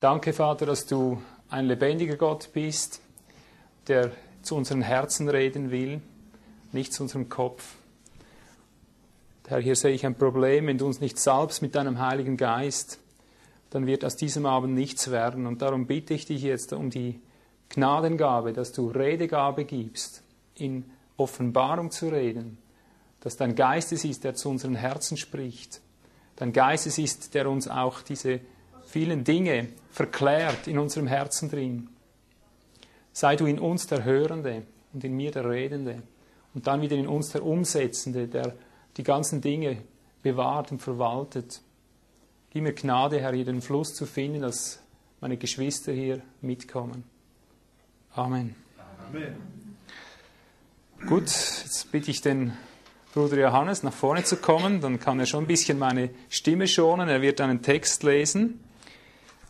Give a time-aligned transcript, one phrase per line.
[0.00, 3.02] Danke, Vater, dass du ein lebendiger Gott bist,
[3.86, 6.00] der zu unseren Herzen reden will,
[6.72, 7.74] nicht zu unserem Kopf.
[9.46, 12.98] Herr, hier sehe ich ein Problem, wenn du uns nicht salbst mit deinem Heiligen Geist,
[13.68, 15.46] dann wird aus diesem Abend nichts werden.
[15.46, 17.20] Und darum bitte ich dich jetzt um die
[17.68, 20.22] Gnadengabe, dass du Redegabe gibst,
[20.54, 22.56] in Offenbarung zu reden,
[23.20, 25.82] dass dein Geist es ist, der zu unseren Herzen spricht,
[26.36, 28.40] dein Geist es ist, der uns auch diese
[28.90, 31.88] vielen Dinge verklärt in unserem Herzen drin.
[33.12, 34.62] Sei du in uns der Hörende
[34.92, 36.02] und in mir der Redende
[36.54, 38.54] und dann wieder in uns der Umsetzende, der
[38.96, 39.82] die ganzen Dinge
[40.22, 41.60] bewahrt und verwaltet.
[42.50, 44.80] Gib mir Gnade, Herr, hier den Fluss zu finden, dass
[45.20, 47.04] meine Geschwister hier mitkommen.
[48.14, 48.56] Amen.
[49.08, 49.36] Amen.
[51.06, 52.52] Gut, jetzt bitte ich den
[53.14, 57.08] Bruder Johannes nach vorne zu kommen, dann kann er schon ein bisschen meine Stimme schonen.
[57.08, 58.60] Er wird einen Text lesen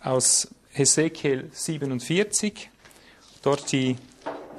[0.03, 2.71] aus Hesekiel 47,
[3.43, 3.97] dort die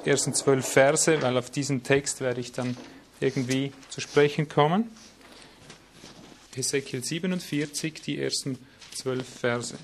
[0.05, 2.77] ersten zwölf Verse, weil auf diesen Text werde ich dann
[3.19, 4.91] irgendwie zu sprechen kommen.
[6.53, 8.57] Hesekiel 47, die ersten
[8.93, 9.75] zwölf Verse.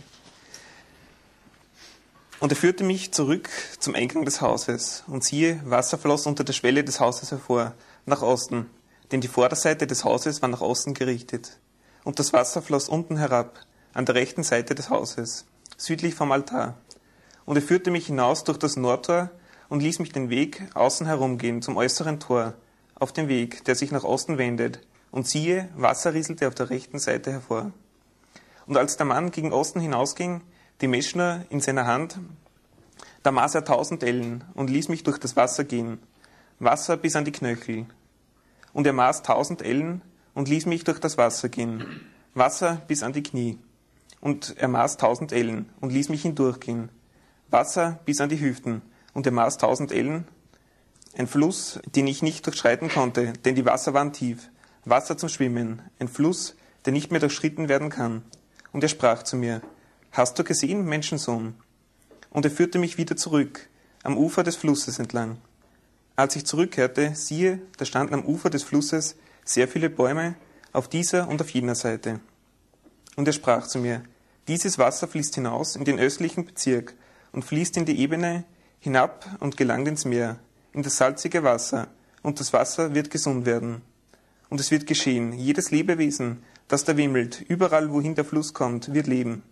[2.40, 3.50] Und er führte mich zurück
[3.80, 7.74] zum Eingang des Hauses, und siehe, Wasser floss unter der Schwelle des Hauses hervor,
[8.06, 8.70] nach Osten,
[9.12, 11.58] denn die Vorderseite des Hauses war nach Osten gerichtet.
[12.04, 13.66] Und das Wasser floss unten herab,
[13.98, 16.76] an der rechten Seite des Hauses, südlich vom Altar.
[17.46, 19.32] Und er führte mich hinaus durch das Nordtor
[19.70, 22.54] und ließ mich den Weg außen herumgehen zum äußeren Tor,
[22.94, 27.00] auf dem Weg, der sich nach Osten wendet, und siehe, Wasser rieselte auf der rechten
[27.00, 27.72] Seite hervor.
[28.68, 30.42] Und als der Mann gegen Osten hinausging,
[30.82, 32.20] die Meschner in seiner Hand,
[33.24, 35.98] da maß er tausend Ellen und ließ mich durch das Wasser gehen,
[36.60, 37.88] Wasser bis an die Knöchel.
[38.74, 40.04] Und er maß tausend Ellen
[40.36, 41.84] und ließ mich durch das Wasser gehen,
[42.36, 43.58] Wasser bis an die Knie.
[44.20, 46.90] Und er maß tausend Ellen und ließ mich hindurchgehen,
[47.50, 48.82] Wasser bis an die Hüften.
[49.14, 50.28] Und er maß tausend Ellen,
[51.18, 54.50] ein Fluss, den ich nicht durchschreiten konnte, denn die Wasser waren tief,
[54.86, 56.56] Wasser zum Schwimmen, ein Fluss,
[56.86, 58.24] der nicht mehr durchschritten werden kann.
[58.72, 59.62] Und er sprach zu mir,
[60.12, 61.56] Hast du gesehen, Menschensohn?
[62.30, 63.68] Und er führte mich wieder zurück,
[64.04, 65.38] am Ufer des Flusses entlang.
[66.16, 70.36] Als ich zurückkehrte, siehe, da standen am Ufer des Flusses sehr viele Bäume,
[70.74, 72.20] auf dieser und auf jener Seite.
[73.18, 74.04] Und er sprach zu mir,
[74.48, 76.94] dieses Wasser fließt hinaus in den östlichen Bezirk
[77.34, 78.46] und fließt in die Ebene
[78.80, 80.40] hinab und gelangt ins Meer,
[80.72, 81.90] in das salzige Wasser,
[82.22, 83.82] und das Wasser wird gesund werden.
[84.50, 89.08] Und es wird geschehen, jedes Lebewesen, das da wimmelt, überall wohin der Fluss kommt, wird
[89.08, 89.44] leben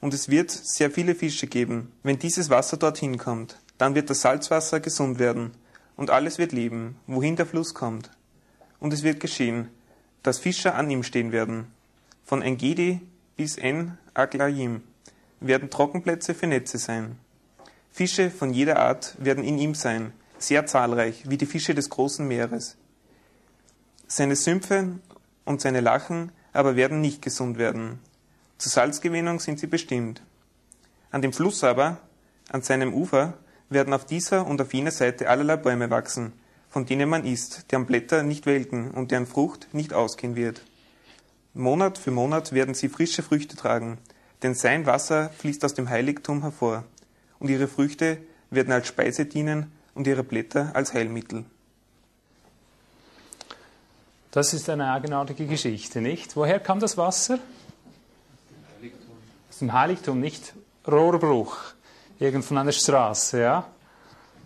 [0.00, 1.92] und es wird sehr viele Fische geben.
[2.02, 5.52] Wenn dieses Wasser dorthin kommt, dann wird das Salzwasser gesund werden
[5.96, 8.10] und alles wird leben, wohin der Fluss kommt.
[8.78, 9.68] Und es wird geschehen,
[10.22, 11.72] dass Fischer an ihm stehen werden.
[12.26, 13.00] Von Engedi
[13.36, 14.82] bis En Aglaim
[15.38, 17.20] werden Trockenplätze für Netze sein.
[17.92, 22.26] Fische von jeder Art werden in ihm sein, sehr zahlreich, wie die Fische des großen
[22.26, 22.76] Meeres.
[24.08, 24.98] Seine Sümpfe
[25.44, 28.00] und seine Lachen aber werden nicht gesund werden,
[28.58, 30.20] zur Salzgewinnung sind sie bestimmt.
[31.12, 32.00] An dem Fluss aber,
[32.50, 33.34] an seinem Ufer,
[33.68, 36.32] werden auf dieser und auf jener Seite allerlei Bäume wachsen,
[36.70, 40.62] von denen man isst, deren Blätter nicht welken und deren Frucht nicht ausgehen wird.
[41.56, 43.98] Monat für Monat werden sie frische Früchte tragen,
[44.42, 46.84] denn sein Wasser fließt aus dem Heiligtum hervor,
[47.38, 48.18] und ihre Früchte
[48.50, 51.44] werden als Speise dienen und ihre Blätter als Heilmittel.
[54.30, 56.36] Das ist eine eigenartige Geschichte, nicht?
[56.36, 57.38] Woher kam das Wasser?
[59.48, 60.52] aus dem Heiligtum, nicht
[60.86, 61.56] Rohrbruch,
[62.18, 63.64] irgend von einer Straße, ja?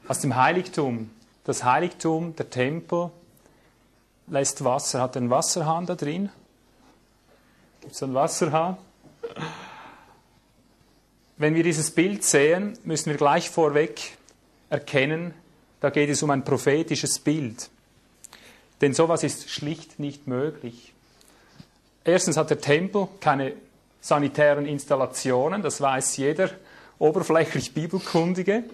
[0.07, 1.11] Aus dem Heiligtum.
[1.43, 3.11] Das Heiligtum, der Tempel,
[4.29, 6.31] lässt Wasser, hat einen Wasserhahn da drin.
[7.81, 8.77] Gibt es einen Wasserhahn?
[11.39, 14.19] Wenn wir dieses Bild sehen, müssen wir gleich vorweg
[14.69, 15.33] erkennen,
[15.81, 17.71] da geht es um ein prophetisches Bild.
[18.83, 20.93] Denn sowas ist schlicht nicht möglich.
[22.05, 23.55] Erstens hat der Tempel keine
[24.03, 26.51] sanitären Installationen, das weiß jeder
[26.99, 28.65] oberflächlich Bibelkundige.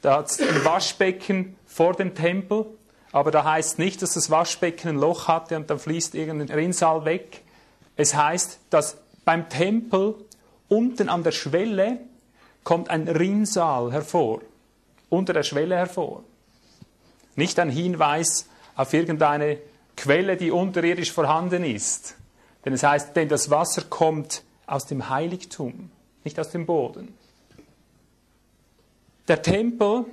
[0.00, 2.66] Da hat es ein Waschbecken vor dem Tempel,
[3.12, 7.04] aber da heißt nicht, dass das Waschbecken ein Loch hatte und dann fließt irgendein Rinnsal
[7.04, 7.41] weg.
[7.96, 10.14] Es heißt, dass beim Tempel
[10.68, 12.00] unten an der Schwelle
[12.64, 14.40] kommt ein Rinnsal hervor,
[15.08, 16.24] unter der Schwelle hervor.
[17.36, 18.46] Nicht ein Hinweis
[18.76, 19.58] auf irgendeine
[19.96, 22.16] Quelle, die unterirdisch vorhanden ist.
[22.64, 25.90] Denn es heißt, denn das Wasser kommt aus dem Heiligtum,
[26.24, 27.14] nicht aus dem Boden.
[29.28, 30.06] Der Tempel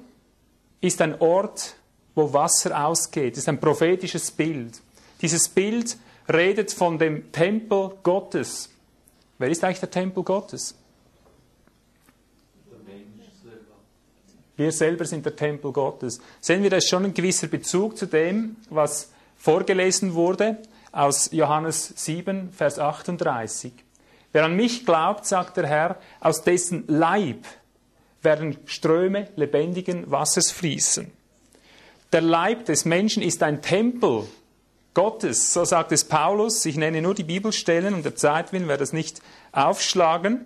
[0.81, 1.75] ist ein Ort,
[2.15, 3.33] wo Wasser ausgeht.
[3.33, 4.81] Das ist ein prophetisches Bild.
[5.21, 5.97] Dieses Bild
[6.31, 8.69] redet von dem Tempel Gottes.
[9.37, 10.75] Wer ist eigentlich der Tempel Gottes?
[14.55, 16.19] Wir selber sind der Tempel Gottes.
[16.41, 20.57] Sehen wir, das ist schon ein gewisser Bezug zu dem, was vorgelesen wurde
[20.91, 23.71] aus Johannes 7, Vers 38.
[24.33, 27.45] Wer an mich glaubt, sagt der Herr, aus dessen Leib
[28.21, 31.09] werden Ströme lebendigen Wassers fließen.
[32.11, 34.27] Der Leib des Menschen ist ein Tempel
[34.93, 36.65] Gottes, so sagt es Paulus.
[36.65, 39.21] Ich nenne nur die Bibelstellen und der Zeit willen werde das nicht
[39.51, 40.45] aufschlagen.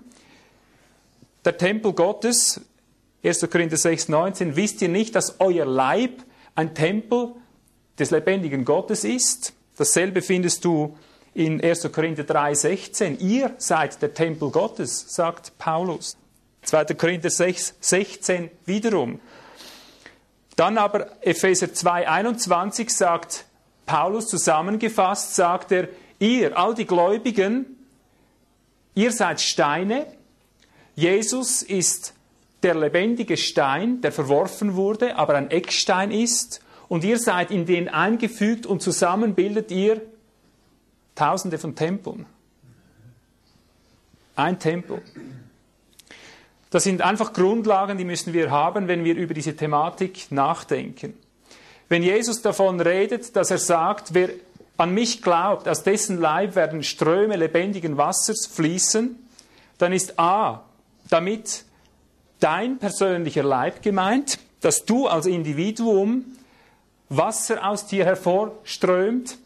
[1.45, 2.61] Der Tempel Gottes
[3.23, 3.49] 1.
[3.49, 6.23] Korinther 6, 19, wisst ihr nicht, dass euer Leib
[6.55, 7.33] ein Tempel
[7.97, 9.53] des lebendigen Gottes ist?
[9.77, 10.97] Dasselbe findest du
[11.33, 11.91] in 1.
[11.91, 13.19] Korinther 3, 16.
[13.19, 16.17] Ihr seid der Tempel Gottes, sagt Paulus.
[16.63, 16.85] 2.
[16.95, 19.19] Korinther 6, 16 wiederum.
[20.55, 23.45] Dann aber Epheser 2, 21 sagt
[23.85, 25.89] Paulus zusammengefasst, sagt er,
[26.19, 27.65] ihr, all die Gläubigen,
[28.95, 30.07] ihr seid Steine,
[30.95, 32.13] Jesus ist
[32.61, 37.89] der lebendige Stein, der verworfen wurde, aber ein Eckstein ist, und ihr seid in den
[37.89, 40.01] eingefügt und zusammen bildet ihr
[41.15, 42.25] Tausende von Tempeln.
[44.35, 45.01] Ein Tempel.
[46.71, 51.13] Das sind einfach Grundlagen, die müssen wir haben, wenn wir über diese Thematik nachdenken.
[51.93, 54.29] Wenn Jesus davon redet, dass er sagt, wer
[54.77, 59.15] an mich glaubt, aus dessen Leib werden Ströme lebendigen Wassers fließen,
[59.77, 60.63] dann ist A,
[61.11, 61.65] damit
[62.39, 66.25] dein persönlicher Leib gemeint, dass du als Individuum
[67.09, 69.37] Wasser aus dir hervorströmt,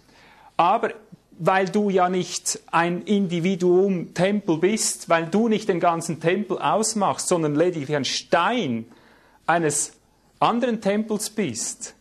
[0.55, 0.93] aber
[1.39, 7.27] weil du ja nicht ein Individuum Tempel bist, weil du nicht den ganzen Tempel ausmachst,
[7.27, 8.85] sondern lediglich ein Stein
[9.45, 9.91] eines
[10.39, 11.96] anderen Tempels bist,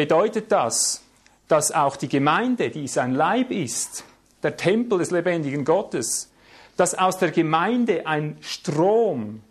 [0.00, 1.02] bedeutet das,
[1.46, 4.02] dass auch die Gemeinde, die sein Leib ist,
[4.42, 6.32] der Tempel des lebendigen Gottes,
[6.78, 9.42] dass aus der Gemeinde ein Strom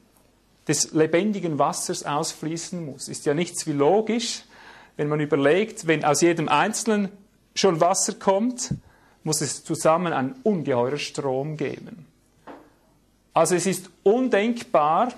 [0.67, 3.09] des lebendigen Wassers ausfließen muss.
[3.09, 4.41] Ist ja nichts wie logisch,
[4.97, 7.09] wenn man überlegt, wenn aus jedem Einzelnen
[7.53, 8.73] schon Wasser kommt,
[9.23, 12.07] muss es zusammen einen ungeheurer Strom geben.
[13.35, 15.09] Also es ist undenkbar,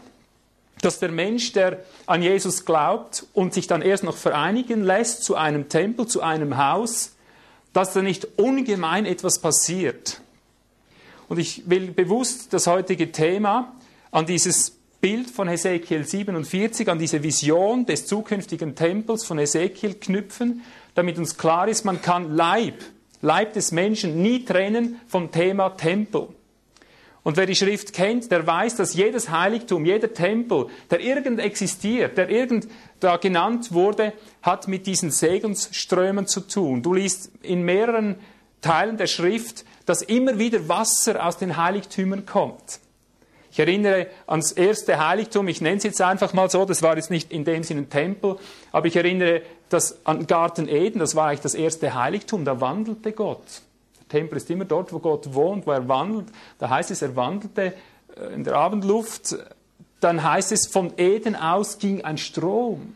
[0.82, 5.36] dass der Mensch, der an Jesus glaubt und sich dann erst noch vereinigen lässt zu
[5.36, 7.16] einem Tempel, zu einem Haus,
[7.74, 10.22] dass da nicht ungemein etwas passiert.
[11.30, 13.74] Und ich will bewusst das heutige Thema
[14.12, 20.62] an dieses Bild von Hesekiel 47, an diese Vision des zukünftigen Tempels von Hesekiel knüpfen,
[20.94, 22.76] damit uns klar ist, man kann Leib,
[23.22, 26.28] Leib des Menschen nie trennen vom Thema Tempel.
[27.24, 32.18] Und wer die Schrift kennt, der weiß, dass jedes Heiligtum, jeder Tempel, der irgend existiert,
[32.18, 32.68] der irgend
[33.00, 36.82] da genannt wurde, hat mit diesen Segensströmen zu tun.
[36.82, 38.16] Du liest in mehreren
[38.62, 42.80] Teilen der Schrift, dass immer wieder Wasser aus den Heiligtümern kommt.
[43.52, 47.12] Ich erinnere ans erste Heiligtum, ich nenne es jetzt einfach mal so, das war jetzt
[47.12, 48.38] nicht in dem Sinne ein Tempel,
[48.72, 53.12] aber ich erinnere das an Garten Eden, das war eigentlich das erste Heiligtum, da wandelte
[53.12, 53.62] Gott.
[54.12, 56.28] Tempel ist immer dort, wo Gott wohnt, wo er wandelt.
[56.60, 57.74] Da heißt es, er wandelte
[58.18, 59.38] äh, in der Abendluft.
[60.02, 62.94] Dann heißt es, von Eden aus ging ein Strom.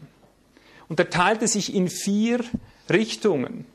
[0.89, 2.41] Und er teilte sich in vier
[2.89, 3.65] Richtungen.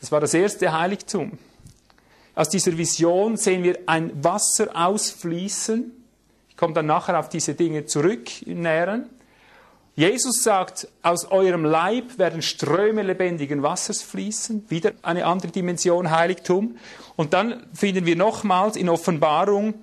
[0.00, 1.38] Das war das erste Heiligtum.
[2.34, 5.92] Aus dieser Vision sehen wir ein Wasser ausfließen.
[6.50, 9.08] Ich komme dann nachher auf diese Dinge zurück im Näheren.
[9.96, 14.64] Jesus sagt, aus eurem Leib werden Ströme lebendigen Wassers fließen.
[14.68, 16.76] Wieder eine andere Dimension Heiligtum.
[17.14, 19.74] Und dann finden wir nochmals in Offenbarung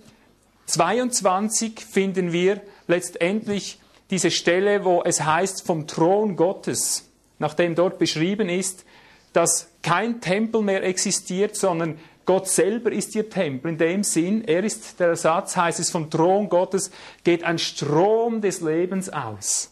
[0.71, 8.47] 22 finden wir letztendlich diese Stelle, wo es heißt vom Thron Gottes, nachdem dort beschrieben
[8.47, 8.85] ist,
[9.33, 13.71] dass kein Tempel mehr existiert, sondern Gott selber ist ihr Tempel.
[13.71, 16.91] In dem Sinn, er ist der Ersatz, heißt es, vom Thron Gottes
[17.23, 19.70] geht ein Strom des Lebens aus.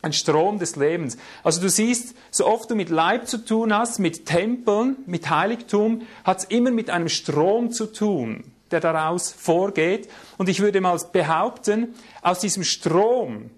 [0.00, 1.16] Ein Strom des Lebens.
[1.42, 6.02] Also du siehst, so oft du mit Leib zu tun hast, mit Tempeln, mit Heiligtum,
[6.22, 10.08] hat es immer mit einem Strom zu tun, der daraus vorgeht.
[10.36, 13.50] Und ich würde mal behaupten, aus diesem Strom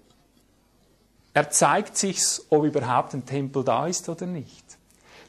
[1.33, 4.65] erzeigt sich's, ob überhaupt ein Tempel da ist oder nicht.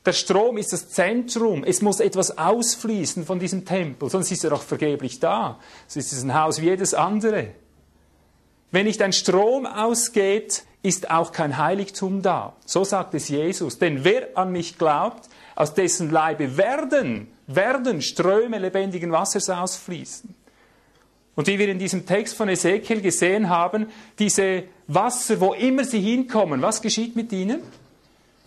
[0.05, 1.63] Der Strom ist das Zentrum.
[1.63, 5.61] Es muss etwas ausfließen von diesem Tempel, sonst ist er auch vergeblich da.
[5.87, 7.55] Es ist ein Haus wie jedes andere.
[8.73, 12.55] Wenn nicht ein Strom ausgeht, ist auch kein Heiligtum da.
[12.67, 13.79] So sagt es Jesus.
[13.79, 20.35] Denn wer an mich glaubt, aus dessen Leibe werden, werden Ströme lebendigen Wassers ausfließen.
[21.35, 23.87] Und wie wir in diesem Text von Ezekiel gesehen haben,
[24.19, 27.63] diese Wasser, wo immer sie hinkommen, was geschieht mit ihnen?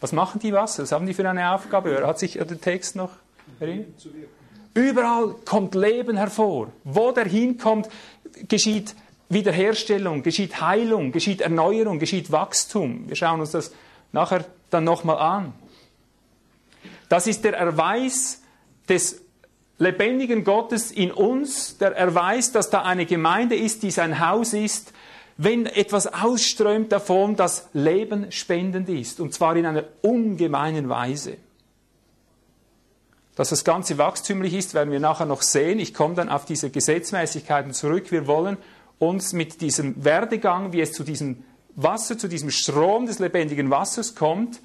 [0.02, 0.84] Was machen die Wasser?
[0.84, 2.06] Was haben die für eine Aufgabe?
[2.06, 3.12] Hat sich der Text noch
[3.60, 3.88] erinnert?
[4.76, 6.68] Überall kommt Leben hervor.
[6.84, 7.88] Wo der hinkommt,
[8.48, 8.94] geschieht
[9.30, 13.08] Wiederherstellung, geschieht Heilung, geschieht Erneuerung, geschieht Wachstum.
[13.08, 13.72] Wir schauen uns das
[14.12, 15.54] nachher dann nochmal an.
[17.10, 18.42] Das ist der Erweis
[18.88, 19.22] des
[19.78, 24.94] lebendigen Gottes in uns, der Erweis, dass da eine Gemeinde ist, die sein Haus ist,
[25.38, 31.38] wenn etwas ausströmt davon, das lebenspendend ist, und zwar in einer ungemeinen Weise.
[33.36, 35.80] Dass das Ganze wachstümlich ist, werden wir nachher noch sehen.
[35.80, 38.12] Ich komme dann auf diese Gesetzmäßigkeiten zurück.
[38.14, 38.56] Wir wollen
[39.00, 41.44] uns mit diesem Werdegang, wie es zu diesem
[41.76, 44.62] Wasser, zu diesem Strom des lebendigen Wassers kommt,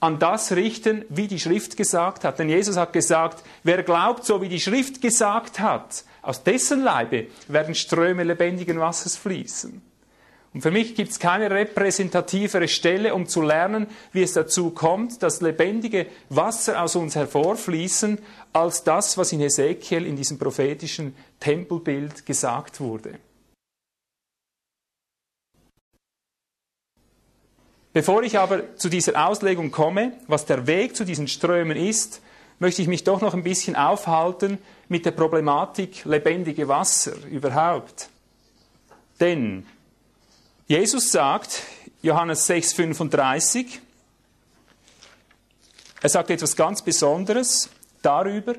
[0.00, 2.38] an das richten, wie die Schrift gesagt hat.
[2.38, 7.28] Denn Jesus hat gesagt, wer glaubt, so wie die Schrift gesagt hat, aus dessen Leibe
[7.48, 9.80] werden Ströme lebendigen Wassers fließen.
[10.54, 15.22] Und für mich gibt es keine repräsentativere Stelle, um zu lernen, wie es dazu kommt,
[15.22, 18.18] dass lebendige Wasser aus uns hervorfließen,
[18.52, 23.18] als das, was in Ezekiel in diesem prophetischen Tempelbild gesagt wurde.
[27.92, 32.22] Bevor ich aber zu dieser Auslegung komme, was der Weg zu diesen Strömen ist,
[32.58, 34.58] möchte ich mich doch noch ein bisschen aufhalten
[34.88, 38.08] mit der Problematik lebendige Wasser überhaupt.
[39.20, 39.66] Denn
[40.66, 41.62] Jesus sagt,
[42.02, 43.78] Johannes 6,35,
[46.00, 47.68] er sagt etwas ganz Besonderes
[48.00, 48.54] darüber,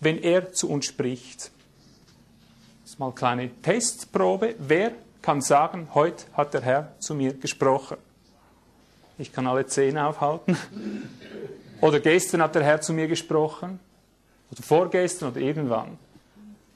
[0.00, 1.52] wenn er zu uns spricht.
[2.82, 4.56] Das ist mal eine kleine Testprobe.
[4.58, 7.98] Wer kann sagen, heute hat der Herr zu mir gesprochen?
[9.18, 10.56] Ich kann alle zehn aufhalten.
[11.80, 13.80] Oder gestern hat der Herr zu mir gesprochen.
[14.50, 15.98] Oder vorgestern oder irgendwann.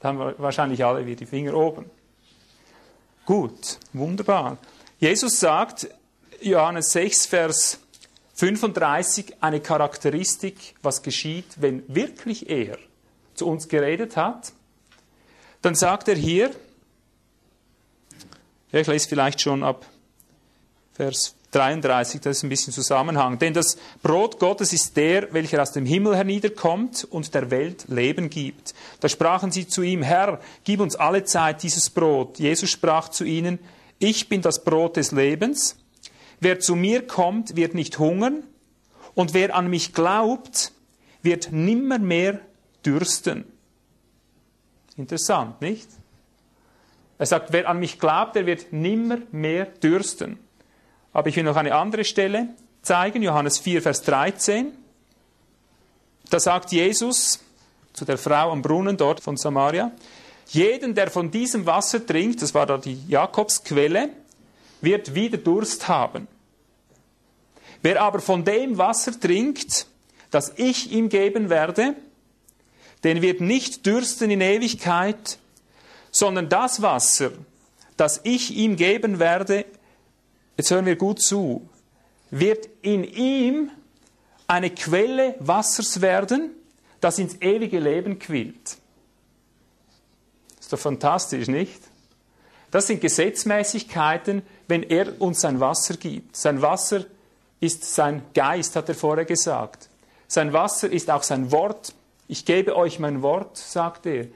[0.00, 1.90] Da haben wir wahrscheinlich alle wieder die Finger oben.
[3.24, 4.58] Gut, wunderbar.
[4.98, 5.88] Jesus sagt,
[6.40, 7.80] Johannes 6, Vers
[8.34, 12.78] 35, eine Charakteristik, was geschieht, wenn wirklich er
[13.34, 14.52] zu uns geredet hat.
[15.62, 16.50] Dann sagt er hier,
[18.72, 19.86] ich lese vielleicht schon ab
[20.92, 23.38] Vers 33, das ist ein bisschen Zusammenhang.
[23.38, 28.28] Denn das Brot Gottes ist der, welcher aus dem Himmel herniederkommt und der Welt Leben
[28.28, 28.74] gibt.
[29.00, 32.38] Da sprachen sie zu ihm, Herr, gib uns alle Zeit dieses Brot.
[32.38, 33.58] Jesus sprach zu ihnen,
[33.98, 35.76] ich bin das Brot des Lebens.
[36.40, 38.42] Wer zu mir kommt, wird nicht hungern,
[39.14, 40.72] und wer an mich glaubt,
[41.22, 42.40] wird nimmer mehr
[42.84, 43.44] dürsten.
[44.98, 45.88] Interessant, nicht?
[47.16, 50.38] Er sagt, wer an mich glaubt, der wird nimmer mehr dürsten.
[51.16, 52.48] Aber ich will noch eine andere Stelle
[52.82, 54.70] zeigen, Johannes 4, Vers 13.
[56.28, 57.40] Da sagt Jesus
[57.94, 59.92] zu der Frau am Brunnen dort von Samaria,
[60.48, 64.10] jeden, der von diesem Wasser trinkt, das war da die Jakobsquelle,
[64.82, 66.28] wird wieder Durst haben.
[67.80, 69.86] Wer aber von dem Wasser trinkt,
[70.30, 71.94] das ich ihm geben werde,
[73.04, 75.38] den wird nicht dürsten in Ewigkeit,
[76.10, 77.30] sondern das Wasser,
[77.96, 79.64] das ich ihm geben werde,
[80.56, 81.68] jetzt hören wir gut zu,
[82.30, 83.70] wird in ihm
[84.46, 86.50] eine Quelle Wassers werden,
[87.00, 88.78] das ins ewige Leben quillt.
[90.60, 91.80] Ist doch fantastisch, nicht?
[92.70, 96.36] Das sind Gesetzmäßigkeiten, wenn er uns sein Wasser gibt.
[96.36, 97.04] Sein Wasser
[97.60, 99.88] ist sein Geist, hat er vorher gesagt.
[100.28, 101.94] Sein Wasser ist auch sein Wort.
[102.28, 104.26] Ich gebe euch mein Wort, sagt er.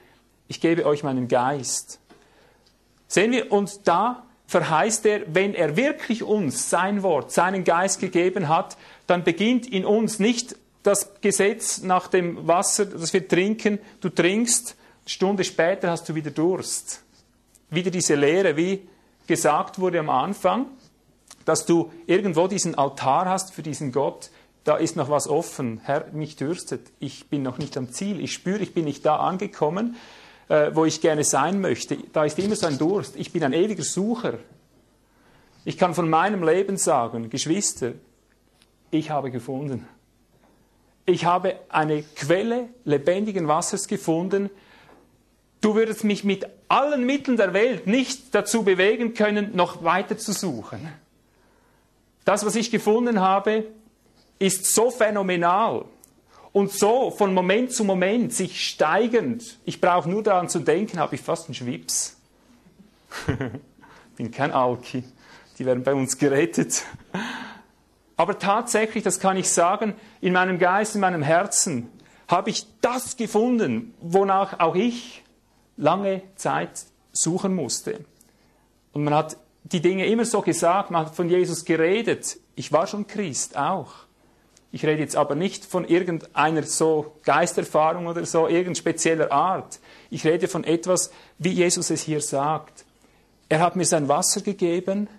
[0.47, 1.99] Ich gebe euch meinen Geist.
[3.07, 8.49] Sehen wir, und da verheißt er, wenn er wirklich uns sein Wort, seinen Geist gegeben
[8.49, 8.75] hat,
[9.07, 14.75] dann beginnt in uns nicht das Gesetz nach dem Wasser, das wir trinken, du trinkst,
[15.03, 17.01] eine Stunde später hast du wieder Durst.
[17.69, 18.85] Wieder diese Lehre, wie
[19.25, 20.65] gesagt wurde am Anfang,
[21.45, 24.31] dass du irgendwo diesen Altar hast für diesen Gott,
[24.65, 25.79] da ist noch was offen.
[25.85, 26.91] Herr, mich dürstet.
[26.99, 28.19] Ich bin noch nicht am Ziel.
[28.19, 29.95] Ich spüre, ich bin nicht da angekommen
[30.51, 33.15] äh, wo ich gerne sein möchte, da ist immer so ein Durst.
[33.15, 34.33] Ich bin ein ewiger Sucher.
[35.63, 37.93] Ich kann von meinem Leben sagen, Geschwister,
[38.89, 39.87] ich habe gefunden.
[41.05, 44.49] Ich habe eine Quelle lebendigen Wassers gefunden.
[45.61, 50.33] Du würdest mich mit allen Mitteln der Welt nicht dazu bewegen können, noch weiter zu
[50.33, 50.85] suchen.
[52.25, 53.67] Das, was ich gefunden habe,
[54.37, 55.85] ist so phänomenal,
[56.53, 61.15] und so von Moment zu Moment sich steigend, ich brauche nur daran zu denken, habe
[61.15, 62.17] ich fast einen Schwips.
[64.17, 65.03] Bin kein Alki,
[65.57, 66.83] die werden bei uns gerettet.
[68.17, 71.89] Aber tatsächlich, das kann ich sagen, in meinem Geist, in meinem Herzen
[72.27, 75.23] habe ich das gefunden, wonach auch ich
[75.77, 78.05] lange Zeit suchen musste.
[78.93, 82.37] Und man hat die Dinge immer so gesagt, man hat von Jesus geredet.
[82.55, 83.91] Ich war schon Christ auch.
[84.71, 89.79] Ich rede jetzt aber nicht von irgendeiner so Geisterfahrung oder so, irgendeiner spezieller Art.
[90.09, 92.85] Ich rede von etwas, wie Jesus es hier sagt.
[93.49, 95.09] Er hat mir sein Wasser gegeben,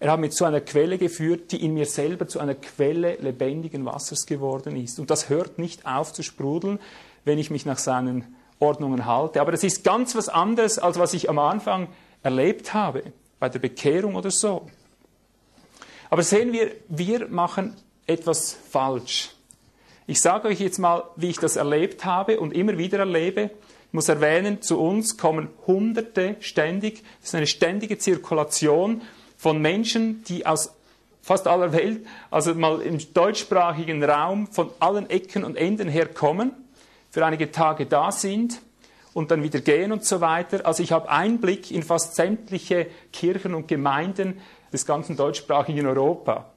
[0.00, 3.84] er hat mich zu einer Quelle geführt, die in mir selber zu einer Quelle lebendigen
[3.84, 5.00] Wassers geworden ist.
[5.00, 6.78] Und das hört nicht auf zu sprudeln,
[7.24, 9.40] wenn ich mich nach seinen Ordnungen halte.
[9.40, 11.88] Aber das ist ganz was anderes, als was ich am Anfang
[12.22, 13.04] erlebt habe,
[13.40, 14.66] bei der Bekehrung oder so.
[16.10, 17.76] Aber sehen wir, wir machen
[18.08, 19.30] etwas falsch.
[20.06, 23.50] Ich sage euch jetzt mal, wie ich das erlebt habe und immer wieder erlebe.
[23.88, 27.02] Ich muss erwähnen, zu uns kommen Hunderte ständig.
[27.20, 29.02] Das ist eine ständige Zirkulation
[29.36, 30.74] von Menschen, die aus
[31.22, 36.52] fast aller Welt, also mal im deutschsprachigen Raum von allen Ecken und Enden her kommen,
[37.10, 38.62] für einige Tage da sind
[39.12, 40.64] und dann wieder gehen und so weiter.
[40.64, 44.40] Also ich habe Einblick in fast sämtliche Kirchen und Gemeinden
[44.72, 46.50] des ganzen deutschsprachigen Europa.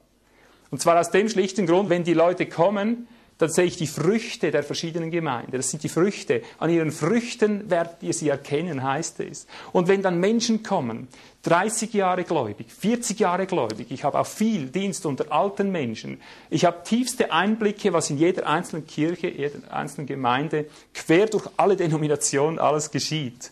[0.72, 4.50] Und zwar aus dem schlichten Grund, wenn die Leute kommen, dann sehe ich die Früchte
[4.50, 5.52] der verschiedenen Gemeinden.
[5.52, 6.40] Das sind die Früchte.
[6.58, 9.46] An ihren Früchten werdet ihr sie erkennen, heißt es.
[9.72, 11.08] Und wenn dann Menschen kommen,
[11.42, 16.64] 30 Jahre gläubig, 40 Jahre gläubig, ich habe auch viel Dienst unter alten Menschen, ich
[16.64, 22.58] habe tiefste Einblicke, was in jeder einzelnen Kirche, jeder einzelnen Gemeinde, quer durch alle Denominationen
[22.58, 23.50] alles geschieht.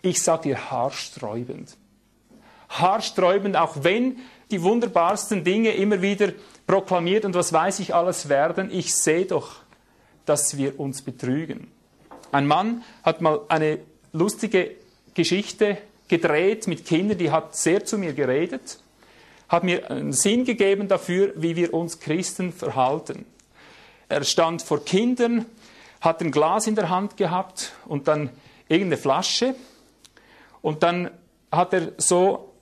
[0.00, 1.76] Ich sage dir haarsträubend.
[2.70, 4.16] Haarsträubend, auch wenn
[4.50, 6.32] die wunderbarsten Dinge immer wieder
[6.66, 9.56] proklamiert und was weiß ich alles werden, ich sehe doch,
[10.24, 11.70] dass wir uns betrügen.
[12.30, 13.78] Ein Mann hat mal eine
[14.12, 14.72] lustige
[15.14, 15.78] Geschichte
[16.08, 18.78] gedreht mit Kindern, die hat sehr zu mir geredet,
[19.48, 23.26] hat mir einen Sinn gegeben dafür, wie wir uns Christen verhalten.
[24.08, 25.46] Er stand vor Kindern,
[26.00, 28.30] hat ein Glas in der Hand gehabt und dann
[28.68, 29.54] irgendeine Flasche
[30.62, 31.10] und dann
[31.50, 32.52] hat er so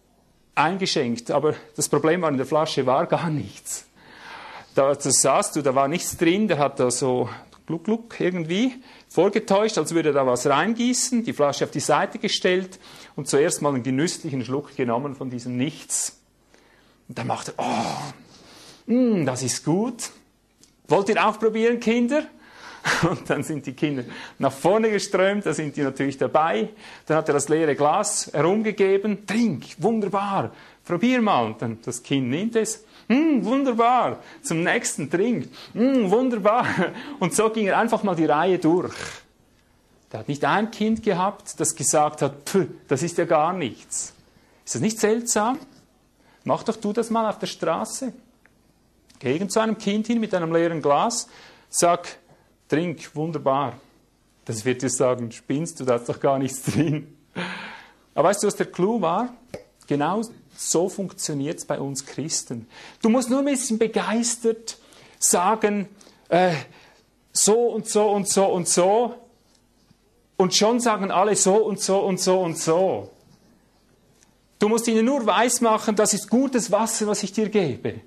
[0.54, 3.87] eingeschenkt, aber das Problem war, in der Flasche war gar nichts.
[4.80, 7.28] Da sahst du, da war nichts drin, der hat da so
[7.66, 8.72] gluck, gluck irgendwie
[9.10, 12.80] vorgetäuscht, als würde er da was reingießen, die Flasche auf die Seite gestellt
[13.14, 16.18] und zuerst mal einen genüsslichen Schluck genommen von diesem Nichts.
[17.09, 20.12] Und dann macht er, oh, mh, das ist gut.
[20.88, 22.22] Wollt ihr auch probieren, Kinder?
[23.02, 24.05] Und dann sind die Kinder
[24.38, 26.70] nach vorne geströmt, da sind die natürlich dabei.
[27.05, 30.52] Dann hat er das leere Glas herumgegeben, trink, wunderbar,
[30.87, 31.44] probier mal.
[31.44, 34.20] Und dann das Kind nimmt es, hm, wunderbar.
[34.40, 35.53] Zum nächsten trinkt.
[35.73, 36.64] Hm, wunderbar.
[37.18, 38.94] Und so ging er einfach mal die Reihe durch.
[40.12, 42.35] Der hat nicht ein Kind gehabt, das gesagt hat,
[42.87, 44.14] das ist ja gar nichts.
[44.64, 45.59] Ist das nicht seltsam?
[46.44, 48.12] Mach doch du das mal auf der Straße.
[49.18, 51.29] Geh zu einem Kind hin mit einem leeren Glas,
[51.68, 52.16] sag,
[52.68, 53.75] trink, wunderbar.
[54.44, 57.16] Das wird dir sagen, spinnst du, da ist doch gar nichts drin.
[58.14, 59.35] Aber weißt du, was der Clou war?
[59.88, 60.23] Genau
[60.61, 62.66] so funktioniert es bei uns Christen.
[63.01, 64.77] Du musst nur ein bisschen begeistert
[65.18, 65.88] sagen,
[66.29, 66.53] äh,
[67.33, 69.14] so und so und so und so.
[70.37, 73.11] Und schon sagen alle so und so und so und so.
[74.59, 78.03] Du musst ihnen nur weismachen, das ist gutes Wasser, was ich dir gebe.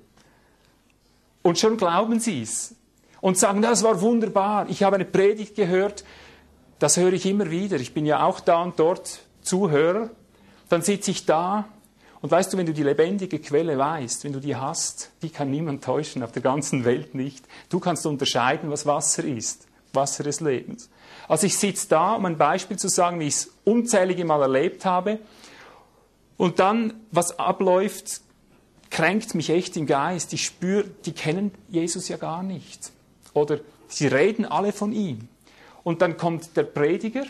[1.42, 2.76] Und schon glauben sie es.
[3.20, 4.68] Und sagen, das war wunderbar.
[4.68, 6.04] Ich habe eine Predigt gehört.
[6.78, 7.78] Das höre ich immer wieder.
[7.78, 10.10] Ich bin ja auch da und dort Zuhörer.
[10.68, 11.68] Dann sitze ich da
[12.24, 15.50] und weißt du, wenn du die lebendige Quelle weißt, wenn du die hast, die kann
[15.50, 17.44] niemand täuschen, auf der ganzen Welt nicht.
[17.68, 20.88] Du kannst unterscheiden, was Wasser ist, Wasser des Lebens.
[21.28, 24.86] Also ich sitze da, um ein Beispiel zu sagen, wie ich es unzählige Mal erlebt
[24.86, 25.18] habe.
[26.38, 28.22] Und dann, was abläuft,
[28.88, 30.32] kränkt mich echt im Geist.
[30.32, 32.90] Ich spüre, die kennen Jesus ja gar nicht.
[33.34, 35.28] Oder sie reden alle von ihm.
[35.82, 37.26] Und dann kommt der Prediger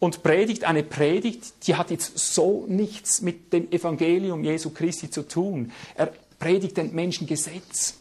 [0.00, 5.26] und predigt eine Predigt, die hat jetzt so nichts mit dem Evangelium Jesu Christi zu
[5.26, 5.72] tun.
[5.94, 7.94] Er predigt den Menschen Gesetz.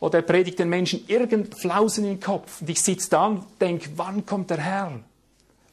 [0.00, 2.60] Oder er predigt den Menschen irgend Flausen den Kopf.
[2.60, 5.00] Und ich sitze da und denke, wann kommt der Herr?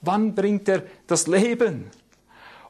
[0.02, 1.86] Wann bringt er das Leben?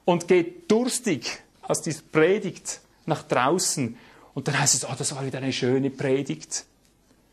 [0.06, 3.98] Und geht durstig aus dieser Predigt nach draußen.
[4.34, 6.66] Und dann heißt es, oh, das war wieder eine schöne Predigt.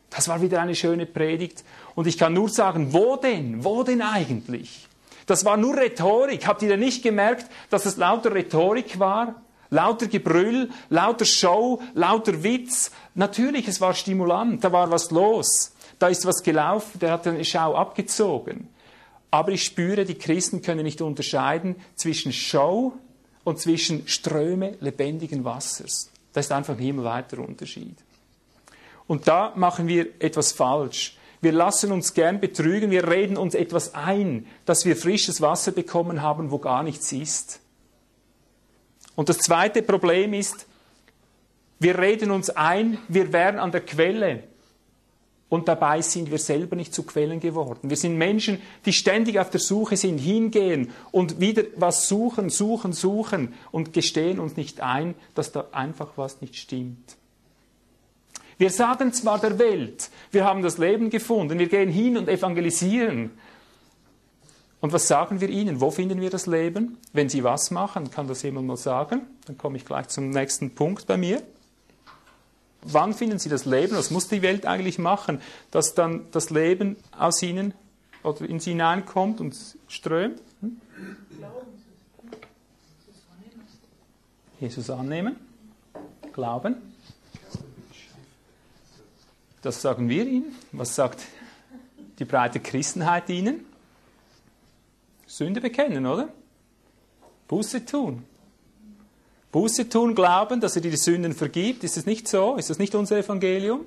[0.09, 1.63] Das war wieder eine schöne Predigt.
[1.95, 3.63] Und ich kann nur sagen, wo denn?
[3.63, 4.87] Wo denn eigentlich?
[5.25, 6.47] Das war nur Rhetorik.
[6.47, 9.41] Habt ihr denn nicht gemerkt, dass es lauter Rhetorik war?
[9.69, 12.91] Lauter Gebrüll, lauter Show, lauter Witz.
[13.15, 15.73] Natürlich, es war stimulant, da war was los.
[15.97, 18.69] Da ist was gelaufen, der hat eine Schau abgezogen.
[19.31, 22.93] Aber ich spüre, die Christen können nicht unterscheiden zwischen Show
[23.43, 26.11] und zwischen Ströme lebendigen Wassers.
[26.33, 27.97] Das ist einfach ein himmelweiter Unterschied.
[29.07, 31.17] Und da machen wir etwas falsch.
[31.43, 36.21] Wir lassen uns gern betrügen, wir reden uns etwas ein, dass wir frisches Wasser bekommen
[36.21, 37.59] haben, wo gar nichts ist.
[39.17, 40.65] Und das zweite Problem ist,
[41.79, 44.45] wir reden uns ein, wir wären an der Quelle.
[45.49, 47.89] Und dabei sind wir selber nicht zu Quellen geworden.
[47.89, 52.93] Wir sind Menschen, die ständig auf der Suche sind, hingehen und wieder was suchen, suchen,
[52.93, 57.17] suchen und gestehen uns nicht ein, dass da einfach was nicht stimmt.
[58.57, 63.31] Wir sagen zwar der Welt, wir haben das Leben gefunden, wir gehen hin und evangelisieren.
[64.79, 65.79] Und was sagen wir ihnen?
[65.79, 66.97] Wo finden wir das Leben?
[67.13, 69.21] Wenn sie was machen, kann das jemand mal sagen?
[69.45, 71.41] Dann komme ich gleich zum nächsten Punkt bei mir.
[72.81, 73.95] Wann finden sie das Leben?
[73.95, 75.39] Was muss die Welt eigentlich machen,
[75.71, 77.73] dass dann das Leben aus ihnen
[78.23, 79.55] oder in sie hineinkommt und
[79.87, 80.41] strömt?
[80.61, 80.81] Hm?
[84.59, 85.37] Jesus annehmen,
[86.33, 86.92] glauben.
[89.63, 90.55] Das sagen wir ihnen.
[90.73, 91.23] Was sagt
[92.19, 93.65] die breite Christenheit ihnen?
[95.25, 96.29] Sünde bekennen, oder?
[97.47, 98.23] Buße tun.
[99.51, 101.83] Buße tun, glauben, dass er dir die Sünden vergibt.
[101.83, 102.55] Ist es nicht so?
[102.55, 103.85] Ist das nicht unser Evangelium?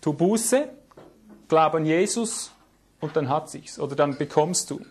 [0.00, 0.68] Tu Buße,
[1.48, 2.50] glaub an Jesus
[3.00, 3.78] und dann hat sich's.
[3.78, 4.84] Oder dann bekommst du.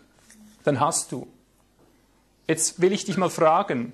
[0.64, 1.28] Dann hast du.
[2.48, 3.94] Jetzt will ich dich mal fragen,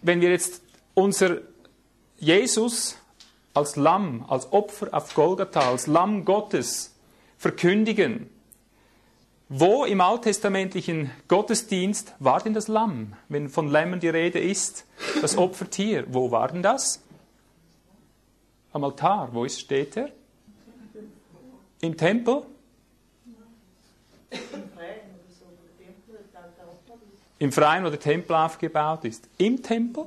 [0.00, 0.62] wenn wir jetzt
[0.94, 1.38] unser
[2.18, 2.96] Jesus
[3.54, 6.94] als Lamm, als Opfer auf Golgatha, als Lamm Gottes
[7.38, 8.30] verkündigen,
[9.48, 13.14] wo im alttestamentlichen Gottesdienst war denn das Lamm?
[13.28, 14.84] Wenn von Lämmen die Rede ist,
[15.22, 17.02] das Opfertier, wo war denn das?
[18.72, 19.32] Am Altar.
[19.32, 20.10] Wo ist, steht er?
[21.80, 22.42] Im Tempel?
[27.38, 29.28] Im Freien, wo der Tempel aufgebaut ist.
[29.38, 30.06] Im Tempel?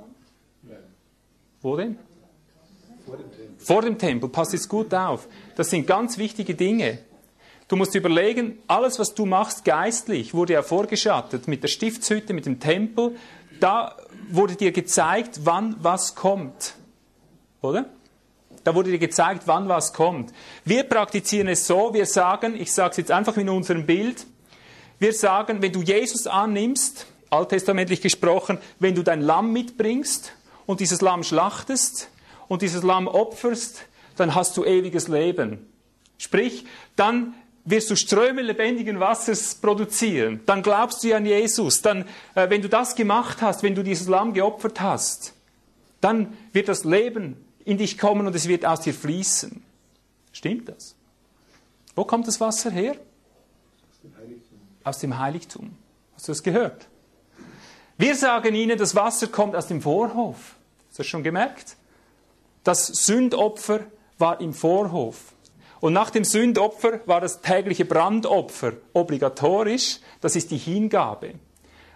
[1.62, 1.98] Wo denn?
[3.06, 3.56] Vor dem Tempel.
[3.58, 4.30] Vor dem Tempel.
[4.30, 5.28] Pass jetzt gut auf.
[5.56, 7.00] Das sind ganz wichtige Dinge.
[7.68, 12.46] Du musst überlegen, alles, was du machst geistlich, wurde ja vorgeschattet mit der Stiftshütte, mit
[12.46, 13.16] dem Tempel.
[13.62, 13.96] Da
[14.30, 16.76] wurde dir gezeigt, wann was kommt.
[17.62, 17.86] Oder?
[18.64, 20.34] Da wurde dir gezeigt, wann was kommt.
[20.66, 24.26] Wir praktizieren es so, wir sagen, ich sage es jetzt einfach in unserem Bild,
[25.00, 30.34] wir sagen, wenn du Jesus annimmst, alttestamentlich gesprochen, wenn du dein Lamm mitbringst
[30.66, 32.10] und dieses Lamm schlachtest
[32.52, 33.86] und dieses Lamm opferst,
[34.18, 35.72] dann hast du ewiges Leben.
[36.18, 36.66] Sprich,
[36.98, 37.34] dann
[37.64, 40.42] wirst du Ströme lebendigen Wassers produzieren.
[40.46, 41.82] Dann glaubst du an Jesus.
[41.82, 42.04] Dann,
[42.36, 45.34] äh, wenn du das gemacht hast, wenn du dieses Lamm geopfert hast,
[46.02, 49.64] dann wird das Leben in dich kommen und es wird aus dir fließen.
[50.34, 50.94] Stimmt das?
[51.96, 52.98] Wo kommt das Wasser her?
[54.84, 55.78] Aus dem Heiligtum.
[56.16, 56.90] Hast du das gehört?
[57.98, 60.36] Wir sagen ihnen, das Wasser kommt aus dem Vorhof.
[60.90, 61.78] Hast du das schon gemerkt?
[62.64, 63.82] Das Sündopfer
[64.18, 65.34] war im Vorhof.
[65.80, 70.00] Und nach dem Sündopfer war das tägliche Brandopfer obligatorisch.
[70.22, 71.34] Das ist die Hingabe.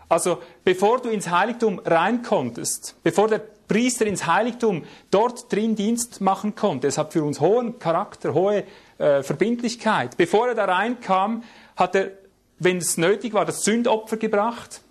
[0.09, 6.21] Also bevor du ins Heiligtum rein konntest, bevor der Priester ins Heiligtum dort drin Dienst
[6.21, 8.63] machen konnte, es hat für uns hohen Charakter, hohe
[8.97, 10.17] äh, Verbindlichkeit.
[10.17, 11.43] Bevor er da reinkam,
[11.75, 12.11] hat er,
[12.59, 14.81] wenn es nötig war, das Sündopfer gebracht.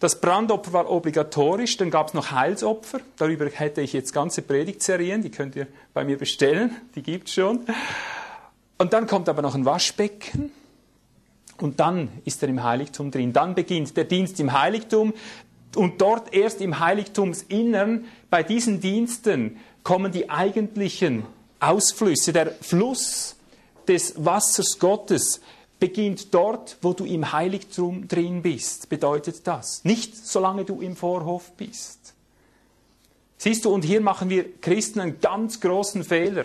[0.00, 3.00] Das Brandopfer war obligatorisch, dann gab es noch Heilsopfer.
[3.18, 7.34] Darüber hätte ich jetzt ganze Predigtserien, die könnt ihr bei mir bestellen, die gibt es
[7.34, 7.66] schon.
[8.78, 10.52] Und dann kommt aber noch ein Waschbecken
[11.58, 13.34] und dann ist er im Heiligtum drin.
[13.34, 15.12] Dann beginnt der Dienst im Heiligtum
[15.76, 21.24] und dort erst im Heiligtumsinnern, bei diesen Diensten kommen die eigentlichen
[21.60, 22.32] Ausflüsse.
[22.32, 23.36] Der Fluss
[23.86, 25.42] des Wassers Gottes
[25.80, 29.84] beginnt dort, wo du im Heiligtum drin bist, bedeutet das.
[29.84, 32.14] Nicht solange du im Vorhof bist.
[33.38, 36.44] Siehst du, und hier machen wir Christen einen ganz großen Fehler.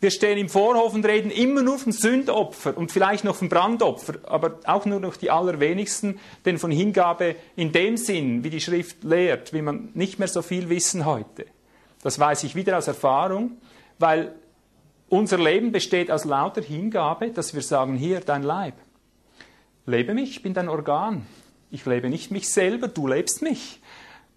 [0.00, 4.18] Wir stehen im Vorhof und reden immer nur vom Sündopfer und vielleicht noch vom Brandopfer,
[4.24, 9.02] aber auch nur noch die allerwenigsten, denn von Hingabe in dem Sinn, wie die Schrift
[9.04, 11.46] lehrt, will man nicht mehr so viel wissen heute.
[12.02, 13.52] Das weiß ich wieder aus Erfahrung,
[13.98, 14.34] weil
[15.08, 18.74] unser Leben besteht aus lauter Hingabe, dass wir sagen, hier dein Leib.
[19.86, 21.26] Lebe mich, ich bin dein Organ.
[21.70, 23.80] Ich lebe nicht mich selber, du lebst mich.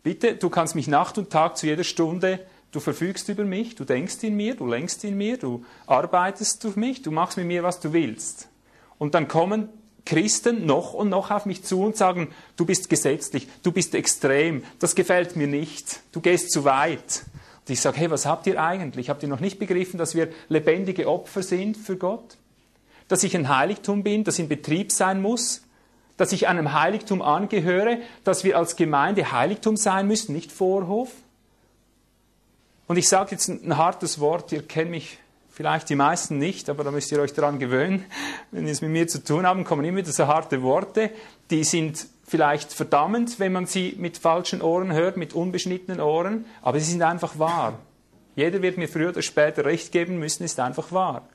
[0.04, 2.40] Bitte, du kannst mich Nacht und Tag zu jeder Stunde
[2.72, 6.76] Du verfügst über mich, du denkst in mir, du lenkst in mir, du arbeitest durch
[6.76, 8.50] mich, du machst mit mir, was du willst.
[8.98, 9.70] Und dann kommen
[10.06, 14.64] Christen noch und noch auf mich zu und sagen, du bist gesetzlich, du bist extrem,
[14.80, 17.24] das gefällt mir nicht, du gehst zu weit.
[17.70, 19.10] Ich sage, hey, was habt ihr eigentlich?
[19.10, 22.38] Habt ihr noch nicht begriffen, dass wir lebendige Opfer sind für Gott?
[23.08, 25.64] Dass ich ein Heiligtum bin, das in Betrieb sein muss?
[26.16, 31.12] Dass ich einem Heiligtum angehöre, dass wir als Gemeinde Heiligtum sein müssen, nicht Vorhof?
[32.88, 36.84] Und ich sage jetzt ein, hartes Wort, ihr kennt mich vielleicht die meisten nicht, aber
[36.84, 38.06] da müsst ihr euch daran gewöhnen.
[38.52, 41.12] Wenn ihr es mit mir zu tun haben, kommen immer wieder so harte Worte,
[41.50, 46.80] die sind vielleicht verdammend, wenn man sie mit falschen Ohren hört, mit unbeschnittenen Ohren, aber
[46.80, 47.80] sie sind einfach wahr.
[48.36, 51.28] Jeder wird mir früher oder später recht geben müssen, ist einfach wahr.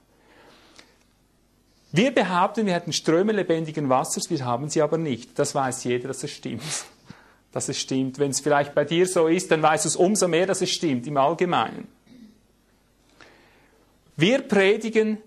[1.90, 5.38] Wir behaupten, wir hätten Ströme lebendigen Wassers, wir haben sie aber nicht.
[5.38, 6.62] Das weiß jeder, dass es stimmt.
[7.52, 8.18] Dass es stimmt.
[8.18, 10.70] Wenn es vielleicht bei dir so ist, dann weißt du es umso mehr, dass es
[10.70, 11.88] stimmt im Allgemeinen.
[14.16, 15.18] Wir predigen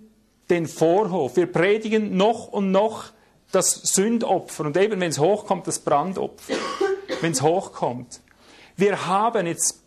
[0.49, 1.35] den Vorhof.
[1.35, 3.11] Wir predigen noch und noch
[3.55, 6.53] das Sündopfer und eben, wenn es hochkommt, das Brandopfer.
[7.21, 8.19] Wenn es hochkommt.
[8.75, 9.81] Wir haben, jetzt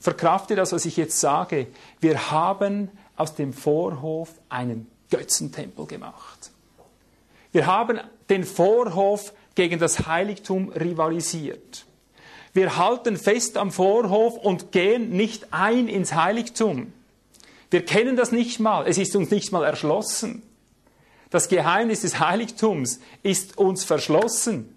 [0.00, 1.68] verkraftet das, was ich jetzt sage,
[2.00, 6.50] wir haben aus dem Vorhof einen Götzentempel gemacht.
[7.52, 11.86] Wir haben den Vorhof gegen das Heiligtum rivalisiert.
[12.52, 16.92] Wir halten fest am Vorhof und gehen nicht ein ins Heiligtum.
[17.70, 18.86] Wir kennen das nicht mal.
[18.86, 20.42] Es ist uns nicht mal erschlossen.
[21.36, 24.74] Das Geheimnis des Heiligtums ist uns verschlossen.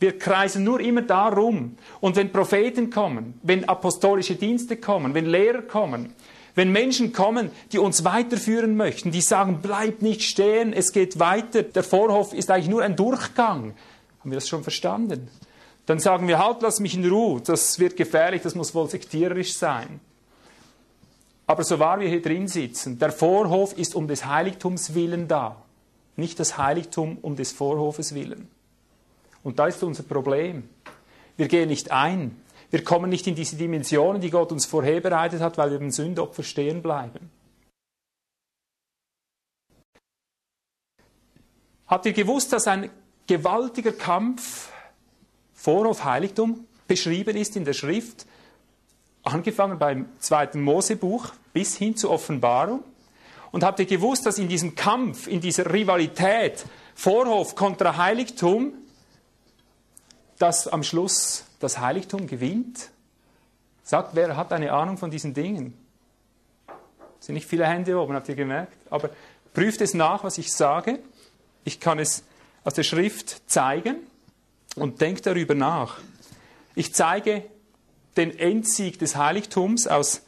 [0.00, 1.76] Wir kreisen nur immer darum.
[2.00, 6.12] Und wenn Propheten kommen, wenn apostolische Dienste kommen, wenn Lehrer kommen,
[6.56, 11.62] wenn Menschen kommen, die uns weiterführen möchten, die sagen, bleib nicht stehen, es geht weiter,
[11.62, 13.74] der Vorhof ist eigentlich nur ein Durchgang.
[14.18, 15.28] Haben wir das schon verstanden?
[15.86, 19.54] Dann sagen wir, halt, lass mich in Ruhe, das wird gefährlich, das muss wohl sektiererisch
[19.54, 20.00] sein.
[21.46, 25.54] Aber so wahr wir hier drin sitzen, der Vorhof ist um des Heiligtums willen da,
[26.20, 28.48] nicht das Heiligtum um des Vorhofes willen.
[29.42, 30.68] Und da ist unser Problem.
[31.36, 32.40] Wir gehen nicht ein.
[32.70, 36.44] Wir kommen nicht in diese Dimensionen, die Gott uns vorherbereitet hat, weil wir im Sündopfer
[36.44, 37.30] stehen bleiben.
[41.86, 42.88] Habt ihr gewusst, dass ein
[43.26, 44.70] gewaltiger Kampf
[45.54, 48.26] Vorhof Heiligtum beschrieben ist in der Schrift?
[49.24, 52.84] Angefangen beim zweiten Mosebuch bis hin zur Offenbarung.
[53.52, 58.74] Und habt ihr gewusst, dass in diesem Kampf, in dieser Rivalität Vorhof kontra Heiligtum,
[60.38, 62.90] dass am Schluss das Heiligtum gewinnt?
[63.82, 65.76] Sagt, wer hat eine Ahnung von diesen Dingen?
[67.18, 68.72] Es sind nicht viele Hände oben, habt ihr gemerkt?
[68.88, 69.10] Aber
[69.52, 71.00] prüft es nach, was ich sage.
[71.64, 72.22] Ich kann es
[72.64, 73.96] aus der Schrift zeigen
[74.76, 75.98] und denkt darüber nach.
[76.74, 77.44] Ich zeige
[78.16, 80.22] den Endsieg des Heiligtums aus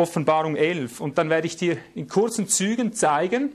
[0.00, 3.52] Offenbarung 11 und dann werde ich dir in kurzen Zügen zeigen,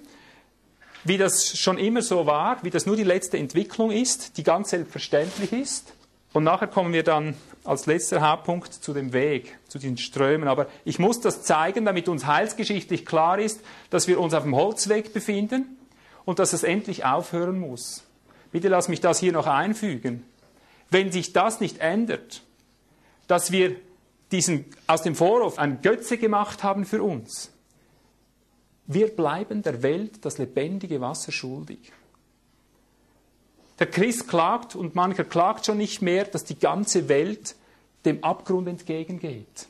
[1.04, 4.70] wie das schon immer so war, wie das nur die letzte Entwicklung ist, die ganz
[4.70, 5.94] selbstverständlich ist.
[6.34, 10.48] Und nachher kommen wir dann als letzter Hauptpunkt zu dem Weg, zu den Strömen.
[10.48, 14.56] Aber ich muss das zeigen, damit uns heilsgeschichtlich klar ist, dass wir uns auf dem
[14.56, 15.78] Holzweg befinden
[16.26, 18.04] und dass es endlich aufhören muss.
[18.52, 20.24] Bitte lass mich das hier noch einfügen.
[20.90, 22.42] Wenn sich das nicht ändert,
[23.28, 23.76] dass wir
[24.36, 27.52] diesen, aus dem Vorhof ein Götze gemacht haben für uns,
[28.88, 31.92] wir bleiben der Welt das lebendige Wasser schuldig.
[33.80, 37.56] Der Christ klagt und mancher klagt schon nicht mehr, dass die ganze Welt
[38.06, 39.68] dem Abgrund entgegengeht.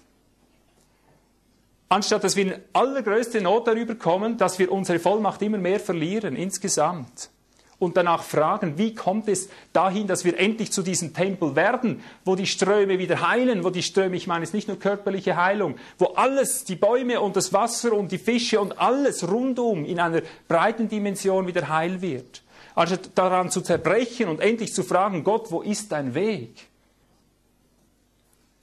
[1.88, 6.36] Anstatt dass wir in allergrößte Not darüber kommen, dass wir unsere Vollmacht immer mehr verlieren
[6.36, 7.30] insgesamt
[7.78, 12.36] und danach fragen, wie kommt es dahin, dass wir endlich zu diesem Tempel werden, wo
[12.36, 16.06] die Ströme wieder heilen, wo die Ströme, ich meine es nicht nur körperliche Heilung, wo
[16.16, 20.88] alles, die Bäume und das Wasser und die Fische und alles rundum in einer breiten
[20.88, 22.44] Dimension wieder heil wird.
[22.76, 26.68] Also daran zu zerbrechen und endlich zu fragen, Gott, wo ist dein Weg?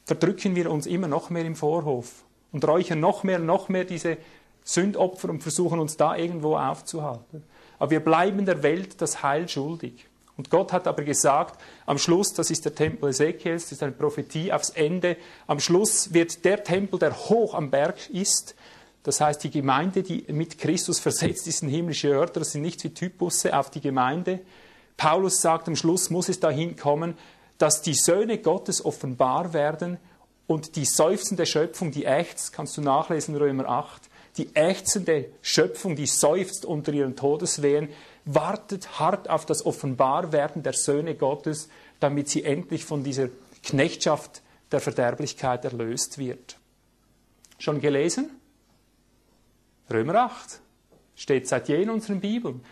[0.04, 4.18] Verdrücken wir uns immer noch mehr im Vorhof und räuchern noch mehr, noch mehr diese
[4.64, 7.44] Sündopfer und versuchen uns da irgendwo aufzuhalten.
[7.82, 10.06] Aber wir bleiben der Welt das Heil schuldig.
[10.36, 13.90] Und Gott hat aber gesagt, am Schluss, das ist der Tempel Ezekiels, das ist eine
[13.90, 15.16] Prophetie aufs Ende,
[15.48, 18.54] am Schluss wird der Tempel, der hoch am Berg ist,
[19.02, 22.84] das heißt, die Gemeinde, die mit Christus versetzt ist in himmlische Örter, das sind nicht
[22.84, 24.38] wie Typusse auf die Gemeinde.
[24.96, 27.18] Paulus sagt, am Schluss muss es dahin kommen,
[27.58, 29.98] dass die Söhne Gottes offenbar werden
[30.46, 36.06] und die seufzende Schöpfung, die ächzt, kannst du nachlesen, Römer 8, die ächzende Schöpfung, die
[36.06, 37.90] seufzt unter ihren Todeswehen,
[38.24, 41.68] wartet hart auf das Offenbarwerden der Söhne Gottes,
[42.00, 43.28] damit sie endlich von dieser
[43.62, 46.56] Knechtschaft der Verderblichkeit erlöst wird.
[47.58, 48.30] Schon gelesen?
[49.90, 50.60] Römer 8
[51.14, 52.64] steht seit je in unseren Bibeln.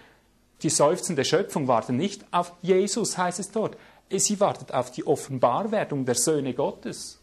[0.63, 3.77] Die seufzende Schöpfung wartet nicht auf Jesus, heißt es dort.
[4.11, 7.20] Sie wartet auf die Offenbarwerdung der Söhne Gottes.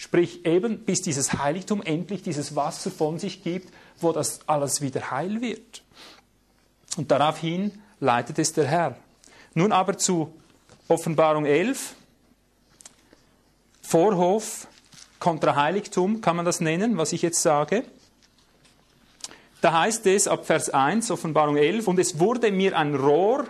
[0.00, 5.10] Sprich eben, bis dieses Heiligtum endlich dieses Wasser von sich gibt, wo das alles wieder
[5.10, 5.82] heil wird.
[6.96, 8.96] Und daraufhin leitet es der Herr.
[9.52, 10.32] Nun aber zu
[10.88, 11.94] Offenbarung 11.
[13.82, 14.68] Vorhof
[15.18, 17.84] kontra Heiligtum kann man das nennen, was ich jetzt sage.
[19.60, 23.44] Da heißt es ab Vers 1, Offenbarung 11, und es wurde mir ein Rohr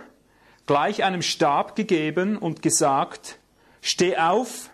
[0.65, 3.37] gleich einem Stab gegeben und gesagt,
[3.81, 4.69] steh auf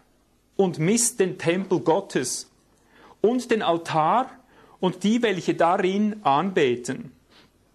[0.57, 2.49] und misst den Tempel Gottes
[3.21, 4.29] und den Altar
[4.79, 7.13] und die, welche darin anbeten.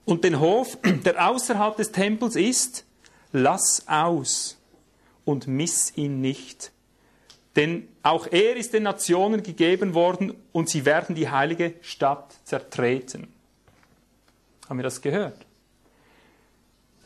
[0.04, 2.84] und den Hof, der außerhalb des Tempels ist,
[3.32, 4.58] lass aus
[5.24, 6.72] und miss ihn nicht.
[7.54, 13.28] Denn auch er ist den Nationen gegeben worden und sie werden die heilige Stadt zertreten.
[14.68, 15.46] Haben wir das gehört?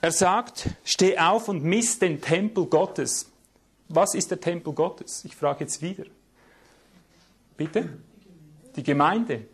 [0.01, 3.31] Er sagt, steh auf und miss den Tempel Gottes.
[3.88, 5.25] Was ist der Tempel Gottes?
[5.25, 6.05] Ich frage jetzt wieder.
[7.57, 7.88] Bitte?
[8.75, 9.46] Die Gemeinde.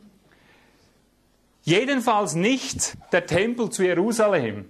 [1.62, 4.68] Jedenfalls nicht der Tempel zu Jerusalem.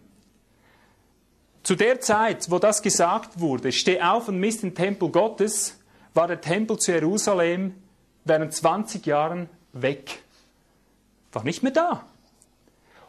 [1.62, 5.79] Zu der Zeit, wo das gesagt wurde, steh auf und misst den Tempel Gottes,
[6.12, 7.75] war der Tempel zu Jerusalem
[8.25, 10.22] während 20 Jahren weg.
[11.33, 12.05] War nicht mehr da.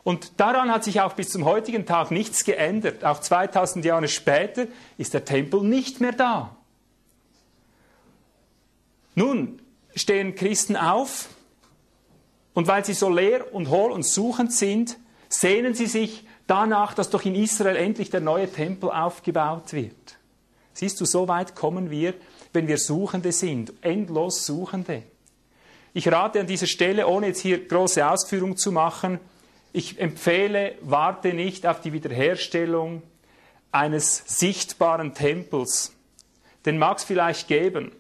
[0.04, 3.06] Und daran hat sich auch bis zum heutigen Tag nichts geändert.
[3.06, 6.56] Auch 2000 Jahre später ist der Tempel nicht mehr da.
[9.16, 9.62] Nun
[9.96, 11.30] stehen Christen auf
[12.54, 14.98] und weil sie so leer und hohl und suchend sind,
[15.30, 20.18] sehnen sie sich danach, dass doch in Israel endlich der neue Tempel aufgebaut wird.
[20.74, 22.16] Siehst du, so weit kommen wir,
[22.52, 25.04] wenn wir Suchende sind, endlos Suchende.
[25.94, 29.20] Ich rate an dieser Stelle, ohne jetzt hier große Ausführungen zu machen,
[29.74, 33.02] ich empfehle, warte nicht auf die Wiederherstellung
[33.72, 35.94] eines sichtbaren Tempels.
[36.66, 37.92] Den mag es vielleicht geben,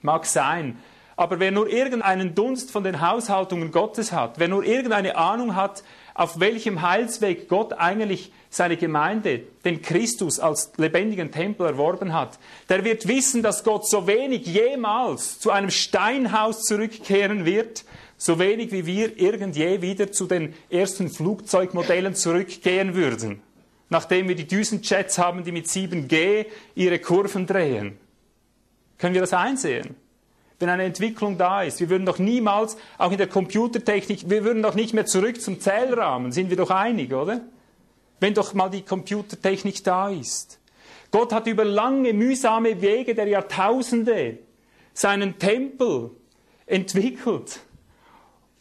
[0.00, 0.78] mag sein,
[1.16, 5.82] aber wer nur irgendeinen Dunst von den Haushaltungen Gottes hat, wer nur irgendeine Ahnung hat,
[6.14, 12.38] auf welchem Heilsweg Gott eigentlich seine Gemeinde, den Christus als lebendigen Tempel erworben hat,
[12.68, 17.84] der wird wissen, dass Gott so wenig jemals zu einem Steinhaus zurückkehren wird,
[18.22, 23.42] so wenig wie wir irgendje wieder zu den ersten Flugzeugmodellen zurückgehen würden,
[23.88, 27.98] nachdem wir die Düsenjets haben, die mit 7G ihre Kurven drehen.
[28.98, 29.96] Können wir das einsehen?
[30.60, 31.80] wenn eine Entwicklung da ist.
[31.80, 35.58] Wir würden doch niemals, auch in der Computertechnik, wir würden doch nicht mehr zurück zum
[35.60, 37.40] Zählrahmen, sind wir doch einig, oder?
[38.20, 40.60] Wenn doch mal die Computertechnik da ist.
[41.10, 44.38] Gott hat über lange, mühsame Wege der Jahrtausende
[44.94, 46.12] seinen Tempel
[46.66, 47.58] entwickelt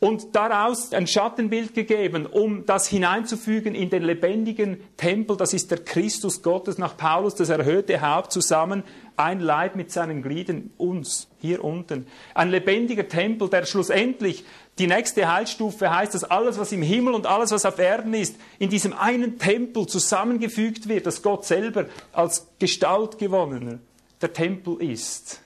[0.02, 5.38] und daraus ein Schattenbild gegeben, um das hineinzufügen in den lebendigen Tempel.
[5.38, 8.84] Das ist der Christus Gottes nach Paulus, das erhöhte Haupt zusammen,
[9.16, 12.08] ein Leib mit seinen Gliedern, uns hier unten.
[12.34, 14.44] Ein lebendiger Tempel, der schlussendlich
[14.80, 18.38] die nächste Heilstufe heißt, dass alles, was im Himmel und alles, was auf Erden ist,
[18.58, 23.78] in diesem einen Tempel zusammengefügt wird, dass Gott selber als Gestalt gewonnener
[24.20, 25.41] der Tempel ist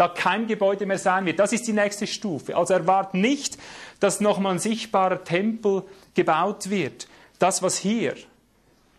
[0.00, 1.38] da kein Gebäude mehr sein wird.
[1.38, 2.56] Das ist die nächste Stufe.
[2.56, 3.58] Also erwart nicht,
[4.00, 5.82] dass nochmal ein sichtbarer Tempel
[6.14, 7.06] gebaut wird.
[7.38, 8.14] Das, was hier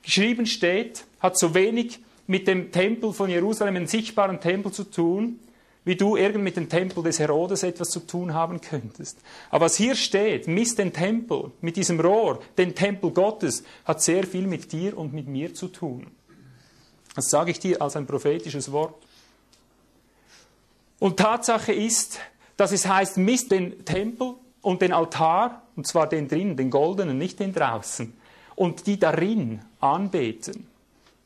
[0.03, 5.39] geschrieben steht, hat so wenig mit dem Tempel von Jerusalem, einem sichtbaren Tempel zu tun,
[5.85, 9.17] wie du irgend mit dem Tempel des Herodes etwas zu tun haben könntest.
[9.49, 14.23] Aber was hier steht, misst den Tempel mit diesem Rohr, den Tempel Gottes, hat sehr
[14.27, 16.05] viel mit dir und mit mir zu tun.
[17.15, 18.93] Das sage ich dir als ein prophetisches Wort.
[21.01, 22.19] Und Tatsache ist,
[22.57, 27.17] dass es heißt, misst den Tempel und den Altar, und zwar den drinnen, den goldenen,
[27.17, 28.13] nicht den draußen,
[28.55, 30.67] und die darin anbeten.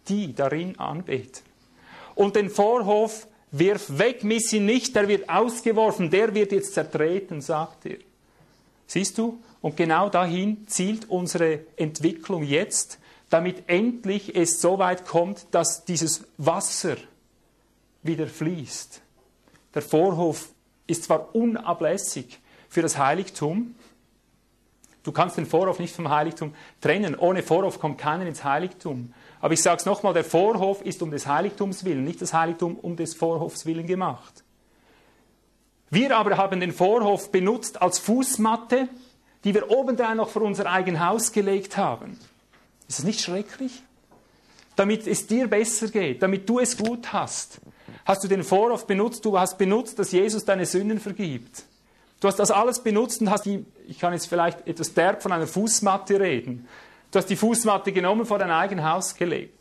[0.07, 1.41] Die darin anbeten.
[2.15, 7.41] Und den Vorhof wirf weg, miss ihn nicht, der wird ausgeworfen, der wird jetzt zertreten,
[7.41, 7.97] sagt er.
[8.87, 9.43] Siehst du?
[9.61, 12.97] Und genau dahin zielt unsere Entwicklung jetzt,
[13.29, 16.95] damit endlich es so weit kommt, dass dieses Wasser
[18.03, 19.01] wieder fließt.
[19.75, 20.49] Der Vorhof
[20.87, 23.75] ist zwar unablässig für das Heiligtum,
[25.03, 29.13] du kannst den Vorhof nicht vom Heiligtum trennen, ohne Vorhof kommt keiner ins Heiligtum.
[29.39, 32.75] Aber ich sage es nochmal, der Vorhof ist um des Heiligtums willen, nicht das Heiligtum
[32.77, 34.43] um des Vorhofs willen gemacht.
[35.89, 38.89] Wir aber haben den Vorhof benutzt als Fußmatte,
[39.43, 42.19] die wir obendrein noch vor unser eigen Haus gelegt haben.
[42.87, 43.83] Ist das nicht schrecklich?
[44.75, 47.61] Damit es dir besser geht, damit du es gut hast.
[48.05, 49.25] Hast du den Vorhof benutzt?
[49.25, 51.63] Du hast benutzt, dass Jesus deine Sünden vergibt.
[52.19, 55.31] Du hast das alles benutzt und hast die, ich kann jetzt vielleicht etwas derb von
[55.31, 56.67] einer Fußmatte reden.
[57.11, 59.53] Du hast die Fußmatte genommen, vor dein eigenes Haus gelegt.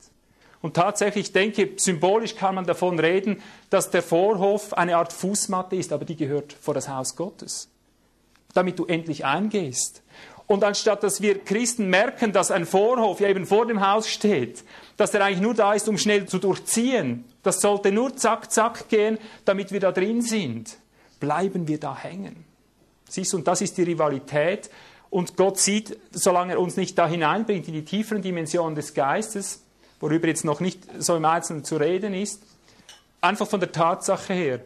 [0.60, 5.76] Und tatsächlich, ich denke, symbolisch kann man davon reden, dass der Vorhof eine Art Fußmatte
[5.76, 7.68] ist, aber die gehört vor das Haus Gottes.
[8.54, 10.02] Damit du endlich eingehst.
[10.46, 14.64] Und anstatt dass wir Christen merken, dass ein Vorhof ja eben vor dem Haus steht,
[14.96, 18.88] dass er eigentlich nur da ist, um schnell zu durchziehen, das sollte nur zack, zack
[18.88, 20.76] gehen, damit wir da drin sind,
[21.20, 22.44] bleiben wir da hängen.
[23.08, 24.70] Siehst du, und das ist die Rivalität.
[25.10, 29.62] Und Gott sieht, solange er uns nicht da hineinbringt in die tieferen Dimensionen des Geistes,
[30.00, 32.42] worüber jetzt noch nicht so im Einzelnen zu reden ist,
[33.20, 34.60] einfach von der Tatsache her,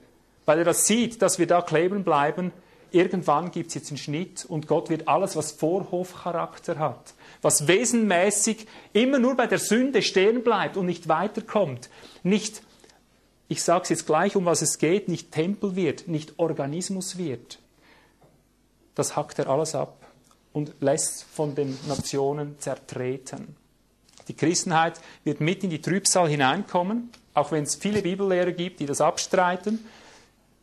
[0.47, 2.53] weil er das sieht, dass wir da kleben bleiben,
[2.91, 8.67] irgendwann gibt es jetzt einen Schnitt und Gott wird alles, was Vorhofcharakter hat, was wesenmäßig
[8.93, 11.91] immer nur bei der Sünde stehen bleibt und nicht weiterkommt,
[12.23, 12.63] nicht,
[13.49, 17.59] ich sage es jetzt gleich, um was es geht, nicht Tempel wird, nicht Organismus wird.
[18.95, 20.07] Das hackt er alles ab
[20.53, 23.57] und lässt von den Nationen zertreten.
[24.29, 28.87] Die Christenheit wird mit in die Trübsal hineinkommen, auch wenn es viele Bibellehrer gibt, die
[28.87, 29.85] das abstreiten.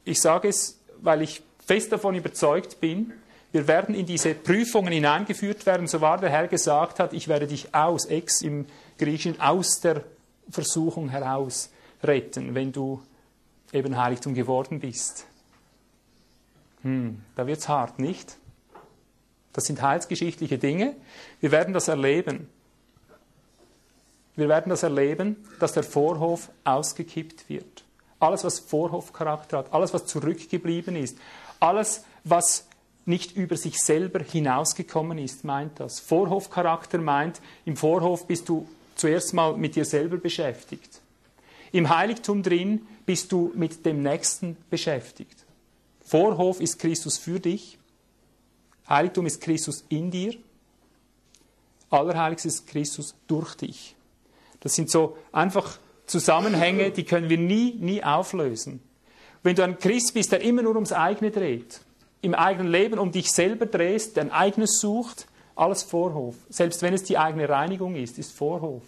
[0.03, 3.13] Ich sage es, weil ich fest davon überzeugt bin,
[3.51, 7.47] wir werden in diese Prüfungen hineingeführt werden, so wahr der Herr gesagt hat, ich werde
[7.47, 8.65] dich aus, ex im
[8.97, 10.03] Griechischen, aus der
[10.51, 11.69] Versuchung heraus
[12.07, 13.01] retten, wenn du
[13.73, 15.25] eben Heiligtum geworden bist.
[16.81, 18.37] Hm, da wird's hart, nicht?
[19.53, 20.95] Das sind heilsgeschichtliche Dinge.
[21.39, 22.49] Wir werden das erleben.
[24.35, 27.85] Wir werden das erleben, dass der Vorhof ausgekippt wird.
[28.19, 31.17] Alles, was Vorhofcharakter hat, alles, was zurückgeblieben ist,
[31.59, 32.67] alles, was
[33.05, 35.99] nicht über sich selber hinausgekommen ist, meint das.
[35.99, 40.94] Vorhofcharakter meint, im Vorhof bist du zuerst mal mit dir selber beschäftigt.
[41.75, 45.45] Im Heiligtum drin bist du mit dem Nächsten beschäftigt.
[46.05, 47.77] Vorhof ist Christus für dich.
[48.87, 50.35] Heiligtum ist Christus in dir.
[51.89, 53.93] Allerheiligstes ist Christus durch dich.
[54.61, 58.81] Das sind so einfach Zusammenhänge, die können wir nie, nie auflösen.
[59.43, 61.81] Wenn du ein Christ bist, der immer nur ums eigene dreht,
[62.21, 66.35] im eigenen Leben um dich selber drehst, dein eigenes sucht, alles Vorhof.
[66.47, 68.83] Selbst wenn es die eigene Reinigung ist, ist Vorhof.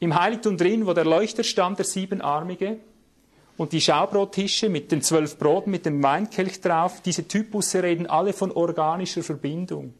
[0.00, 2.78] Im Heiligtum drin, wo der Leuchter stand, der siebenarmige,
[3.56, 8.32] und die Schaubrottische mit den zwölf Broten, mit dem Weinkelch drauf, diese Typusse reden alle
[8.32, 9.94] von organischer Verbindung.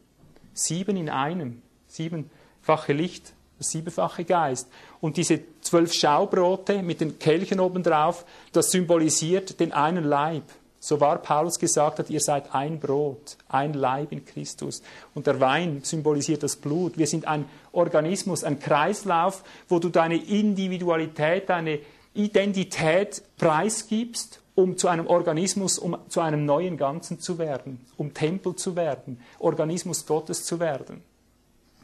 [0.53, 4.69] Sieben in einem, siebenfache Licht, siebenfache Geist.
[5.01, 10.43] Und diese zwölf Schaubrote mit den Kelchen obendrauf, das symbolisiert den einen Leib.
[10.79, 14.81] So war Paulus gesagt hat, ihr seid ein Brot, ein Leib in Christus.
[15.13, 16.97] Und der Wein symbolisiert das Blut.
[16.97, 21.79] Wir sind ein Organismus, ein Kreislauf, wo du deine Individualität, deine
[22.13, 28.55] Identität preisgibst, um zu einem Organismus, um zu einem neuen Ganzen zu werden, um Tempel
[28.55, 31.01] zu werden, Organismus Gottes zu werden.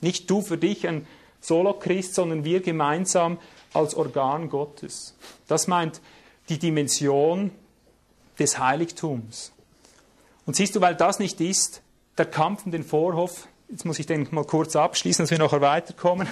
[0.01, 1.05] Nicht du für dich ein
[1.41, 3.37] Solo-Christ, sondern wir gemeinsam
[3.73, 5.15] als Organ Gottes.
[5.47, 6.01] Das meint
[6.49, 7.51] die Dimension
[8.39, 9.51] des Heiligtums.
[10.45, 11.81] Und siehst du, weil das nicht ist,
[12.17, 15.61] der Kampf um den Vorhof, jetzt muss ich den mal kurz abschließen, dass wir nachher
[15.61, 16.27] weiterkommen,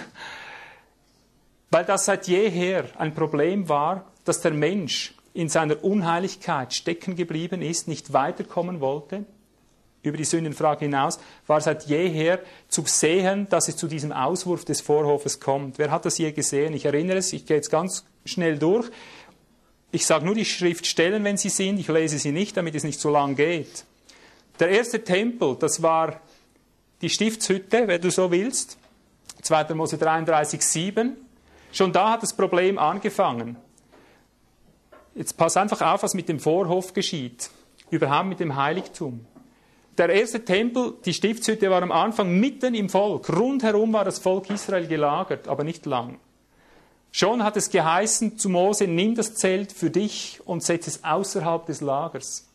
[1.72, 7.62] weil das seit jeher ein Problem war, dass der Mensch in seiner Unheiligkeit stecken geblieben
[7.62, 9.26] ist, nicht weiterkommen wollte,
[10.04, 14.82] über die Sündenfrage hinaus, war seit jeher zu sehen, dass es zu diesem Auswurf des
[14.82, 15.80] Vorhofes kommt.
[15.80, 16.74] Wer hat das je gesehen?
[16.74, 18.90] Ich erinnere es, ich gehe jetzt ganz schnell durch.
[19.94, 23.00] Ich sage nur die Schriftstellen, wenn sie sind, ich lese sie nicht, damit es nicht
[23.00, 23.86] so lang geht.
[24.60, 26.20] Der erste Tempel, das war
[27.04, 28.80] die Stiftshütte, wenn du so willst,
[29.44, 29.76] 2.
[29.76, 31.16] Mose 33, 7.
[31.72, 33.56] Schon da hat das Problem angefangen.
[35.14, 37.52] Jetzt pass einfach auf, was mit dem Vorhof geschieht,
[37.92, 39.28] überhaupt mit dem Heiligtum.
[40.00, 43.30] Der erste Tempel, die Stiftshütte, war am Anfang mitten im Volk.
[43.30, 46.18] Rundherum war das Volk Israel gelagert, aber nicht lang.
[47.16, 51.64] Schon hat es geheißen zu Mose, nimm das Zelt für dich und setz es außerhalb
[51.68, 52.48] des Lagers.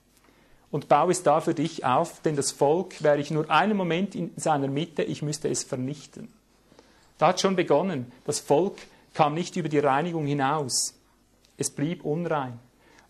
[0.73, 4.17] Und baue es da für dich auf, denn das Volk wäre ich nur einen Moment
[4.17, 6.29] in seiner Mitte, ich müsste es vernichten.
[7.19, 8.11] Da hat schon begonnen.
[8.25, 8.79] Das Volk
[9.15, 10.93] kam nicht über die Reinigung hinaus.
[11.57, 12.59] Es blieb unrein.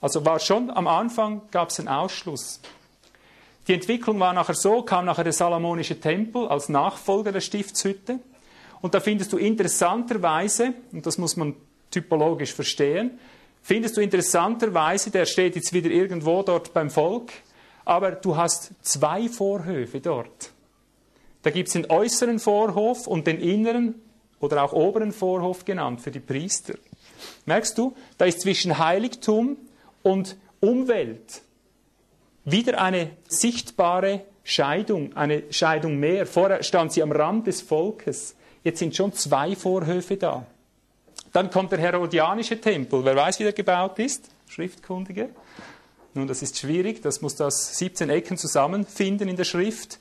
[0.03, 2.61] Also war schon am Anfang gab es einen Ausschluss.
[3.67, 8.21] Die Entwicklung war nachher so, kam nachher der Salomonische Tempel als Nachfolger der Stiftshütte.
[8.81, 11.55] Und da findest du interessanterweise, und das muss man
[11.91, 13.19] typologisch verstehen,
[13.63, 17.33] findest du interessanterweise, der steht jetzt wieder irgendwo dort beim Volk,
[17.85, 20.53] aber du hast zwei Vorhöfe dort.
[21.43, 23.95] Da gibt es den äußeren Vorhof und den inneren
[24.41, 26.75] oder auch oberen Vorhof genannt für die Priester.
[27.47, 29.57] Merkst du, da ist zwischen Heiligtum
[30.03, 31.43] und Umwelt
[32.45, 36.27] wieder eine sichtbare Scheidung, eine Scheidung mehr.
[36.27, 38.35] Vorher stand sie am Rand des Volkes.
[38.69, 40.45] Jetzt sind schon zwei Vorhöfe da.
[41.33, 43.03] Dann kommt der Herodianische Tempel.
[43.03, 44.29] Wer weiß, wie der gebaut ist?
[44.47, 45.31] Schriftkundige.
[46.13, 47.01] Nun, das ist schwierig.
[47.01, 49.99] Das muss das 17 Ecken zusammenfinden in der Schrift.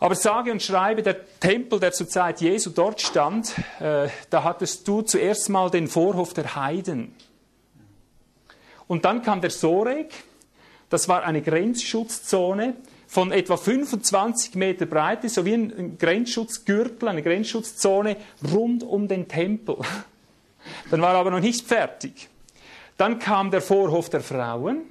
[0.00, 4.88] Aber sage und schreibe, der Tempel, der zur Zeit Jesu dort stand, äh, da hattest
[4.88, 7.14] du zuerst mal den Vorhof der Heiden.
[8.88, 10.12] Und dann kam der Soreg,
[10.90, 12.74] das war eine Grenzschutzzone
[13.06, 18.16] von etwa 25 Meter Breite, so wie ein Grenzschutzgürtel, eine Grenzschutzzone
[18.52, 19.76] rund um den Tempel.
[20.90, 22.28] Dann war er aber noch nicht fertig.
[22.96, 24.82] Dann kam der Vorhof der Frauen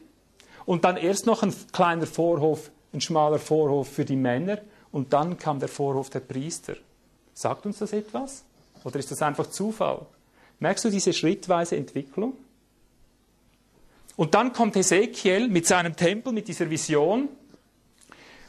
[0.66, 4.60] und dann erst noch ein kleiner Vorhof ein schmaler Vorhof für die Männer
[4.92, 6.76] und dann kam der Vorhof der Priester.
[7.34, 8.44] Sagt uns das etwas?
[8.84, 10.06] Oder ist das einfach Zufall?
[10.60, 12.34] Merkst du diese schrittweise Entwicklung?
[14.16, 17.28] Und dann kommt Hesekiel mit seinem Tempel, mit dieser Vision.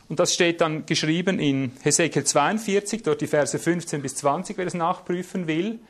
[0.09, 4.67] Und das steht dann geschrieben in Hesekiel 42, dort die Verse 15 bis 20, wer
[4.67, 5.81] es nachprüfen will.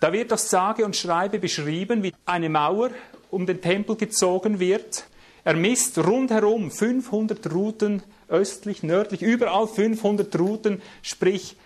[0.00, 2.90] Da wird das sage und schreibe beschrieben, wie eine Mauer
[3.30, 5.06] um den Tempel gezogen wird.
[5.44, 11.56] Er misst rundherum 500 Routen östlich, nördlich, überall 500 Routen, sprich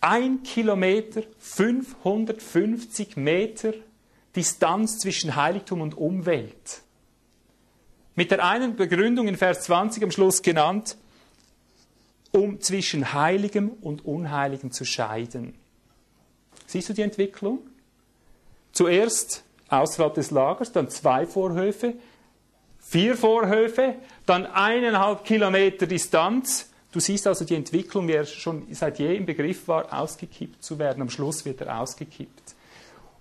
[0.00, 3.72] ein Kilometer, 550 Meter
[4.34, 6.82] Distanz zwischen Heiligtum und Umwelt.
[8.14, 10.96] Mit der einen Begründung in Vers 20 am Schluss genannt,
[12.36, 15.54] um zwischen Heiligem und Unheiligem zu scheiden.
[16.66, 17.60] Siehst du die Entwicklung?
[18.72, 21.94] Zuerst außerhalb des Lagers, dann zwei Vorhöfe,
[22.78, 23.94] vier Vorhöfe,
[24.26, 26.70] dann eineinhalb Kilometer Distanz.
[26.92, 30.78] Du siehst also die Entwicklung, wie er schon seit je im Begriff war, ausgekippt zu
[30.78, 31.00] werden.
[31.00, 32.54] Am Schluss wird er ausgekippt.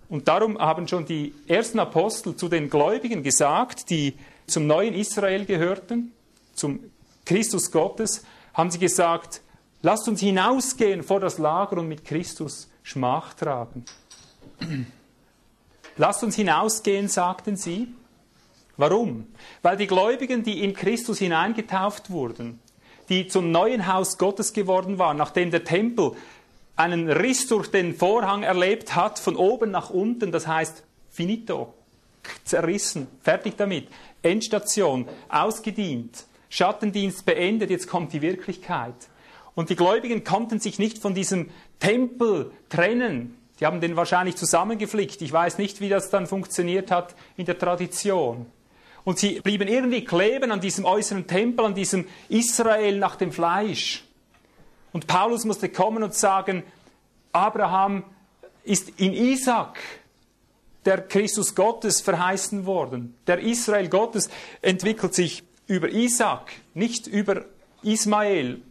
[0.09, 4.13] Und darum haben schon die ersten Apostel zu den Gläubigen gesagt, die
[4.45, 6.11] zum neuen Israel gehörten,
[6.53, 6.79] zum
[7.25, 8.23] Christus Gottes,
[8.55, 9.41] haben sie gesagt,
[9.81, 13.85] lasst uns hinausgehen vor das Lager und mit Christus Schmach tragen.
[15.97, 17.89] lasst uns hinausgehen, sagten sie.
[18.77, 19.27] Warum?
[19.61, 22.59] Weil die Gläubigen, die in Christus hineingetauft wurden,
[23.09, 26.13] die zum neuen Haus Gottes geworden waren, nachdem der Tempel
[26.75, 31.73] einen Riss durch den Vorhang erlebt hat, von oben nach unten, das heißt finito,
[32.43, 33.87] zerrissen, fertig damit,
[34.21, 36.25] Endstation, ausgedient,
[36.55, 38.95] Schattendienst beendet, jetzt kommt die Wirklichkeit.
[39.55, 41.49] Und die Gläubigen konnten sich nicht von diesem
[41.79, 43.37] Tempel trennen.
[43.59, 45.21] Die haben den wahrscheinlich zusammengeflickt.
[45.21, 48.45] Ich weiß nicht, wie das dann funktioniert hat in der Tradition.
[49.03, 54.05] Und sie blieben irgendwie kleben an diesem äußeren Tempel, an diesem Israel nach dem Fleisch.
[54.93, 56.63] Und Paulus musste kommen und sagen,
[57.33, 58.03] Abraham
[58.63, 59.77] ist in Isaac
[60.85, 63.17] der Christus Gottes verheißen worden.
[63.27, 64.29] Der Israel Gottes
[64.61, 67.45] entwickelt sich über Isaac, nicht über
[67.83, 68.61] Ismael.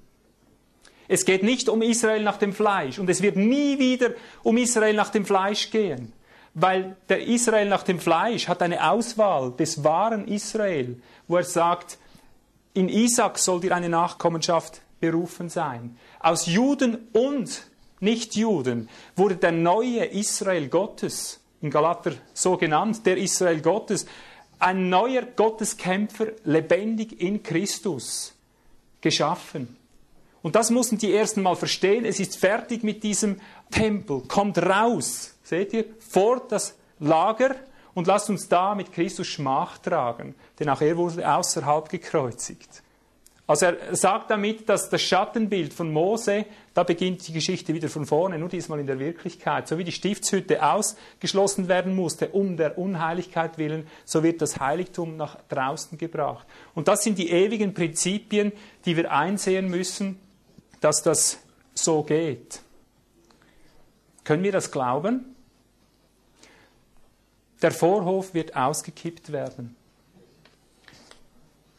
[1.07, 4.11] Es geht nicht um Israel nach dem Fleisch und es wird nie wieder
[4.43, 6.13] um Israel nach dem Fleisch gehen
[6.55, 11.99] weil der Israel nach dem Fleisch hat eine Auswahl des wahren Israel, wo er sagt,
[12.73, 15.99] in Isaac soll dir eine Nachkommenschaft berufen sein.
[16.21, 17.67] Aus Juden und
[18.01, 24.07] Nichtjuden wurde der neue Israel Gottes, in Galater so genannt, der Israel Gottes,
[24.65, 28.35] ein neuer Gotteskämpfer, lebendig in Christus,
[29.03, 29.77] geschaffen.
[30.41, 32.07] Und das mussten die ersten mal verstehen.
[32.07, 33.41] Es ist fertig mit diesem
[33.71, 34.23] Tempel.
[34.23, 37.57] Kommt raus seht ihr, vor das Lager
[37.93, 42.83] und lasst uns da mit Christus Schmach tragen, denn auch er wurde außerhalb gekreuzigt.
[43.47, 48.07] Also er sagt damit, dass das Schattenbild von Mose, da beginnt die Geschichte wieder von
[48.07, 49.69] vorne, nur diesmal in der Wirklichkeit.
[49.69, 55.19] So wie die Stiftshütte ausgeschlossen werden musste, um der Unheiligkeit willen, so wird das Heiligtum
[55.19, 56.47] nach draußen gebracht.
[56.75, 58.53] Und das sind die ewigen Prinzipien,
[58.87, 60.19] die wir einsehen müssen,
[60.81, 61.39] dass das
[61.75, 62.63] so geht.
[64.25, 65.37] Können wir das glauben?
[67.61, 69.77] Der Vorhof wird ausgekippt werden.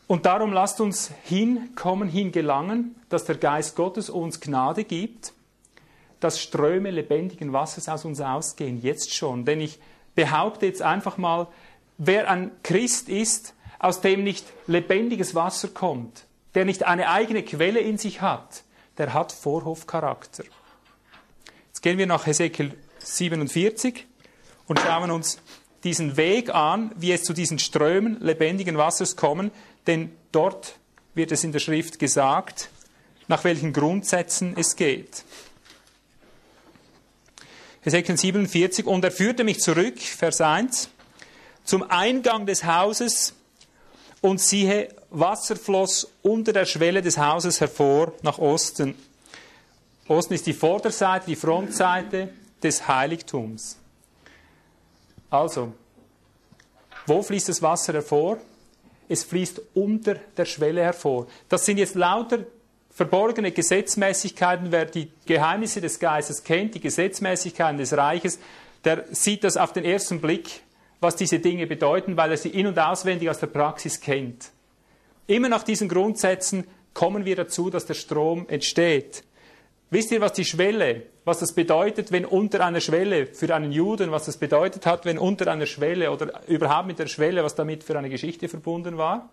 [0.07, 5.33] Und darum lasst uns hinkommen, hingelangen, dass der Geist Gottes uns Gnade gibt,
[6.19, 9.45] dass Ströme lebendigen Wassers aus uns ausgehen, jetzt schon.
[9.45, 9.79] Denn ich
[10.13, 11.47] behaupte jetzt einfach mal,
[11.97, 17.79] wer ein Christ ist, aus dem nicht lebendiges Wasser kommt, der nicht eine eigene Quelle
[17.79, 18.63] in sich hat,
[18.97, 20.43] der hat Vorhofcharakter.
[21.67, 24.05] Jetzt gehen wir nach Hesekiel 47
[24.67, 25.39] und schauen uns
[25.83, 29.51] diesen Weg an, wie es zu diesen Strömen lebendigen Wassers kommen,
[29.87, 30.77] denn dort
[31.13, 32.69] wird es in der Schrift gesagt,
[33.27, 35.23] nach welchen Grundsätzen es geht.
[37.81, 40.89] Hesekiel 47, und er führte mich zurück, Vers 1,
[41.63, 43.33] zum Eingang des Hauses
[44.21, 48.95] und siehe, Wasser floss unter der Schwelle des Hauses hervor nach Osten.
[50.07, 53.77] Osten ist die Vorderseite, die Frontseite des Heiligtums.
[55.29, 55.73] Also,
[57.05, 58.37] wo fließt das Wasser hervor?
[59.07, 61.27] Es fließt unter der Schwelle hervor.
[61.49, 62.39] Das sind jetzt lauter
[62.89, 64.71] verborgene Gesetzmäßigkeiten.
[64.71, 68.39] Wer die Geheimnisse des Geistes kennt, die Gesetzmäßigkeiten des Reiches,
[68.83, 70.61] der sieht das auf den ersten Blick,
[71.01, 74.51] was diese Dinge bedeuten, weil er sie in- und auswendig aus der Praxis kennt.
[75.27, 79.23] Immer nach diesen Grundsätzen kommen wir dazu, dass der Strom entsteht.
[79.91, 84.11] Wisst ihr, was die Schwelle, was das bedeutet, wenn unter einer Schwelle für einen Juden,
[84.11, 87.83] was das bedeutet hat, wenn unter einer Schwelle oder überhaupt mit der Schwelle, was damit
[87.83, 89.29] für eine Geschichte verbunden war?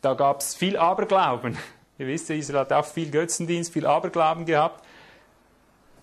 [0.00, 1.58] Da gab es viel Aberglauben.
[1.98, 4.84] Ihr wisst, Israel hat auch viel Götzendienst, viel Aberglauben gehabt.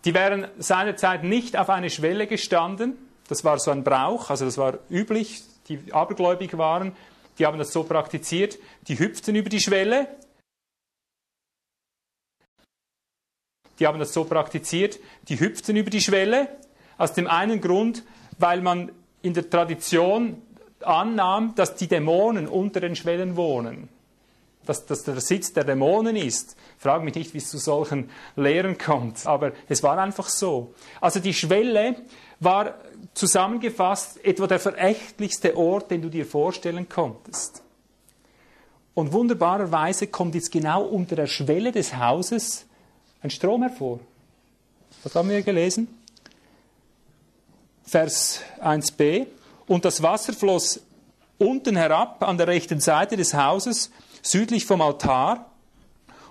[0.04, 2.94] Die wären seinerzeit nicht auf eine Schwelle gestanden.
[3.28, 5.42] Das war so ein Brauch, also das war üblich.
[5.68, 6.96] Die abergläubig waren,
[7.40, 8.60] die haben das so praktiziert.
[8.88, 10.08] Die hüpften über die Schwelle.
[13.80, 15.00] Die haben das so praktiziert.
[15.28, 16.48] Die hüpften über die Schwelle.
[16.98, 18.04] Aus dem einen Grund,
[18.38, 20.42] weil man in der Tradition
[20.82, 23.90] annahm, dass die Dämonen unter den Schwellen wohnen.
[24.66, 26.56] Dass das der Sitz der Dämonen ist.
[26.78, 30.74] Frag mich nicht, wie es zu solchen Lehren kommt, aber es war einfach so.
[31.02, 31.96] Also die Schwelle
[32.40, 32.76] war
[33.14, 37.64] zusammengefasst etwa der verächtlichste Ort, den du dir vorstellen konntest.
[38.94, 42.66] Und wunderbarerweise kommt jetzt genau unter der Schwelle des Hauses
[43.26, 44.00] ein Strom hervor.
[45.04, 45.88] Was haben wir gelesen?
[47.84, 49.26] Vers 1b.
[49.66, 50.80] Und das Wasser floss
[51.40, 53.90] unten herab an der rechten Seite des Hauses,
[54.22, 55.50] südlich vom Altar.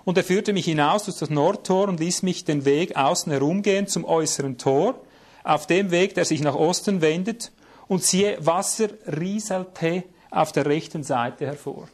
[0.05, 3.87] Und er führte mich hinaus durch das Nordtor und ließ mich den Weg außen herumgehen
[3.87, 4.95] zum äußeren Tor,
[5.43, 7.51] auf dem Weg, der sich nach Osten wendet,
[7.87, 11.89] und siehe, Wasser rieselte auf der rechten Seite hervor.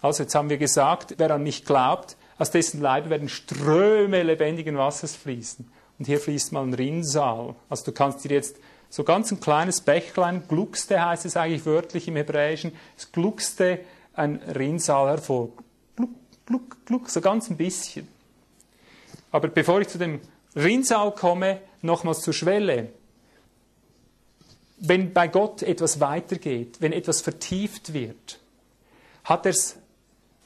[0.00, 4.76] Also jetzt haben wir gesagt, wer an mich glaubt, aus dessen Leib werden Ströme lebendigen
[4.76, 5.70] Wassers fließen.
[5.98, 7.56] Und hier fließt mal ein Rinnsal.
[7.68, 8.56] Also du kannst dir jetzt
[8.88, 13.80] so ganz ein kleines Bächlein, gluckste heißt es eigentlich wörtlich im Hebräischen, es gluckste
[14.14, 15.50] ein Rinnsal hervor.
[15.96, 16.10] Gluck,
[16.46, 18.08] gluck, gluck, so ganz ein bisschen.
[19.30, 20.20] Aber bevor ich zu dem
[20.56, 22.90] Rinnsal komme, nochmals zur Schwelle.
[24.78, 28.38] Wenn bei Gott etwas weitergeht, wenn etwas vertieft wird,
[29.24, 29.76] hat er es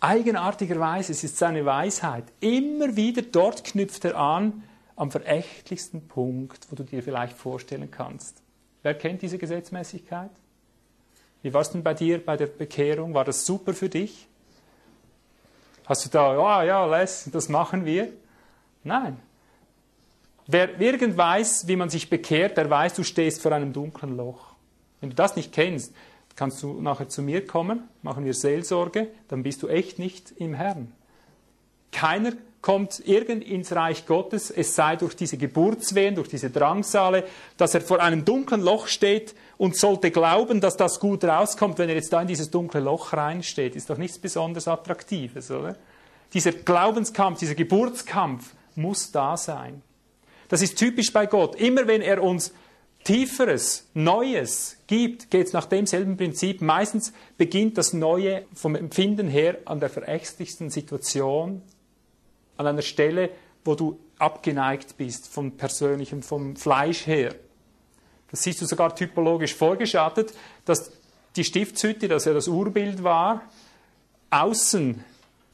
[0.03, 4.65] eigenartigerweise, es ist seine Weisheit, immer wieder dort knüpft er an,
[4.97, 8.43] am verächtlichsten Punkt, wo du dir vielleicht vorstellen kannst.
[8.83, 10.31] Wer kennt diese Gesetzmäßigkeit?
[11.43, 13.15] Wie war es denn bei dir bei der Bekehrung?
[13.15, 14.29] War das super für dich?
[15.87, 18.13] Hast du da, ja, ja, Les, das machen wir?
[18.85, 19.19] Nein.
[20.47, 24.55] Wer irgend weiß, wie man sich bekehrt, der weiß, du stehst vor einem dunklen Loch.
[25.01, 25.95] Wenn du das nicht kennst,
[26.37, 30.55] kannst du nachher zu mir kommen, machen wir Seelsorge, dann bist du echt nicht im
[30.55, 30.93] Herrn.
[31.91, 37.25] Keiner kommt irgend ins Reich Gottes, es sei durch diese Geburtswehen, durch diese Drangsale,
[37.57, 41.89] dass er vor einem dunklen Loch steht und sollte glauben, dass das gut rauskommt, wenn
[41.89, 43.75] er jetzt da in dieses dunkle Loch reinsteht.
[43.75, 45.77] Ist doch nichts besonders Attraktives, oder?
[46.33, 49.83] Dieser Glaubenskampf, dieser Geburtskampf muss da sein.
[50.49, 51.57] Das ist typisch bei Gott.
[51.57, 52.53] Immer wenn er uns
[53.05, 56.61] Tieferes, Neues gibt, geht es nach demselben Prinzip.
[56.61, 61.63] Meistens beginnt das Neue vom Empfinden her an der verächtlichsten Situation,
[62.57, 63.31] an einer Stelle,
[63.65, 67.35] wo du abgeneigt bist vom Persönlichen, vom Fleisch her.
[68.31, 70.33] Das siehst du sogar typologisch vorgeschattet,
[70.65, 70.93] dass
[71.35, 73.43] die Stiftshütte, das ja das Urbild war,
[74.31, 75.05] außen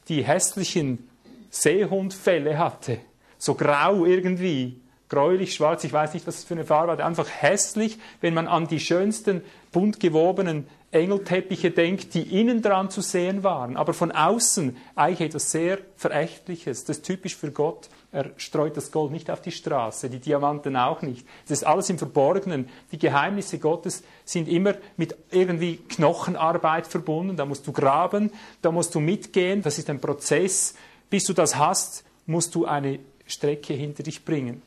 [0.07, 1.09] die hässlichen
[1.49, 2.99] Seehundfälle hatte.
[3.37, 4.79] So grau irgendwie,
[5.09, 8.47] gräulich schwarz, ich weiß nicht, was das für eine Farbe hat, einfach hässlich, wenn man
[8.47, 9.41] an die schönsten
[9.71, 15.51] bunt gewobenen Engelteppiche denkt, die innen dran zu sehen waren, aber von außen eigentlich etwas
[15.51, 16.85] sehr Verächtliches.
[16.85, 17.89] Das ist typisch für Gott.
[18.11, 21.27] Er streut das Gold nicht auf die Straße, die Diamanten auch nicht.
[21.47, 22.69] Das ist alles im Verborgenen.
[22.91, 27.37] Die Geheimnisse Gottes sind immer mit irgendwie Knochenarbeit verbunden.
[27.37, 28.31] Da musst du graben,
[28.63, 29.61] da musst du mitgehen.
[29.61, 30.73] Das ist ein Prozess.
[31.11, 32.97] Bis du das hast, musst du eine
[33.27, 34.63] Strecke hinter dich bringen.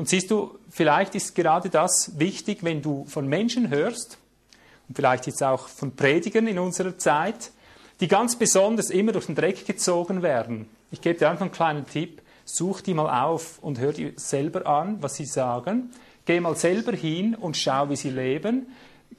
[0.00, 4.16] Und siehst du, vielleicht ist gerade das wichtig, wenn du von Menschen hörst,
[4.88, 7.50] und vielleicht jetzt auch von Predigern in unserer Zeit,
[8.00, 10.70] die ganz besonders immer durch den Dreck gezogen werden.
[10.90, 12.22] Ich gebe dir einfach einen kleinen Tipp.
[12.46, 15.90] Such die mal auf und hör die selber an, was sie sagen.
[16.24, 18.68] Geh mal selber hin und schau, wie sie leben.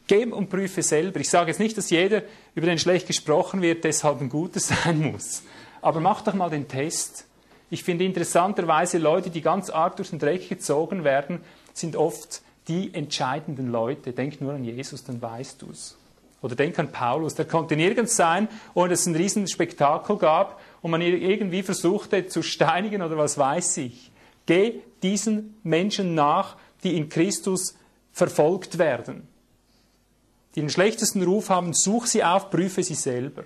[0.08, 1.20] Geh und prüfe selber.
[1.20, 2.24] Ich sage jetzt nicht, dass jeder,
[2.56, 5.44] über den schlecht gesprochen wird, deshalb ein Guter sein muss.
[5.80, 7.28] Aber mach doch mal den Test.
[7.72, 11.40] Ich finde interessanterweise Leute, die ganz arg durch den Dreck gezogen werden,
[11.74, 14.12] sind oft die entscheidenden Leute.
[14.12, 15.98] Denk nur an Jesus, dann weißt du es.
[16.42, 20.92] Oder denk an Paulus, der konnte nirgends sein, ohne dass es ein Riesenspektakel gab und
[20.92, 24.12] man irgendwie versuchte zu steinigen oder was weiß ich.
[24.46, 27.78] Geh diesen Menschen nach, die in Christus
[28.12, 29.30] verfolgt werden.
[30.56, 33.46] Die den schlechtesten Ruf haben, such sie auf, prüfe sie selber.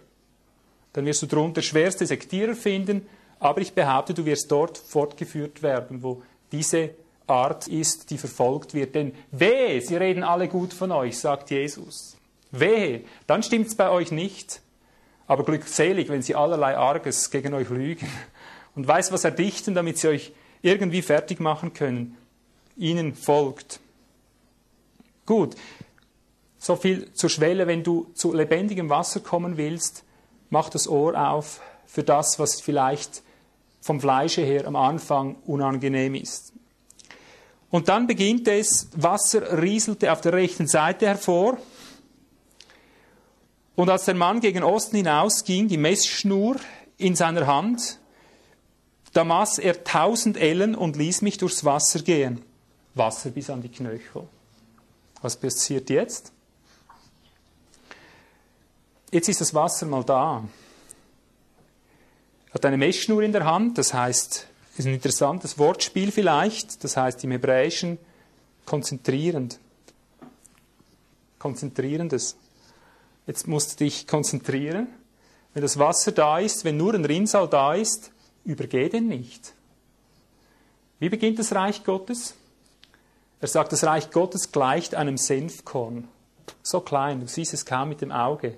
[0.93, 3.05] Dann wirst du darunter schwerste Sektierer finden,
[3.39, 6.91] aber ich behaupte, du wirst dort fortgeführt werden, wo diese
[7.27, 8.95] Art ist, die verfolgt wird.
[8.95, 12.17] Denn wehe, sie reden alle gut von euch, sagt Jesus.
[12.51, 14.61] Wehe, dann stimmt es bei euch nicht.
[15.27, 18.07] Aber glückselig, wenn sie allerlei Arges gegen euch lügen
[18.75, 22.17] und weiß was erdichten, damit sie euch irgendwie fertig machen können.
[22.77, 23.79] Ihnen folgt.
[25.25, 25.55] Gut.
[26.57, 30.03] so viel zur Schwelle, wenn du zu lebendigem Wasser kommen willst,
[30.49, 31.61] mach das Ohr auf
[31.95, 33.23] für das, was vielleicht
[33.79, 36.51] vom Fleische her am Anfang unangenehm ist.
[37.69, 41.57] Und dann beginnt es, Wasser rieselte auf der rechten Seite hervor.
[43.75, 46.57] Und als der Mann gegen Osten hinausging, die Messschnur
[46.97, 47.99] in seiner Hand,
[49.13, 52.43] da maß er tausend Ellen und ließ mich durchs Wasser gehen.
[52.93, 54.27] Wasser bis an die Knöchel.
[55.21, 56.33] Was passiert jetzt?
[59.11, 60.43] Jetzt ist das Wasser mal da.
[62.55, 64.47] Hat eine Messschnur in der Hand, das heißt,
[64.77, 67.97] ist ein interessantes Wortspiel vielleicht, das heißt im Hebräischen
[68.65, 69.59] konzentrierend.
[71.37, 72.37] Konzentrierendes.
[73.27, 74.87] Jetzt musst du dich konzentrieren.
[75.53, 78.11] Wenn das Wasser da ist, wenn nur ein Rinnsal da ist,
[78.45, 79.53] übergeh den nicht.
[80.99, 82.35] Wie beginnt das Reich Gottes?
[83.41, 86.07] Er sagt, das Reich Gottes gleicht einem Senfkorn.
[86.63, 88.57] So klein, du siehst es kaum mit dem Auge.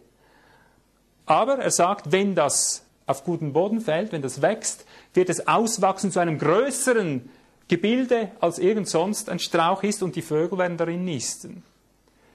[1.26, 6.12] Aber er sagt, wenn das auf guten Boden fällt, wenn das wächst, wird es auswachsen
[6.12, 7.30] zu einem größeren
[7.68, 11.64] Gebilde, als irgend sonst ein Strauch ist und die Vögel werden darin nisten.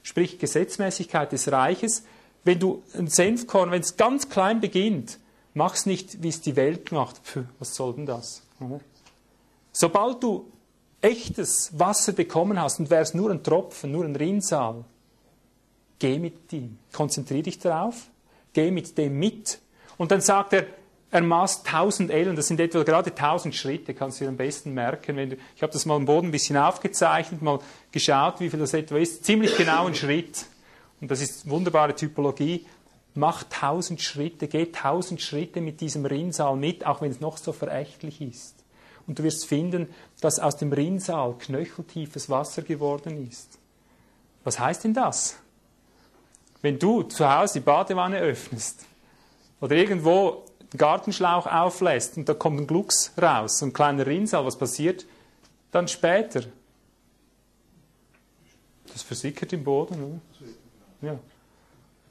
[0.03, 2.05] Sprich Gesetzmäßigkeit des Reiches.
[2.45, 5.19] Wenn du ein Senfkorn, wenn es ganz klein beginnt,
[5.55, 7.19] mach's nicht, wie es die Welt macht.
[7.19, 8.43] Pff, was soll denn das?
[9.71, 10.51] Sobald du
[11.01, 14.85] echtes Wasser bekommen hast und wärst nur ein Tropfen, nur ein Rinnsal,
[15.99, 18.11] geh mit ihm, konzentriere dich darauf,
[18.53, 19.61] geh mit dem mit.
[19.97, 20.67] Und dann sagt er,
[21.13, 24.73] er maßt 1000 Ellen, das sind etwa gerade 1000 Schritte, kannst du dir am besten
[24.73, 25.17] merken.
[25.17, 27.59] Wenn du, ich habe das mal am Boden ein bisschen aufgezeichnet, mal
[27.93, 29.23] geschaut, wie viel das etwa ist.
[29.23, 30.47] Ziemlich genau ein Schritt.
[31.03, 32.65] Und das ist wunderbare Typologie.
[33.15, 37.53] Mach 1000 Schritte, geh 1000 Schritte mit diesem Rinnsal mit, auch wenn es noch so
[37.53, 38.65] verächtlich ist.
[39.07, 39.89] Und du wirst finden,
[40.23, 43.59] dass aus dem Rinnsal knöcheltiefes Wasser geworden ist.
[44.45, 45.37] Was heißt denn das?
[46.63, 48.87] Wenn du zu Hause die Badewanne öffnest
[49.63, 54.45] oder irgendwo einen Gartenschlauch auflässt und da kommt ein Glucks raus, so ein kleiner Rinnsal,
[54.45, 55.07] was passiert?
[55.71, 56.43] Dann später.
[58.93, 61.09] Das versickert im Boden, oder?
[61.09, 61.19] Ja.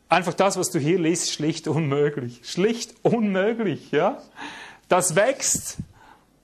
[0.09, 2.41] Einfach das, was du hier liest, schlicht unmöglich.
[2.43, 4.21] Schlicht unmöglich, ja?
[4.87, 5.77] Das wächst.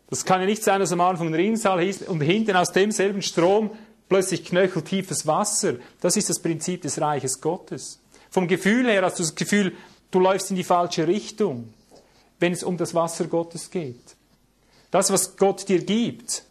[0.10, 3.22] Das kann ja nicht sein, dass am Anfang ein Rinnsal ist und hinten aus demselben
[3.22, 3.72] Strom
[4.10, 5.76] plötzlich knöcheltiefes Wasser.
[6.02, 8.00] Das ist das Prinzip des Reiches Gottes.
[8.30, 9.74] Vom Gefühl her hast du das Gefühl,
[10.12, 11.74] du läufst in die falsche Richtung,
[12.40, 14.16] wenn es um das Wasser Gottes geht.
[14.92, 16.44] Das, was Gott dir gibt,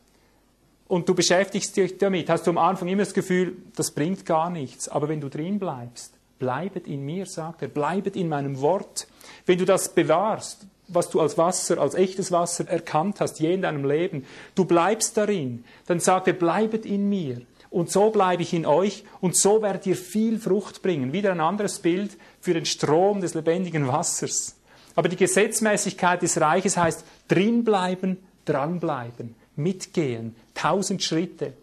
[0.89, 4.51] und du beschäftigst dich damit, hast du am Anfang immer das Gefühl, das bringt gar
[4.51, 4.89] nichts.
[4.89, 9.09] Aber wenn du drin bleibst, bleibet in mir, sagt er, bleibet in meinem Wort.
[9.47, 13.63] Wenn du das bewahrst, was du als Wasser, als echtes Wasser erkannt hast, je in
[13.63, 17.43] deinem Leben, du bleibst darin, dann sagt er, bleibet in mir.
[17.71, 21.13] Und so bleibe ich in euch und so werdet ihr viel Frucht bringen.
[21.13, 22.17] Wieder ein anderes Bild
[22.47, 24.55] für den Strom des lebendigen Wassers.
[24.95, 31.55] Aber die Gesetzmäßigkeit des Reiches heißt drinbleiben, dranbleiben, mitgehen, tausend Schritte.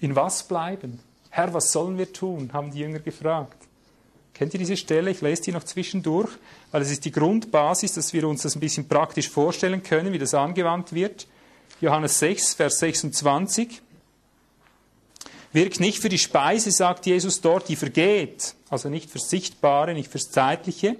[0.00, 1.00] In was bleiben?
[1.30, 2.50] Herr, was sollen wir tun?
[2.52, 3.56] haben die Jünger gefragt.
[4.34, 5.10] Kennt ihr diese Stelle?
[5.10, 6.30] Ich lese die noch zwischendurch,
[6.70, 10.18] weil es ist die Grundbasis, dass wir uns das ein bisschen praktisch vorstellen können, wie
[10.18, 11.26] das angewandt wird.
[11.80, 13.80] Johannes 6, Vers 26.
[15.54, 20.10] Wirkt nicht für die Speise, sagt Jesus dort, die vergeht, also nicht fürs Sichtbare, nicht
[20.10, 20.96] fürs Zeitliche,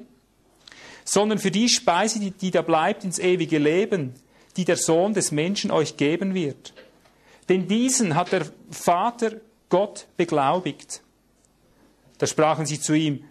[1.05, 4.15] sondern für die Speise, die, die da bleibt ins ewige Leben,
[4.57, 6.73] die der Sohn des Menschen euch geben wird.
[7.49, 9.41] Denn diesen hat der Vater
[9.71, 11.03] Gott beglaubigt.
[12.19, 13.25] Da sprachen sie zu ihm,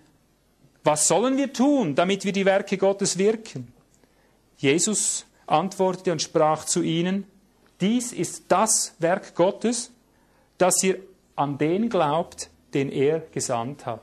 [0.84, 3.72] was sollen wir tun, damit wir die Werke Gottes wirken?
[4.58, 7.24] Jesus antwortete und sprach zu ihnen,
[7.80, 9.92] dies ist das Werk Gottes,
[10.58, 11.00] dass ihr
[11.36, 14.02] an den glaubt, den er gesandt hat.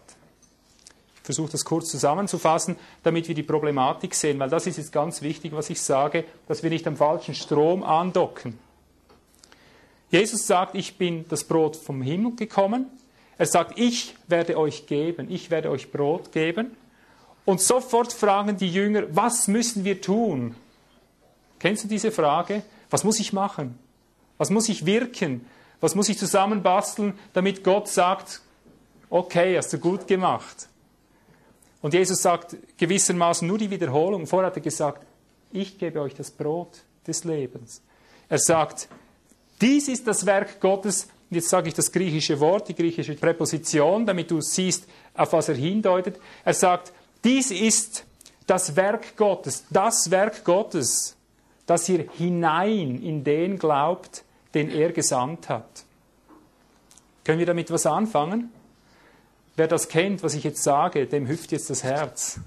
[1.17, 5.23] Ich versuche das kurz zusammenzufassen, damit wir die Problematik sehen, weil das ist jetzt ganz
[5.23, 8.59] wichtig, was ich sage, dass wir nicht am falschen Strom andocken.
[10.11, 12.87] Jesus sagt, ich bin das Brot vom Himmel gekommen.
[13.39, 16.77] Er sagt, ich werde euch geben, ich werde euch Brot geben.
[17.45, 20.57] Und sofort fragen die Jünger, was müssen wir tun?
[21.59, 22.63] Kennst du diese Frage?
[22.91, 23.79] Was muss ich machen?
[24.37, 25.47] Was muss ich wirken?
[25.81, 28.43] Was muss ich zusammenbasteln, damit Gott sagt,
[29.09, 30.69] okay, hast du gut gemacht?
[31.83, 34.27] Und Jesus sagt gewissermaßen nur die Wiederholung.
[34.27, 35.07] Vorher hat er gesagt,
[35.53, 37.83] ich gebe euch das Brot des Lebens.
[38.29, 38.89] Er sagt,
[39.61, 41.09] dies ist das Werk Gottes.
[41.31, 45.49] Und jetzt sage ich das griechische Wort, die griechische Präposition, damit du siehst, auf was
[45.49, 46.21] er hindeutet.
[46.45, 46.93] Er sagt,
[47.25, 48.05] dies ist
[48.47, 51.17] das Werk Gottes, das Werk Gottes,
[51.67, 54.25] dass ihr hinein in den glaubt,
[54.55, 55.85] den er gesandt hat.
[57.25, 58.51] Können wir damit was anfangen?
[59.57, 62.41] Wer das kennt, was ich jetzt sage, dem hüpft jetzt das Herz.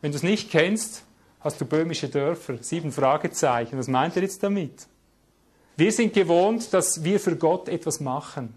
[0.00, 1.04] Wenn du es nicht kennst,
[1.40, 3.78] hast du böhmische Dörfer, sieben Fragezeichen.
[3.78, 4.86] Was meint er jetzt damit?
[5.76, 8.56] Wir sind gewohnt, dass wir für Gott etwas machen.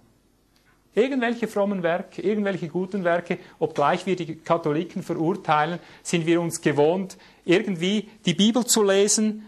[0.94, 7.18] Irgendwelche frommen Werke, irgendwelche guten Werke, obgleich wir die Katholiken verurteilen, sind wir uns gewohnt,
[7.44, 9.46] irgendwie die Bibel zu lesen,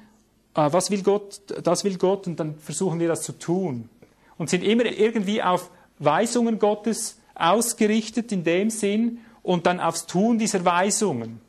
[0.57, 3.89] was will Gott, das will Gott, und dann versuchen wir das zu tun.
[4.37, 10.37] Und sind immer irgendwie auf Weisungen Gottes ausgerichtet in dem Sinn und dann aufs Tun
[10.37, 11.39] dieser Weisungen.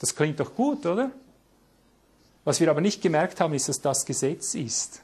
[0.00, 1.10] Das klingt doch gut, oder?
[2.44, 5.00] Was wir aber nicht gemerkt haben, ist, dass das Gesetz ist.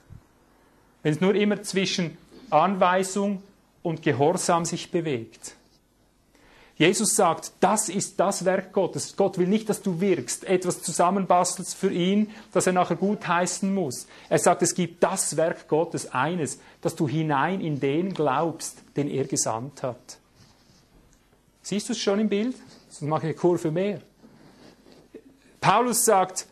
[1.02, 2.16] Wenn es nur immer zwischen
[2.50, 3.42] Anweisung
[3.82, 5.56] und Gehorsam sich bewegt.
[6.76, 9.14] Jesus sagt, das ist das Werk Gottes.
[9.16, 13.72] Gott will nicht, dass du wirkst, etwas zusammenbastelst für ihn, das er nachher gut heißen
[13.72, 14.06] muss.
[14.28, 19.08] Er sagt, es gibt das Werk Gottes, eines, dass du hinein in den glaubst, den
[19.08, 20.18] er gesandt hat.
[21.62, 22.56] Siehst du es schon im Bild?
[22.88, 24.00] Sonst mache ich eine Kurve mehr.
[25.60, 26.46] Paulus sagt,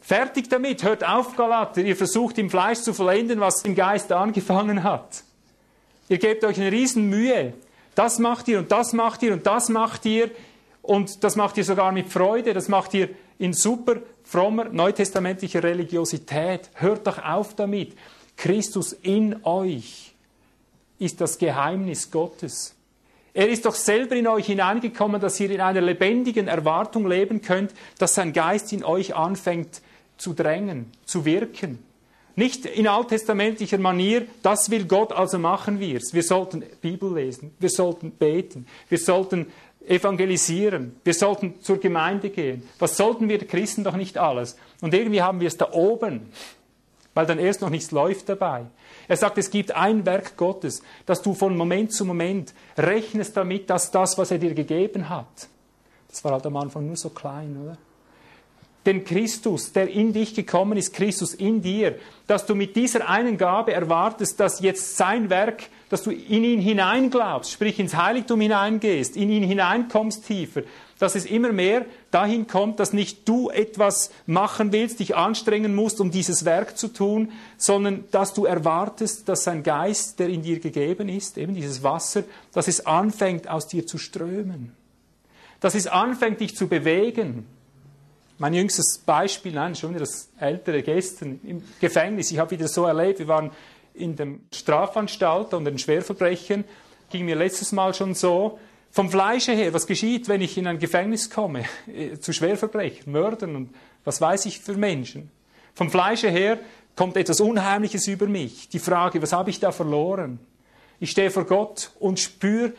[0.00, 4.84] fertig damit, hört auf, Galater, ihr versucht im Fleisch zu vollenden, was im Geist angefangen
[4.84, 5.24] hat.
[6.08, 7.54] Ihr gebt euch eine Riesenmühe.
[7.94, 10.30] Das macht ihr und das macht ihr und das macht ihr
[10.82, 16.70] und das macht ihr sogar mit Freude, das macht ihr in super frommer neutestamentlicher Religiosität.
[16.74, 17.96] Hört doch auf damit.
[18.36, 20.14] Christus in euch
[20.98, 22.74] ist das Geheimnis Gottes.
[23.34, 27.72] Er ist doch selber in euch hineingekommen, dass ihr in einer lebendigen Erwartung leben könnt,
[27.98, 29.80] dass sein Geist in euch anfängt
[30.18, 31.78] zu drängen, zu wirken.
[32.34, 36.14] Nicht in alttestamentlicher Manier, das will Gott, also machen wir es.
[36.14, 39.52] Wir sollten Bibel lesen, wir sollten beten, wir sollten
[39.86, 42.68] evangelisieren, wir sollten zur Gemeinde gehen.
[42.78, 44.56] Was sollten wir Christen doch nicht alles?
[44.80, 46.32] Und irgendwie haben wir es da oben,
[47.14, 48.64] weil dann erst noch nichts läuft dabei.
[49.08, 53.68] Er sagt, es gibt ein Werk Gottes, dass du von Moment zu Moment rechnest damit,
[53.68, 55.48] dass das, was er dir gegeben hat,
[56.08, 57.76] das war halt am Anfang nur so klein, oder?
[58.84, 63.38] Den Christus, der in dich gekommen ist, Christus in dir, dass du mit dieser einen
[63.38, 69.16] Gabe erwartest, dass jetzt sein Werk, dass du in ihn hineinglaubst, sprich ins Heiligtum hineingehst,
[69.16, 70.62] in ihn hineinkommst tiefer,
[70.98, 76.00] dass es immer mehr dahin kommt, dass nicht du etwas machen willst, dich anstrengen musst,
[76.00, 80.58] um dieses Werk zu tun, sondern dass du erwartest, dass sein Geist, der in dir
[80.60, 84.72] gegeben ist, eben dieses Wasser, dass es anfängt aus dir zu strömen,
[85.60, 87.46] dass es anfängt dich zu bewegen,
[88.42, 92.32] mein jüngstes Beispiel, nein, schon wieder das ältere gestern im Gefängnis.
[92.32, 93.52] Ich habe wieder so erlebt, wir waren
[93.94, 96.64] in der Strafanstalt und den Schwerverbrechen,
[97.08, 98.58] ging mir letztes Mal schon so.
[98.90, 103.54] Vom Fleische her, was geschieht, wenn ich in ein Gefängnis komme, äh, zu Schwerverbrechen, Mördern
[103.54, 103.74] und
[104.04, 105.30] was weiß ich für Menschen.
[105.72, 106.58] Vom Fleische her
[106.96, 108.68] kommt etwas Unheimliches über mich.
[108.70, 110.40] Die Frage, was habe ich da verloren?
[110.98, 112.72] Ich stehe vor Gott und spüre,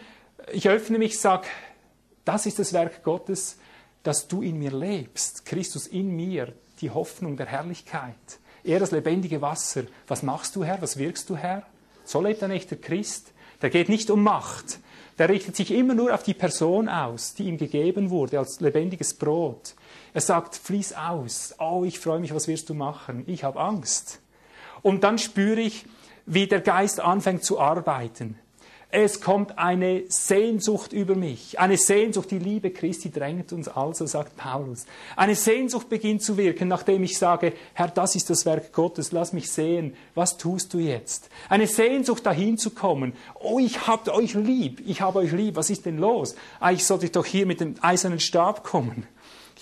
[0.51, 1.47] ich öffne mich, sage,
[2.25, 3.59] das ist das Werk Gottes,
[4.03, 8.39] dass du in mir lebst, Christus in mir, die Hoffnung der Herrlichkeit.
[8.63, 9.83] Er das lebendige Wasser.
[10.07, 10.81] Was machst du, Herr?
[10.81, 11.63] Was wirkst du, Herr?
[12.05, 13.31] So lebt ein echter Christ.
[13.61, 14.79] Der geht nicht um Macht.
[15.17, 19.13] Der richtet sich immer nur auf die Person aus, die ihm gegeben wurde, als lebendiges
[19.13, 19.75] Brot.
[20.13, 21.55] Er sagt, fließ aus.
[21.59, 23.23] Oh, ich freue mich, was wirst du machen?
[23.27, 24.19] Ich habe Angst.
[24.81, 25.85] Und dann spüre ich,
[26.25, 28.39] wie der Geist anfängt zu arbeiten.
[28.95, 31.59] Es kommt eine Sehnsucht über mich.
[31.59, 34.85] Eine Sehnsucht, die Liebe Christi drängt uns also, sagt Paulus.
[35.15, 39.33] Eine Sehnsucht beginnt zu wirken, nachdem ich sage, Herr, das ist das Werk Gottes, lass
[39.33, 41.31] mich sehen, was tust du jetzt?
[41.49, 43.13] Eine Sehnsucht dahin zu kommen.
[43.33, 46.35] Oh, ich hab euch lieb, ich habe euch lieb, was ist denn los?
[46.59, 49.07] Eigentlich sollte ich doch hier mit dem eisernen Stab kommen.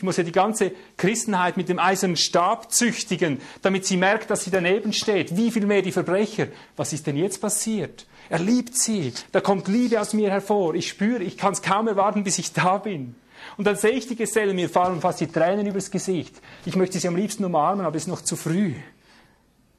[0.02, 4.44] Ich muss ja die ganze Christenheit mit dem eisernen Stab züchtigen, damit sie merkt, dass
[4.44, 5.38] sie daneben steht.
[5.38, 6.48] Wie viel mehr die Verbrecher.
[6.76, 8.08] Was ist denn jetzt passiert?
[8.28, 9.14] Er liebt sie.
[9.32, 10.74] Da kommt Liebe aus mir hervor.
[10.74, 13.14] Ich spüre, ich kann es kaum erwarten, bis ich da bin.
[13.58, 16.34] Und dann sehe ich die Gesellen, mir fallen fast die Tränen übers Gesicht.
[16.66, 18.74] Ich möchte sie am liebsten umarmen, aber es ist noch zu früh.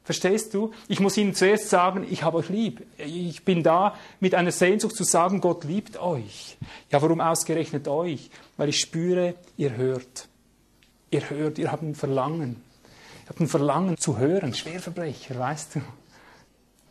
[0.05, 0.72] Verstehst du?
[0.88, 2.84] Ich muss ihnen zuerst sagen, ich habe euch lieb.
[2.98, 6.57] Ich bin da mit einer Sehnsucht zu sagen, Gott liebt euch.
[6.90, 8.30] Ja, warum ausgerechnet euch?
[8.57, 10.28] Weil ich spüre, ihr hört.
[11.11, 12.62] Ihr hört, ihr habt ein Verlangen.
[13.24, 14.53] Ihr habt ein Verlangen zu hören.
[14.53, 15.80] Schwerverbrecher, weißt du?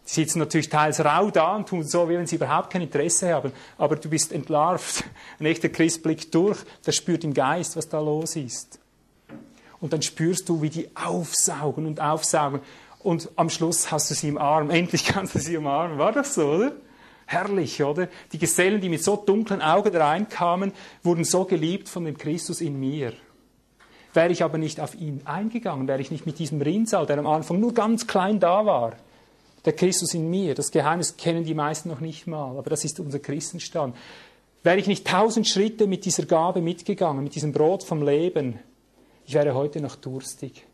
[0.07, 3.33] Die sitzen natürlich teils rau da und tun so, wie wenn sie überhaupt kein Interesse
[3.33, 3.51] haben.
[3.77, 5.03] Aber du bist entlarvt.
[5.39, 8.79] Ein echter Christ blickt durch, der spürt im Geist, was da los ist.
[9.81, 12.61] Und dann spürst du, wie die aufsaugen und aufsaugen.
[13.03, 14.69] Und am Schluss hast du sie im Arm.
[14.69, 15.97] Endlich kannst du sie umarmen.
[15.97, 16.73] War das so, oder?
[17.25, 18.09] Herrlich, oder?
[18.33, 20.73] Die Gesellen, die mit so dunklen Augen reinkamen,
[21.03, 23.13] wurden so geliebt von dem Christus in mir.
[24.13, 27.27] Wäre ich aber nicht auf ihn eingegangen, wäre ich nicht mit diesem Rinnsal, der am
[27.27, 28.97] Anfang nur ganz klein da war,
[29.63, 30.53] der Christus in mir.
[30.53, 33.95] Das Geheimnis kennen die meisten noch nicht mal, aber das ist unser Christenstand.
[34.63, 38.59] Wäre ich nicht tausend Schritte mit dieser Gabe mitgegangen, mit diesem Brot vom Leben,
[39.25, 40.65] ich wäre heute noch durstig.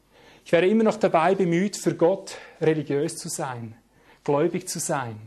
[0.47, 3.75] Ich wäre immer noch dabei bemüht, für Gott religiös zu sein,
[4.23, 5.17] gläubig zu sein,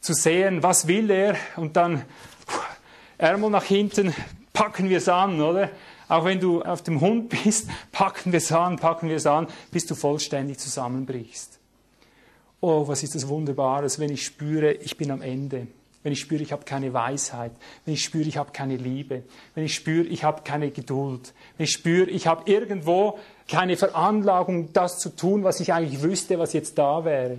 [0.00, 2.02] zu sehen, was will er und dann
[3.16, 4.12] Ärmel nach hinten,
[4.52, 5.70] packen wir es an, oder?
[6.08, 9.46] Auch wenn du auf dem Hund bist, packen wir es an, packen wir es an,
[9.70, 11.60] bis du vollständig zusammenbrichst.
[12.60, 15.68] Oh, was ist das Wunderbares, wenn ich spüre, ich bin am Ende.
[16.02, 17.52] Wenn ich spüre, ich habe keine Weisheit.
[17.84, 19.22] Wenn ich spüre, ich habe keine Liebe.
[19.54, 21.32] Wenn ich spüre, ich habe keine Geduld.
[21.56, 23.18] Wenn ich spüre, ich habe irgendwo
[23.48, 27.38] keine Veranlagung, das zu tun, was ich eigentlich wüsste, was jetzt da wäre.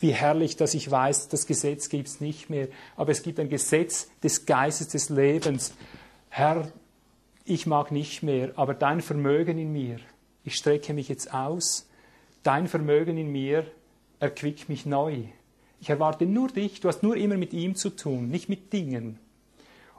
[0.00, 2.68] Wie herrlich, dass ich weiß, das Gesetz gibt es nicht mehr.
[2.96, 5.74] Aber es gibt ein Gesetz des Geistes des Lebens.
[6.28, 6.68] Herr,
[7.44, 9.98] ich mag nicht mehr, aber dein Vermögen in mir,
[10.44, 11.86] ich strecke mich jetzt aus,
[12.42, 13.66] dein Vermögen in mir
[14.18, 15.24] erquickt mich neu.
[15.80, 19.18] Ich erwarte nur dich, du hast nur immer mit ihm zu tun, nicht mit Dingen.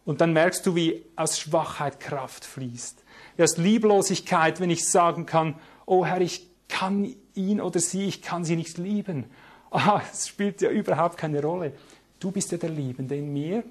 [0.04, 3.04] Und dann merkst du, wie aus Schwachheit Kraft fließt.
[3.38, 5.56] Aus Lieblosigkeit, wenn ich sagen kann,
[5.86, 9.26] oh Herr, ich kann ihn oder sie, ich kann sie nicht lieben.
[9.72, 11.74] Ah, es spielt ja überhaupt keine Rolle.
[12.20, 13.64] Du bist ja der Liebende in mir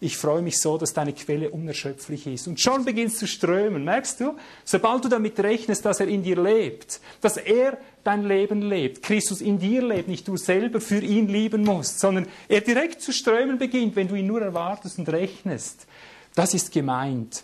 [0.00, 2.46] ich freue mich so, dass deine Quelle unerschöpflich ist.
[2.46, 4.36] Und schon beginnt es zu strömen, merkst du?
[4.64, 9.40] Sobald du damit rechnest, dass er in dir lebt, dass er dein Leben lebt, Christus
[9.40, 13.58] in dir lebt, nicht du selber für ihn lieben musst, sondern er direkt zu strömen
[13.58, 15.86] beginnt, wenn du ihn nur erwartest und rechnest.
[16.34, 17.42] Das ist gemeint.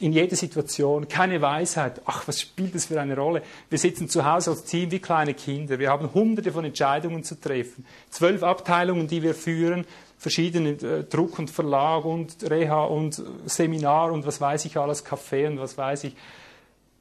[0.00, 2.00] In jeder Situation, keine Weisheit.
[2.04, 3.42] Ach, was spielt das für eine Rolle?
[3.68, 5.78] Wir sitzen zu Hause als Team wie kleine Kinder.
[5.78, 7.84] Wir haben hunderte von Entscheidungen zu treffen.
[8.10, 9.84] Zwölf Abteilungen, die wir führen
[10.18, 15.46] verschiedene äh, Druck und Verlag und Reha und Seminar und was weiß ich alles, Kaffee
[15.46, 16.16] und was weiß ich.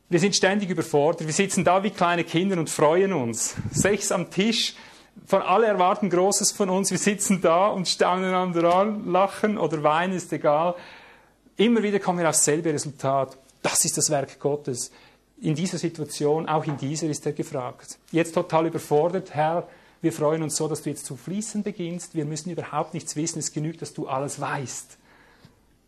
[0.10, 1.26] Wir sind ständig überfordert.
[1.26, 3.56] Wir sitzen da wie kleine Kinder und freuen uns.
[3.72, 4.76] Sechs am Tisch.
[5.26, 6.91] Von alle erwarten Großes von uns.
[6.91, 10.76] Wir sitzen da und staunen einander an, lachen oder weinen, ist egal.
[11.58, 13.36] Immer wieder kommen wir aufs selbe Resultat.
[13.64, 14.91] Das ist das Werk Gottes.
[15.41, 17.97] In dieser Situation, auch in dieser ist er gefragt.
[18.12, 19.68] Jetzt total überfordert, Herr,
[20.01, 22.14] wir freuen uns so, dass du jetzt zu fließen beginnst.
[22.14, 23.39] Wir müssen überhaupt nichts wissen.
[23.39, 24.97] Es genügt, dass du alles weißt.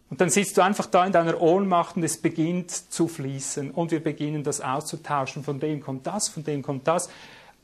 [0.09, 3.69] Und dann sitzt du einfach da in deiner Ohnmacht und es beginnt zu fließen.
[3.69, 5.43] Und wir beginnen das auszutauschen.
[5.43, 7.09] Von dem kommt das, von dem kommt das.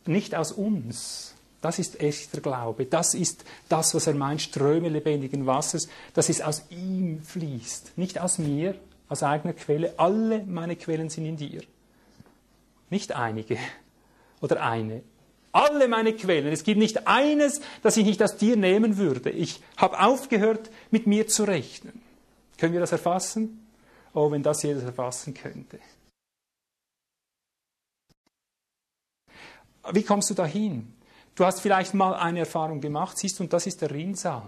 [0.06, 1.35] Nicht aus uns.
[1.62, 2.86] Das ist echter Glaube.
[2.86, 5.88] Das ist das, was er meint, Ströme lebendigen Wassers.
[6.14, 7.98] Das ist aus ihm fließt.
[7.98, 8.76] Nicht aus mir,
[9.10, 9.94] aus eigener Quelle.
[9.98, 11.62] Alle meine Quellen sind in dir.
[12.90, 13.58] Nicht einige
[14.42, 15.02] oder eine.
[15.52, 16.52] Alle meine Quellen.
[16.52, 19.30] Es gibt nicht eines, das ich nicht aus dir nehmen würde.
[19.30, 22.02] Ich habe aufgehört, mit mir zu rechnen.
[22.58, 23.66] Können wir das erfassen?
[24.14, 25.80] Oh, wenn das jeder erfassen könnte.
[29.92, 30.95] Wie kommst du dahin?
[31.36, 34.44] Du hast vielleicht mal eine Erfahrung gemacht, siehst du, und das ist der Rinnsal.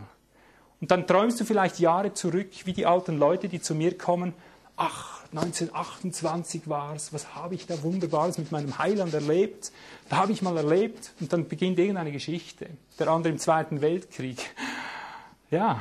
[0.79, 4.33] Und dann träumst du vielleicht Jahre zurück, wie die alten Leute, die zu mir kommen.
[4.77, 9.71] Ach, 1928 war es, was habe ich da Wunderbares mit meinem Heiland erlebt?
[10.07, 12.69] Da habe ich mal erlebt und dann beginnt irgendeine Geschichte.
[12.99, 14.37] Der andere im Zweiten Weltkrieg.
[15.49, 15.79] Ja,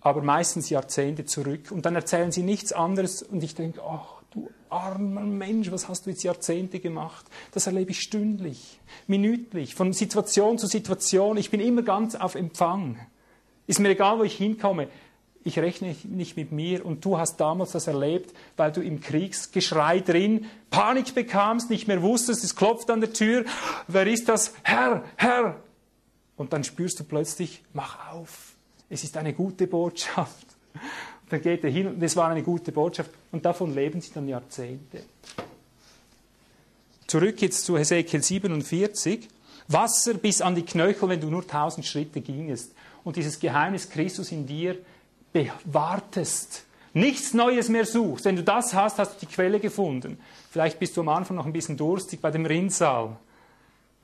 [0.00, 1.72] aber meistens Jahrzehnte zurück.
[1.72, 6.06] Und dann erzählen sie nichts anderes und ich denke, ach du armer Mensch, was hast
[6.06, 7.26] du jetzt Jahrzehnte gemacht?
[7.52, 11.36] Das erlebe ich stündlich, minütlich, von Situation zu Situation.
[11.36, 12.98] Ich bin immer ganz auf Empfang.
[13.66, 14.88] Ist mir egal, wo ich hinkomme
[15.42, 20.00] ich rechne nicht mit mir und du hast damals das erlebt, weil du im Kriegsgeschrei
[20.00, 23.44] drin Panik bekamst, nicht mehr wusstest, es klopft an der Tür,
[23.88, 24.54] wer ist das?
[24.62, 25.56] Herr, Herr!
[26.36, 28.54] Und dann spürst du plötzlich, mach auf,
[28.88, 30.46] es ist eine gute Botschaft.
[31.28, 34.28] Dann geht er hin und es war eine gute Botschaft und davon leben sie dann
[34.28, 35.02] Jahrzehnte.
[37.06, 39.28] Zurück jetzt zu Hesekiel 47.
[39.68, 42.72] Wasser bis an die Knöchel, wenn du nur tausend Schritte gingest.
[43.04, 44.76] Und dieses Geheimnis Christus in dir
[45.32, 50.18] bewartest, nichts Neues mehr suchst, wenn du das hast, hast du die Quelle gefunden.
[50.50, 53.16] Vielleicht bist du am Anfang noch ein bisschen durstig bei dem Rinnsal.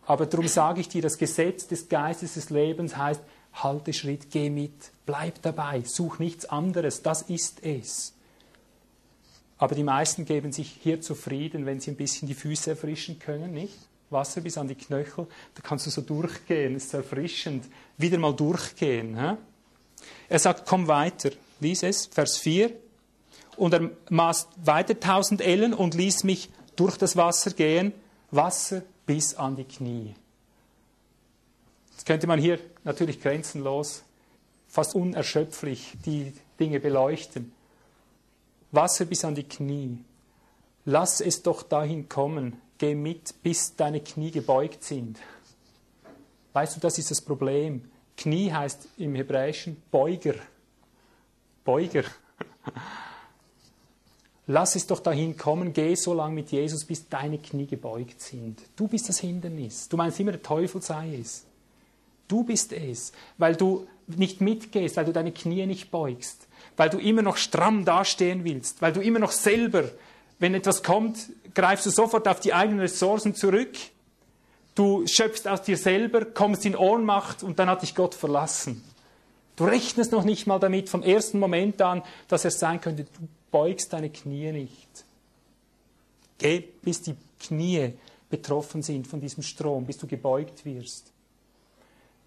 [0.06, 3.20] Aber darum sage ich dir, das Gesetz des Geistes des Lebens heißt,
[3.54, 8.15] halte Schritt, geh mit, bleib dabei, such nichts anderes, das ist es.
[9.58, 13.52] Aber die meisten geben sich hier zufrieden, wenn sie ein bisschen die Füße erfrischen können,
[13.52, 13.78] nicht?
[14.10, 17.64] Wasser bis an die Knöchel, da kannst du so durchgehen, ist erfrischend.
[17.96, 19.18] Wieder mal durchgehen.
[19.18, 19.36] Hä?
[20.28, 21.30] Er sagt, komm weiter.
[21.60, 22.70] Lies es, Vers 4.
[23.56, 27.92] Und er maß weiter 1000 Ellen und ließ mich durch das Wasser gehen,
[28.30, 30.14] Wasser bis an die Knie.
[31.92, 34.02] Jetzt könnte man hier natürlich grenzenlos,
[34.68, 37.52] fast unerschöpflich die Dinge beleuchten.
[38.72, 39.98] Wasser bis an die Knie.
[40.84, 42.60] Lass es doch dahin kommen.
[42.78, 45.18] Geh mit, bis deine Knie gebeugt sind.
[46.52, 47.90] Weißt du, das ist das Problem.
[48.16, 50.34] Knie heißt im Hebräischen Beuger.
[51.64, 52.04] Beuger.
[54.48, 58.62] Lass es doch dahin kommen, geh so lange mit Jesus, bis deine Knie gebeugt sind.
[58.76, 59.88] Du bist das Hindernis.
[59.88, 61.44] Du meinst immer, der Teufel sei es.
[62.28, 66.46] Du bist es, weil du nicht mitgehst, weil du deine Knie nicht beugst,
[66.76, 69.84] weil du immer noch stramm dastehen willst, weil du immer noch selber,
[70.38, 71.18] wenn etwas kommt,
[71.54, 73.76] greifst du sofort auf die eigenen Ressourcen zurück.
[74.74, 78.84] Du schöpfst aus dir selber, kommst in Ohnmacht und dann hat dich Gott verlassen.
[79.56, 83.28] Du rechnest noch nicht mal damit vom ersten Moment an, dass es sein könnte, du
[83.50, 85.04] beugst deine Knie nicht.
[86.36, 87.94] Geh, bis die Knie
[88.28, 91.10] betroffen sind von diesem Strom, bis du gebeugt wirst.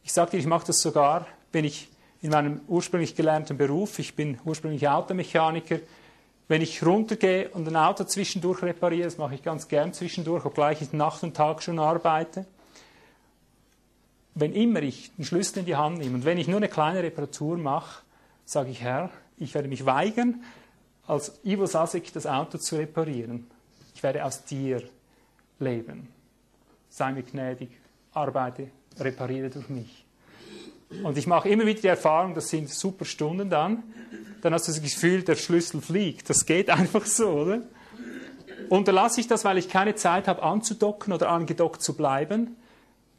[0.04, 1.90] Ich sage dir, ich mache das sogar, wenn ich
[2.22, 5.80] in meinem ursprünglich gelernten Beruf, ich bin ursprünglich Automechaniker,
[6.48, 10.82] wenn ich runtergehe und ein Auto zwischendurch repariere, das mache ich ganz gern zwischendurch, obgleich
[10.82, 12.46] ich Nacht und Tag schon arbeite,
[14.36, 17.04] wenn immer ich den Schlüssel in die Hand nehme und wenn ich nur eine kleine
[17.04, 18.04] Reparatur mache,
[18.46, 20.44] sage ich, Herr, ich werde mich weigern,
[21.08, 23.48] als Ivo Sasek das Auto zu reparieren.
[23.96, 24.84] Ich werde aus dir
[25.60, 26.08] leben.
[26.90, 27.70] Sei mir gnädig,
[28.14, 30.06] arbeite, repariere durch mich.
[31.04, 33.84] Und ich mache immer wieder die Erfahrung, das sind super Stunden dann.
[34.42, 36.30] Dann hast du das Gefühl, der Schlüssel fliegt.
[36.30, 37.62] Das geht einfach so, oder?
[38.70, 42.56] Unterlasse ich das, weil ich keine Zeit habe anzudocken oder angedockt zu bleiben?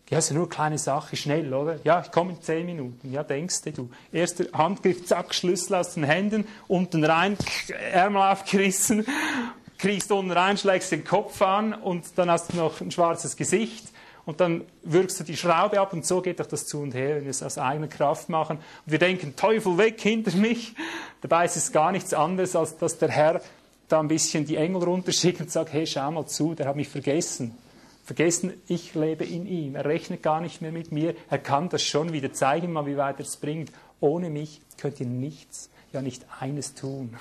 [0.09, 1.79] Ja, ist ja nur eine kleine Sache, schnell, oder?
[1.85, 3.12] Ja, ich komme in zehn Minuten.
[3.12, 7.37] Ja, denkst du, erster Handgriff, zack, Schlüssel aus den Händen, unten rein,
[7.93, 9.07] Ärmel aufgerissen,
[9.79, 13.91] kriegst unten rein, schlägst den Kopf an und dann hast du noch ein schwarzes Gesicht
[14.31, 17.16] und dann wirkst du die Schraube ab und so geht doch das zu und her,
[17.16, 18.59] wenn wir es aus eigener Kraft machen.
[18.59, 20.76] Und wir denken, Teufel weg hinter mich.
[21.20, 23.41] Dabei ist es gar nichts anderes, als dass der Herr
[23.89, 26.89] da ein bisschen die Engel runterschickt und sagt, hey, schau mal zu, der hat mich
[26.89, 27.59] vergessen.
[28.05, 29.74] Vergessen, ich lebe in ihm.
[29.74, 31.16] Er rechnet gar nicht mehr mit mir.
[31.28, 32.33] Er kann das schon wieder.
[32.33, 33.72] Zeige ihm mal, wie weit er es bringt.
[33.99, 37.16] Ohne mich könnt ihr nichts, ja nicht eines tun.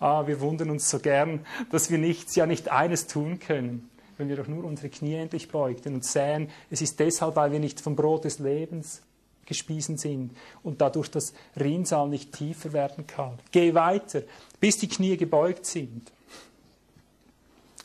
[0.00, 3.88] Ah, wir wundern uns so gern, dass wir nichts, ja nicht eines tun können,
[4.18, 7.60] wenn wir doch nur unsere Knie endlich beugten und sähen, es ist deshalb, weil wir
[7.60, 9.02] nicht vom Brot des Lebens
[9.46, 13.38] gespiesen sind und dadurch das Rinnsal nicht tiefer werden kann.
[13.52, 14.22] Geh weiter,
[14.60, 16.10] bis die Knie gebeugt sind.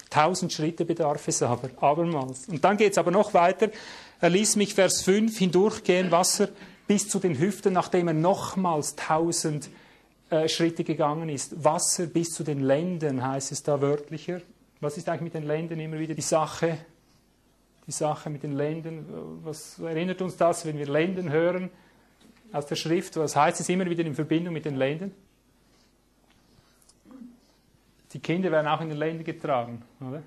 [0.09, 2.49] Tausend Schritte bedarf es aber, abermals.
[2.49, 3.69] Und dann geht es aber noch weiter.
[4.19, 6.49] Er ließ mich, Vers 5, hindurchgehen, Wasser
[6.85, 9.69] bis zu den Hüften, nachdem er nochmals tausend
[10.29, 11.63] äh, Schritte gegangen ist.
[11.63, 14.41] Wasser bis zu den Lenden, heißt es da wörtlicher.
[14.81, 16.77] Was ist eigentlich mit den Lenden immer wieder die Sache?
[17.87, 21.69] Die Sache mit den Lenden, was erinnert uns das, wenn wir Lenden hören
[22.51, 23.15] aus der Schrift?
[23.17, 25.13] Was heißt es immer wieder in Verbindung mit den Lenden?
[28.13, 30.21] Die Kinder werden auch in den Ländern getragen, oder?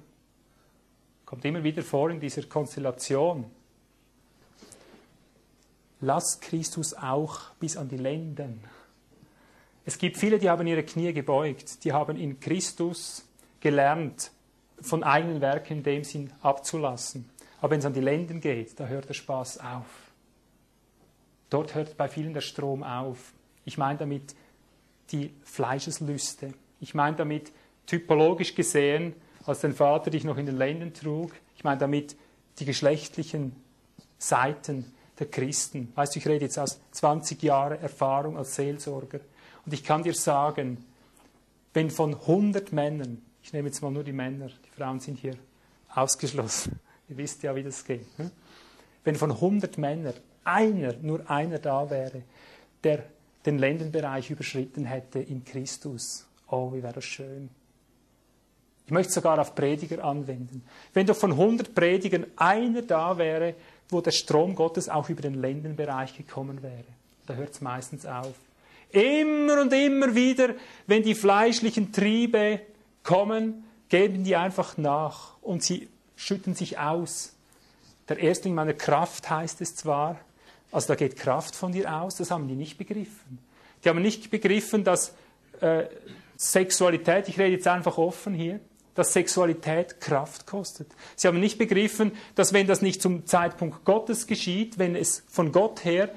[1.26, 3.46] Kommt immer wieder vor in dieser Konstellation.
[6.00, 8.62] Lass Christus auch bis an die Lenden.
[9.84, 13.26] Es gibt viele, die haben ihre Knie gebeugt, die haben in Christus
[13.60, 14.30] gelernt,
[14.80, 17.28] von eigenen Werken in dem Sinn abzulassen.
[17.60, 19.86] Aber wenn es an die Lenden geht, da hört der Spaß auf.
[21.50, 23.32] Dort hört bei vielen der Strom auf.
[23.64, 24.34] Ich meine damit
[25.12, 26.52] die Fleischeslüste.
[26.80, 27.52] Ich meine damit
[27.86, 29.14] typologisch gesehen,
[29.46, 32.16] als dein Vater dich noch in den Lenden trug, ich meine damit
[32.58, 33.54] die geschlechtlichen
[34.18, 35.92] Seiten der Christen.
[35.94, 39.20] Weißt du, ich rede jetzt aus 20 Jahren Erfahrung als Seelsorger.
[39.64, 40.84] Und ich kann dir sagen,
[41.72, 45.36] wenn von 100 Männern, ich nehme jetzt mal nur die Männer, Frauen sind hier
[45.94, 46.78] ausgeschlossen,
[47.08, 48.30] ihr wisst ja, wie das geht, ne?
[49.04, 50.14] wenn von 100 Männern
[50.44, 52.22] einer, nur einer da wäre,
[52.82, 53.04] der
[53.46, 57.50] den Ländenbereich überschritten hätte in Christus, oh, wie wäre das schön.
[58.86, 60.62] Ich möchte sogar auf Prediger anwenden.
[60.92, 63.54] Wenn doch von 100 Predigern einer da wäre,
[63.88, 66.84] wo der Strom Gottes auch über den Ländenbereich gekommen wäre,
[67.26, 68.34] da hört es meistens auf.
[68.90, 70.50] Immer und immer wieder,
[70.86, 72.60] wenn die fleischlichen Triebe
[73.02, 77.34] kommen, geben die einfach nach und sie schütten sich aus.
[78.08, 80.18] Der Erstling meiner Kraft heißt es zwar,
[80.72, 83.38] also da geht Kraft von dir aus, das haben die nicht begriffen.
[83.84, 85.14] Die haben nicht begriffen, dass
[85.60, 85.84] äh,
[86.36, 88.60] Sexualität, ich rede jetzt einfach offen hier,
[88.94, 90.88] dass Sexualität Kraft kostet.
[91.16, 95.52] Sie haben nicht begriffen, dass wenn das nicht zum Zeitpunkt Gottes geschieht, wenn es von
[95.52, 96.10] Gott her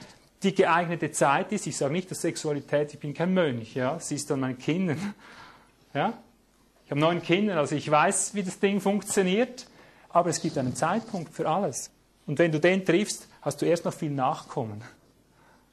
[0.44, 4.15] die geeignete Zeit ist, ich sage nicht, dass Sexualität, ich bin kein Mönch, ja, sie
[4.15, 5.15] ist an meinen Kindern,
[5.94, 6.14] ja,
[6.88, 9.68] ich habe neun Kinder, also ich weiß, wie das Ding funktioniert,
[10.07, 11.91] aber es gibt einen Zeitpunkt für alles.
[12.26, 14.81] Und wenn du den triffst, hast du erst noch viel Nachkommen.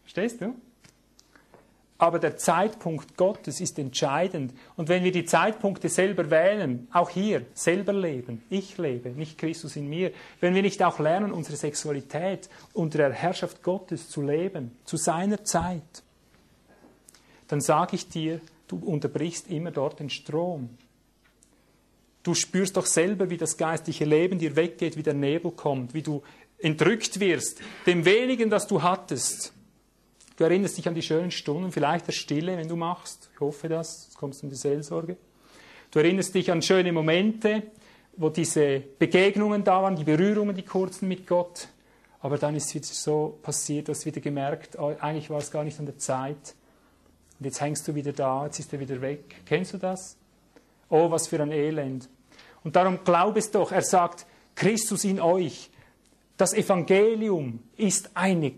[0.02, 0.56] Verstehst du?
[1.98, 4.54] Aber der Zeitpunkt Gottes ist entscheidend.
[4.76, 9.76] Und wenn wir die Zeitpunkte selber wählen, auch hier selber leben, ich lebe, nicht Christus
[9.76, 10.10] in mir,
[10.40, 15.44] wenn wir nicht auch lernen, unsere Sexualität unter der Herrschaft Gottes zu leben, zu seiner
[15.44, 16.02] Zeit,
[17.46, 20.70] dann sage ich dir, du unterbrichst immer dort den Strom.
[22.24, 26.02] Du spürst doch selber, wie das geistliche Leben dir weggeht, wie der Nebel kommt, wie
[26.02, 26.22] du
[26.58, 29.52] entrückt wirst, dem wenigen, das du hattest.
[30.36, 33.30] Du erinnerst dich an die schönen Stunden, vielleicht der Stille, wenn du machst.
[33.34, 35.16] Ich hoffe das, jetzt kommst du in die Seelsorge.
[35.90, 37.62] Du erinnerst dich an schöne Momente,
[38.16, 41.68] wo diese Begegnungen da waren, die Berührungen, die kurzen mit Gott.
[42.20, 45.50] Aber dann ist es wieder so passiert, du hast wieder gemerkt, oh, eigentlich war es
[45.50, 46.54] gar nicht an der Zeit.
[47.38, 49.42] Und jetzt hängst du wieder da, jetzt ist er wieder weg.
[49.44, 50.16] Kennst du das?
[50.88, 52.08] Oh, was für ein Elend.
[52.62, 55.70] Und darum glaub es doch, er sagt, Christus in euch.
[56.36, 58.52] Das Evangelium ist eine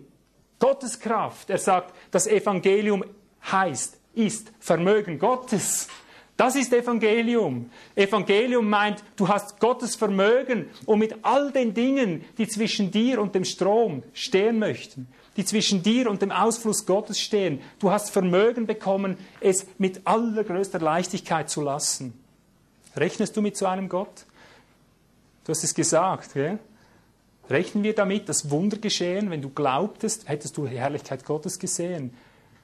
[0.59, 1.49] Gotteskraft.
[1.49, 3.03] Er sagt, das Evangelium
[3.51, 5.87] heißt, ist Vermögen Gottes.
[6.35, 7.71] Das ist Evangelium.
[7.95, 13.33] Evangelium meint, du hast Gottes Vermögen, um mit all den Dingen, die zwischen dir und
[13.33, 15.07] dem Strom stehen möchten,
[15.37, 20.79] die zwischen dir und dem Ausfluss Gottes stehen, du hast Vermögen bekommen, es mit allergrößter
[20.79, 22.19] Leichtigkeit zu lassen.
[22.95, 24.25] Rechnest du mit so einem Gott?
[25.45, 26.59] Du hast es gesagt, gell?
[27.49, 32.13] Rechnen wir damit, dass Wunder geschehen, wenn du glaubtest, hättest du die Herrlichkeit Gottes gesehen.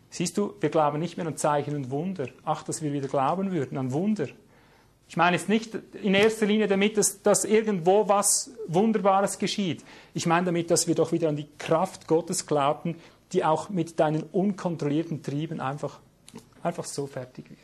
[0.10, 2.28] Siehst du, wir glauben nicht mehr an Zeichen und Wunder.
[2.44, 4.28] Ach, dass wir wieder glauben würden an Wunder.
[5.08, 9.84] Ich meine jetzt nicht in erster Linie damit, dass, dass irgendwo was Wunderbares geschieht.
[10.14, 12.96] Ich meine damit, dass wir doch wieder an die Kraft Gottes glauben,
[13.32, 16.00] die auch mit deinen unkontrollierten Trieben einfach,
[16.64, 17.60] einfach so fertig wird.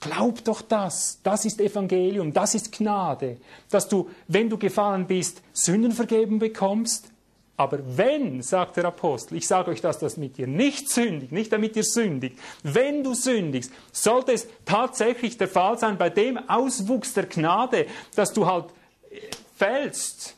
[0.00, 1.20] Glaub doch das.
[1.22, 3.36] Das ist Evangelium, das ist Gnade.
[3.70, 7.11] Dass du, wenn du gefallen bist, Sünden vergeben bekommst,
[7.56, 11.52] aber wenn, sagt der Apostel, ich sage euch das, dass mit dir nicht sündigt, nicht
[11.52, 17.12] damit ihr sündigt, wenn du sündigst, sollte es tatsächlich der Fall sein bei dem Auswuchs
[17.12, 18.66] der Gnade, dass du halt
[19.10, 19.20] äh,
[19.54, 20.34] fällst,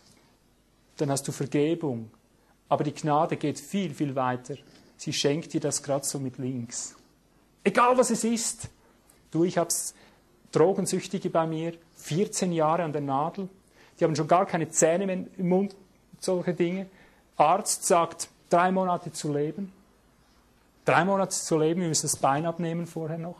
[0.96, 2.10] dann hast du Vergebung.
[2.68, 4.56] Aber die Gnade geht viel, viel weiter.
[4.96, 6.96] Sie schenkt dir das gerade so mit links.
[7.62, 8.68] Egal was es ist.
[9.30, 9.94] Du, ich hab's
[10.52, 13.48] Drogensüchtige bei mir, 14 Jahre an der Nadel.
[13.98, 15.74] Die haben schon gar keine Zähne mehr im Mund,
[16.20, 16.86] solche Dinge.
[17.36, 19.72] Arzt sagt, drei Monate zu leben.
[20.84, 23.36] Drei Monate zu leben, wir müssen das Bein abnehmen vorher noch.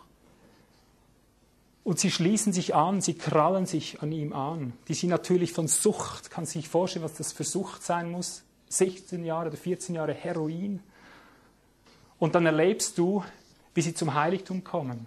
[1.85, 4.73] Und sie schließen sich an, sie krallen sich an ihm an.
[4.89, 8.43] Die sind natürlich von Sucht, kann sich vorstellen, was das für Sucht sein muss.
[8.69, 10.81] 16 Jahre oder 14 Jahre Heroin.
[12.19, 13.23] Und dann erlebst du,
[13.75, 15.07] wie sie zum Heiligtum kommen.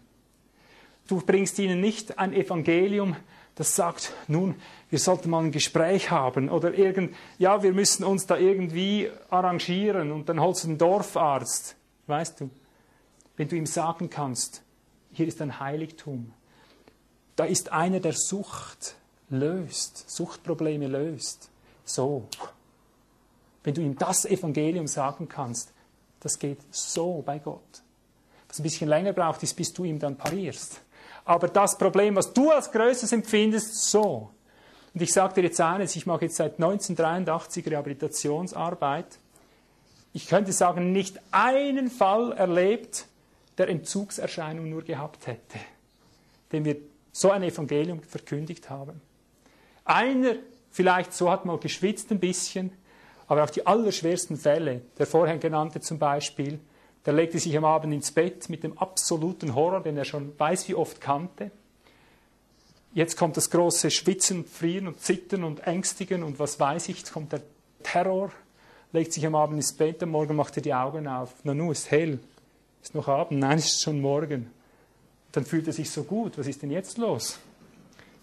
[1.08, 3.16] Du bringst ihnen nicht ein Evangelium,
[3.56, 4.56] das sagt, nun,
[4.90, 10.12] wir sollten mal ein Gespräch haben oder irgend, ja, wir müssen uns da irgendwie arrangieren
[10.12, 11.76] und dann holst du einen Dorfarzt,
[12.08, 12.50] weißt du,
[13.36, 14.64] wenn du ihm sagen kannst,
[15.12, 16.32] hier ist ein Heiligtum,
[17.36, 18.96] da ist einer, der Sucht
[19.30, 21.50] löst, Suchtprobleme löst,
[21.84, 22.28] so.
[23.64, 25.74] Wenn du ihm das Evangelium sagen kannst,
[26.22, 27.62] das geht so bei Gott.
[28.48, 30.82] Was ein bisschen länger braucht, ist, bis du ihm dann parierst.
[31.26, 34.32] Aber das Problem, was du als größtes empfindest, so.
[34.98, 39.20] Und ich sage dir jetzt eines, ich mache jetzt seit 1983 Rehabilitationsarbeit.
[40.12, 43.06] Ich könnte sagen, nicht einen Fall erlebt,
[43.60, 45.60] der Entzugserscheinung nur gehabt hätte,
[46.52, 46.78] den wir
[47.12, 49.00] so ein Evangelium verkündigt haben.
[49.86, 50.38] Einer
[50.72, 52.72] vielleicht so hat mal geschwitzt ein bisschen,
[53.28, 56.60] aber auch die allerschwersten Fälle, der vorhin genannte zum Beispiel,
[57.06, 60.68] der legte sich am Abend ins Bett mit dem absoluten Horror, den er schon weiß
[60.70, 61.52] wie oft kannte.
[62.98, 67.14] Jetzt kommt das große Schwitzen, Frieren und Zittern und Ängstigen und was weiß ich, jetzt
[67.14, 67.44] kommt der
[67.84, 68.32] Terror,
[68.92, 71.32] legt sich am Abend ins Bett, am Morgen macht er die Augen auf.
[71.44, 72.18] Na nu, ist hell.
[72.82, 73.40] Ist noch Abend?
[73.40, 74.50] Nein, ist schon morgen.
[75.32, 76.40] Dann fühlt er sich so gut.
[76.40, 77.38] Was ist denn jetzt los?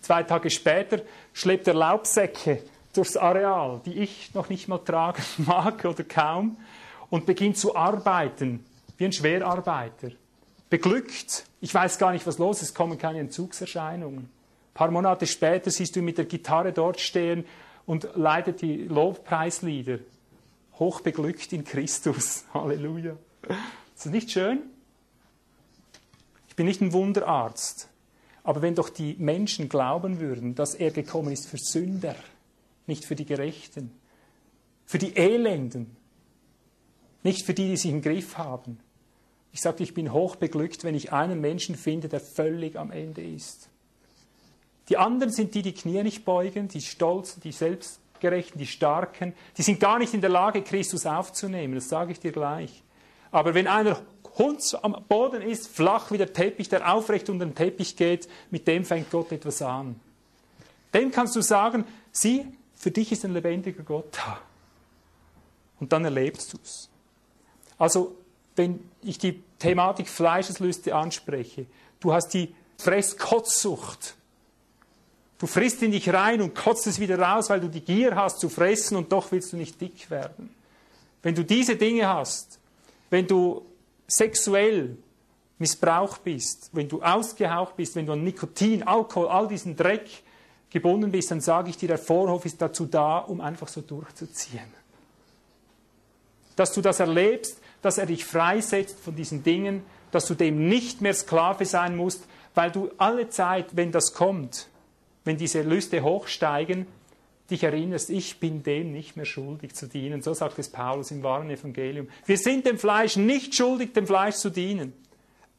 [0.01, 1.03] Zwei Tage später
[1.33, 6.57] schleppt er Laubsäcke durchs Areal, die ich noch nicht mal tragen mag oder kaum,
[7.11, 8.65] und beginnt zu arbeiten
[8.97, 10.11] wie ein Schwerarbeiter.
[10.69, 11.45] Beglückt.
[11.61, 14.34] Ich weiß gar nicht, was los ist, kommen keine Entzugserscheinungen.
[14.75, 17.45] Ein paar Monate später siehst du ihn mit der Gitarre dort stehen
[17.87, 20.01] und leitet die Lobpreislieder.
[20.81, 22.45] Hochbeglückt in Christus.
[22.55, 23.17] Halleluja.
[23.95, 24.65] Ist das nicht schön?
[26.49, 27.89] Ich bin nicht ein Wunderarzt.
[28.43, 32.17] Aber wenn doch die Menschen glauben würden, dass er gekommen ist für Sünder,
[32.89, 33.93] nicht für die Gerechten,
[34.87, 35.97] für die Elenden,
[37.23, 38.81] nicht für die, die sich im Griff haben.
[39.53, 43.71] Ich sage, ich bin hochbeglückt, wenn ich einen Menschen finde, der völlig am Ende ist.
[44.89, 49.35] Die anderen sind die, die Knie nicht beugen, die Stolzen, die Selbstgerechten, die Starken.
[49.57, 52.83] Die sind gar nicht in der Lage, Christus aufzunehmen, das sage ich dir gleich.
[53.31, 54.01] Aber wenn einer
[54.37, 58.67] Hund am Boden ist, flach wie der Teppich, der aufrecht unter den Teppich geht, mit
[58.69, 59.99] dem fängt Gott etwas an.
[60.93, 64.39] Dem kannst du sagen, sieh, für dich ist ein lebendiger Gott da.
[65.81, 66.89] Und dann erlebst du es.
[67.79, 68.17] Also
[68.57, 71.67] wenn ich die Thematik Fleischeslüste anspreche.
[72.01, 74.15] Du hast die Fresskotzsucht.
[75.39, 78.41] Du frisst in dich rein und kotzt es wieder raus, weil du die Gier hast
[78.41, 80.55] zu fressen und doch willst du nicht dick werden.
[81.23, 82.59] Wenn du diese Dinge hast,
[83.11, 83.65] wenn du
[84.07, 84.97] sexuell
[85.59, 90.09] missbraucht bist, wenn du ausgehaucht bist, wenn du an Nikotin, Alkohol, all diesen Dreck
[90.71, 94.73] gebunden bist, dann sage ich dir, der Vorhof ist dazu da, um einfach so durchzuziehen.
[96.57, 101.01] Dass du das erlebst, dass er dich freisetzt von diesen Dingen, dass du dem nicht
[101.01, 102.25] mehr Sklave sein musst,
[102.55, 104.69] weil du alle Zeit, wenn das kommt,
[105.25, 106.87] wenn diese Lüste hochsteigen,
[107.51, 110.23] dich erinnerst, ich bin dem nicht mehr schuldig zu dienen.
[110.23, 112.09] So sagt es Paulus im wahren Evangelium.
[112.25, 114.93] Wir sind dem Fleisch nicht schuldig, dem Fleisch zu dienen.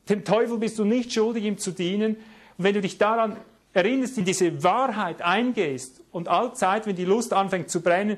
[0.10, 2.16] Dem Teufel bist du nicht schuldig, ihm zu dienen.
[2.58, 3.38] Und wenn du dich daran
[3.74, 8.18] erinnerst, in diese Wahrheit eingehst und allzeit, wenn die Lust anfängt zu brennen,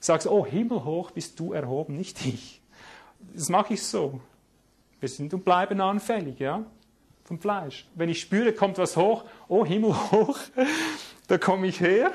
[0.00, 2.60] sagst, oh himmelhoch bist du erhoben, nicht ich.
[3.34, 4.20] Das mache ich so.
[5.00, 6.64] Wir sind und bleiben anfällig, ja,
[7.26, 7.86] vom Fleisch.
[7.94, 10.38] Wenn ich spüre, kommt was hoch, oh himmelhoch,
[11.26, 12.12] da komme ich her.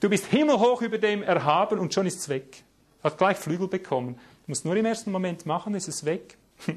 [0.00, 2.62] Du bist himmelhoch über dem erhaben und schon ist es weg.
[3.02, 4.14] Hat gleich Flügel bekommen.
[4.14, 6.36] Du musst nur im ersten Moment machen, ist es weg.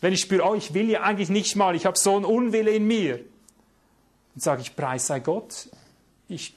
[0.00, 2.70] Wenn ich spüre, oh, ich will ja eigentlich nicht mal, ich habe so einen Unwille
[2.70, 5.68] in mir, dann sage ich, preis sei Gott,
[6.28, 6.56] ich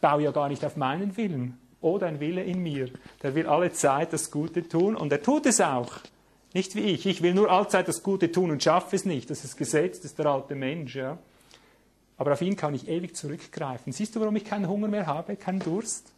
[0.00, 1.58] baue ja gar nicht auf meinen Willen.
[1.80, 2.88] Oh, dein Wille in mir.
[3.22, 5.98] Der will alle Zeit das Gute tun und er tut es auch.
[6.54, 7.04] Nicht wie ich.
[7.04, 9.28] Ich will nur allzeit das Gute tun und schaffe es nicht.
[9.28, 10.94] Das ist Gesetz, das ist der alte Mensch.
[10.94, 11.18] Ja.
[12.16, 13.92] Aber auf ihn kann ich ewig zurückgreifen.
[13.92, 16.12] Siehst du, warum ich keinen Hunger mehr habe, keinen Durst?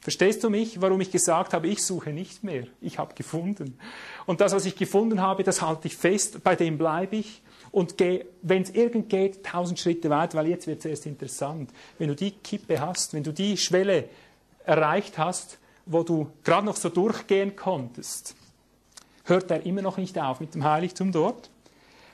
[0.00, 3.78] Verstehst du mich, warum ich gesagt habe, ich suche nicht mehr, ich habe gefunden.
[4.26, 7.42] Und das, was ich gefunden habe, das halte ich fest, bei dem bleibe ich
[7.72, 11.70] und gehe, wenn es irgend geht, tausend Schritte weiter, weil jetzt wird es erst interessant.
[11.98, 14.08] Wenn du die Kippe hast, wenn du die Schwelle
[14.64, 18.36] erreicht hast, wo du gerade noch so durchgehen konntest,
[19.26, 21.50] hört er immer noch nicht auf mit dem Heiligtum dort.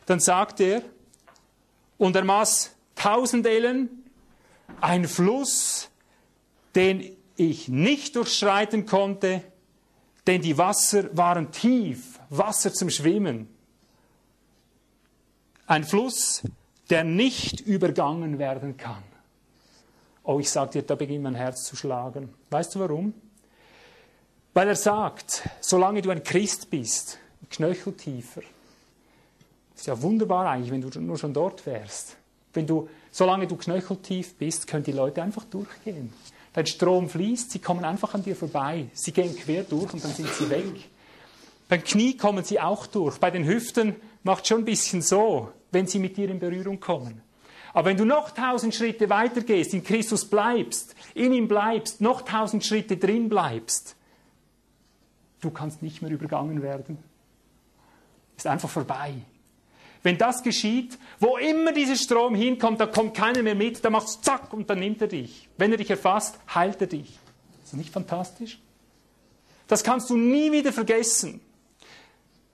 [0.06, 0.82] Dann sagt er,
[1.98, 3.88] und er maß tausend Ellen,
[4.80, 5.90] ein Fluss,
[6.74, 9.42] den ich nicht durchschreiten konnte,
[10.26, 13.48] denn die Wasser waren tief, Wasser zum Schwimmen.
[15.66, 16.42] Ein Fluss,
[16.90, 19.02] der nicht übergangen werden kann.
[20.24, 22.32] Oh, ich sage dir, da beginnt mein Herz zu schlagen.
[22.50, 23.14] Weißt du warum?
[24.54, 27.18] Weil er sagt, solange du ein Christ bist,
[27.50, 28.42] knöcheltiefer,
[29.74, 32.16] ist ja wunderbar eigentlich, wenn du nur schon dort wärst.
[32.52, 36.12] Wenn du, solange du knöcheltief bist, können die Leute einfach durchgehen.
[36.52, 38.86] Dein Strom fließt, sie kommen einfach an dir vorbei.
[38.92, 40.88] Sie gehen quer durch und dann sind sie weg.
[41.68, 43.16] Beim Knie kommen sie auch durch.
[43.18, 47.22] Bei den Hüften macht schon ein bisschen so, wenn sie mit dir in Berührung kommen.
[47.72, 52.66] Aber wenn du noch tausend Schritte weitergehst, in Christus bleibst, in ihm bleibst, noch tausend
[52.66, 53.96] Schritte drin bleibst,
[55.42, 56.96] du kannst nicht mehr übergangen werden.
[58.36, 59.12] Ist einfach vorbei.
[60.02, 64.18] Wenn das geschieht, wo immer dieser Strom hinkommt, da kommt keiner mehr mit, da machst
[64.18, 65.48] du zack und dann nimmt er dich.
[65.58, 67.10] Wenn er dich erfasst, heilt er dich.
[67.62, 68.58] Ist das nicht fantastisch?
[69.68, 71.40] Das kannst du nie wieder vergessen.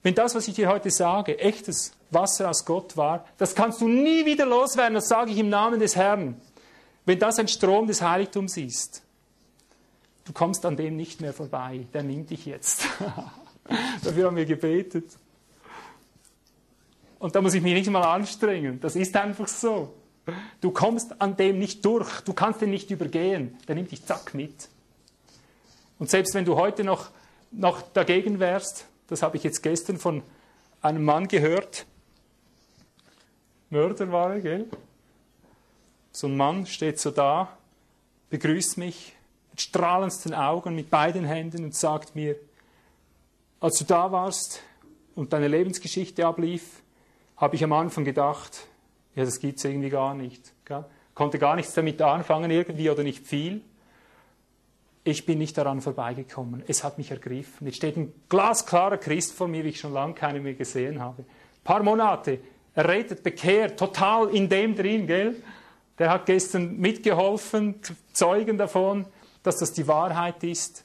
[0.03, 3.87] Wenn das, was ich dir heute sage, echtes Wasser aus Gott war, das kannst du
[3.87, 6.39] nie wieder loswerden, das sage ich im Namen des Herrn.
[7.05, 9.01] Wenn das ein Strom des Heiligtums ist,
[10.29, 12.85] du kommst an dem nicht mehr vorbei, der nimmt dich jetzt.
[14.03, 15.17] Dafür haben wir gebetet.
[17.17, 18.79] Und da muss ich mich nicht mal anstrengen.
[18.79, 19.91] Das ist einfach so.
[20.61, 22.21] Du kommst an dem nicht durch.
[22.21, 23.57] Du kannst den nicht übergehen.
[23.67, 24.69] Der nimmt dich zack mit.
[25.97, 27.09] Und selbst wenn du heute noch,
[27.49, 30.21] noch dagegen wärst, das habe ich jetzt gestern von
[30.79, 31.87] einem Mann gehört,
[33.71, 34.67] Mörder war er, gell?
[36.11, 37.57] So ein Mann steht so da,
[38.29, 39.15] begrüßt mich
[39.61, 42.35] strahlendsten Augen, mit beiden Händen und sagt mir,
[43.59, 44.61] als du da warst
[45.15, 46.81] und deine Lebensgeschichte ablief,
[47.37, 48.67] habe ich am Anfang gedacht,
[49.15, 50.53] ja, das gibt es irgendwie gar nicht.
[50.65, 50.85] Gell?
[51.13, 53.61] Konnte gar nichts damit anfangen irgendwie oder nicht viel.
[55.03, 56.63] Ich bin nicht daran vorbeigekommen.
[56.67, 57.65] Es hat mich ergriffen.
[57.67, 61.23] Jetzt steht ein glasklarer Christ vor mir, wie ich schon lange keinen mehr gesehen habe.
[61.23, 62.39] Ein paar Monate,
[62.75, 65.35] errettet, bekehrt, total in dem drin, gell?
[65.97, 67.75] Der hat gestern mitgeholfen,
[68.13, 69.05] Zeugen davon,
[69.43, 70.83] dass das die Wahrheit ist.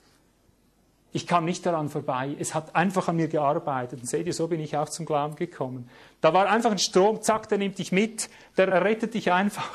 [1.12, 2.34] Ich kam nicht daran vorbei.
[2.38, 4.00] Es hat einfach an mir gearbeitet.
[4.00, 5.88] Und seht ihr, so bin ich auch zum Glauben gekommen.
[6.20, 9.70] Da war einfach ein Strom, zack, der nimmt dich mit, der errettet dich einfach.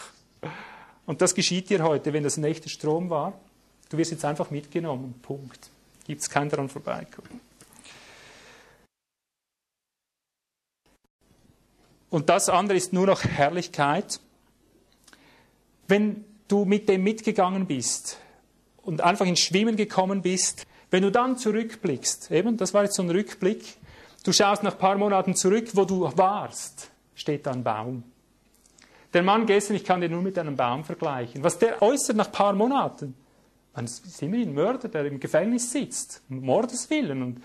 [1.06, 3.34] Und das geschieht dir heute, wenn das ein echter Strom war.
[3.90, 5.16] Du wirst jetzt einfach mitgenommen.
[5.22, 5.70] Punkt.
[6.06, 7.40] Gibt es kein daran vorbeikommen.
[12.10, 14.20] Und das andere ist nur noch Herrlichkeit.
[15.88, 18.18] Wenn du mit dem mitgegangen bist
[18.90, 23.04] und einfach ins Schwimmen gekommen bist, Wenn du dann zurückblickst, eben, das war jetzt so
[23.04, 23.64] ein Rückblick,
[24.24, 28.04] du schaust nach ein paar Monaten zurück, wo du warst, steht da ein Baum.
[29.14, 31.44] Der Mann gestern, ich kann den nur mit einem Baum vergleichen.
[31.44, 33.16] Was der äußert nach ein paar Monaten,
[33.76, 37.44] man ist immerhin ein Mörder, der im Gefängnis sitzt, Mordeswillen und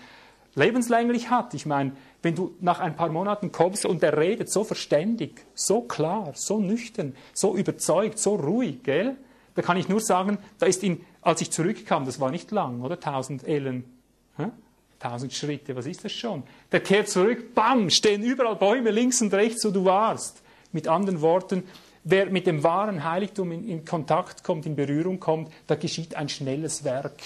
[0.55, 1.53] lebenslänglich hat.
[1.53, 1.91] Ich meine,
[2.23, 6.59] wenn du nach ein paar Monaten kommst und er redet so verständig, so klar, so
[6.59, 9.17] nüchtern, so überzeugt, so ruhig, gell?
[9.53, 12.81] Da kann ich nur sagen, da ist ihn, als ich zurückkam, das war nicht lang,
[12.81, 12.99] oder?
[12.99, 13.83] Tausend Ellen.
[14.37, 14.45] Hä?
[14.99, 16.43] Tausend Schritte, was ist das schon?
[16.71, 20.41] Der kehrt zurück, bam, stehen überall Bäume links und rechts, wo du warst.
[20.71, 21.63] Mit anderen Worten,
[22.03, 26.29] wer mit dem wahren Heiligtum in, in Kontakt kommt, in Berührung kommt, da geschieht ein
[26.29, 27.19] schnelles Werk.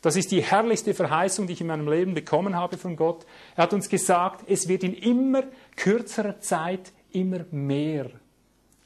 [0.00, 3.26] Das ist die herrlichste Verheißung, die ich in meinem Leben bekommen habe von Gott.
[3.54, 5.44] Er hat uns gesagt, es wird in immer
[5.76, 8.10] kürzerer Zeit immer mehr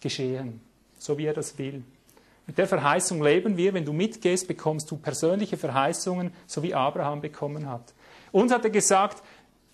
[0.01, 0.61] geschehen,
[0.99, 1.85] so wie er das will.
[2.47, 3.75] Mit der Verheißung leben wir.
[3.75, 7.93] Wenn du mitgehst, bekommst du persönliche Verheißungen, so wie Abraham bekommen hat.
[8.33, 9.23] Uns hat er gesagt,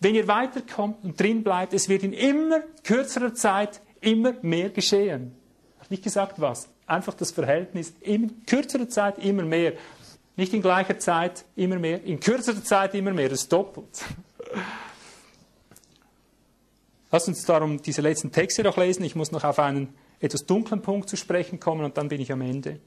[0.00, 5.34] wenn ihr weiterkommt und drin bleibt, es wird in immer kürzerer Zeit immer mehr geschehen.
[5.78, 6.68] Hat nicht gesagt was.
[6.86, 9.74] Einfach das Verhältnis in kürzerer Zeit immer mehr.
[10.36, 14.04] Nicht in gleicher Zeit immer mehr, in kürzerer Zeit immer mehr, das ist doppelt.
[17.10, 19.04] Lass uns darum diese letzten Texte noch lesen.
[19.04, 22.32] Ich muss noch auf einen etwas dunklen Punkt zu sprechen kommen und dann bin ich
[22.32, 22.78] am Ende.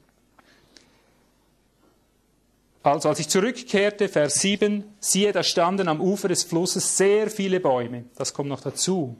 [2.82, 7.60] Also als ich zurückkehrte, Vers 7, siehe, da standen am Ufer des Flusses sehr viele
[7.60, 8.04] Bäume.
[8.16, 9.16] Das kommt noch dazu.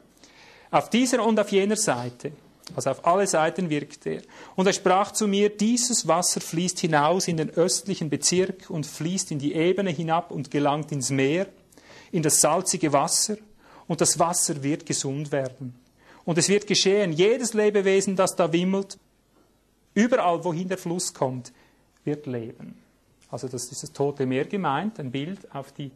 [0.70, 2.32] Auf dieser und auf jener Seite.
[2.74, 4.22] Also auf alle Seiten wirkte er.
[4.54, 9.30] Und er sprach zu mir, dieses Wasser fließt hinaus in den östlichen Bezirk und fließt
[9.30, 11.46] in die Ebene hinab und gelangt ins Meer,
[12.12, 13.36] in das salzige Wasser,
[13.88, 15.74] und das Wasser wird gesund werden.
[16.26, 18.98] Und es wird geschehen, jedes Lebewesen, das da wimmelt,
[19.94, 21.54] überall, wohin der Fluss kommt,
[22.04, 22.76] wird leben.
[23.30, 25.90] Also das ist das tote Meer gemeint, ein Bild auf die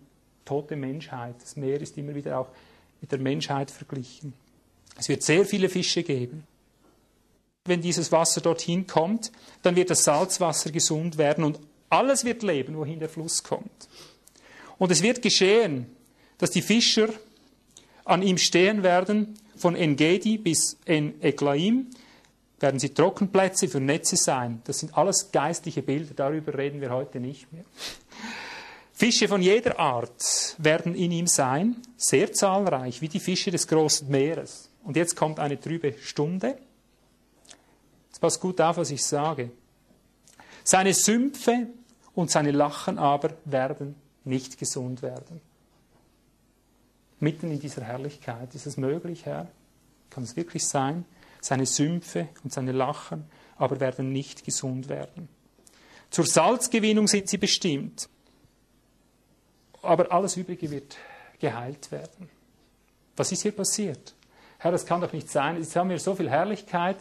[0.46, 1.34] tote Menschheit.
[1.42, 2.48] Das Meer ist immer wieder auch
[3.02, 4.32] mit der Menschheit verglichen.
[4.96, 6.44] Es wird sehr viele Fische geben
[7.64, 9.32] wenn dieses Wasser dorthin kommt,
[9.62, 13.88] dann wird das Salzwasser gesund werden und alles wird leben, wohin der Fluss kommt.
[14.78, 15.86] Und es wird geschehen,
[16.38, 17.08] dass die Fischer
[18.04, 21.86] an ihm stehen werden, von Engedi bis En Eglaim,
[22.58, 24.60] werden sie Trockenplätze für Netze sein.
[24.64, 27.64] Das sind alles geistliche Bilder, darüber reden wir heute nicht mehr.
[28.92, 34.08] Fische von jeder Art werden in ihm sein, sehr zahlreich, wie die Fische des großen
[34.10, 34.68] Meeres.
[34.84, 36.58] Und jetzt kommt eine trübe Stunde.
[38.20, 39.50] Pass gut auf, was ich sage.
[40.62, 41.68] Seine Sümpfe
[42.14, 45.40] und seine Lachen aber werden nicht gesund werden.
[47.20, 48.54] Mitten in dieser Herrlichkeit.
[48.54, 49.48] Ist es möglich, Herr?
[50.10, 51.04] Kann es wirklich sein?
[51.40, 53.24] Seine Sümpfe und seine Lachen
[53.56, 55.28] aber werden nicht gesund werden.
[56.10, 58.08] Zur Salzgewinnung sind sie bestimmt.
[59.82, 60.96] Aber alles Übrige wird
[61.38, 62.28] geheilt werden.
[63.16, 64.14] Was ist hier passiert?
[64.58, 65.56] Herr, das kann doch nicht sein.
[65.56, 66.98] Jetzt haben wir so viel Herrlichkeit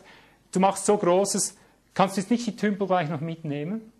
[0.52, 1.56] du machst so Großes,
[1.94, 3.92] kannst du jetzt nicht die Tümpel gleich noch mitnehmen?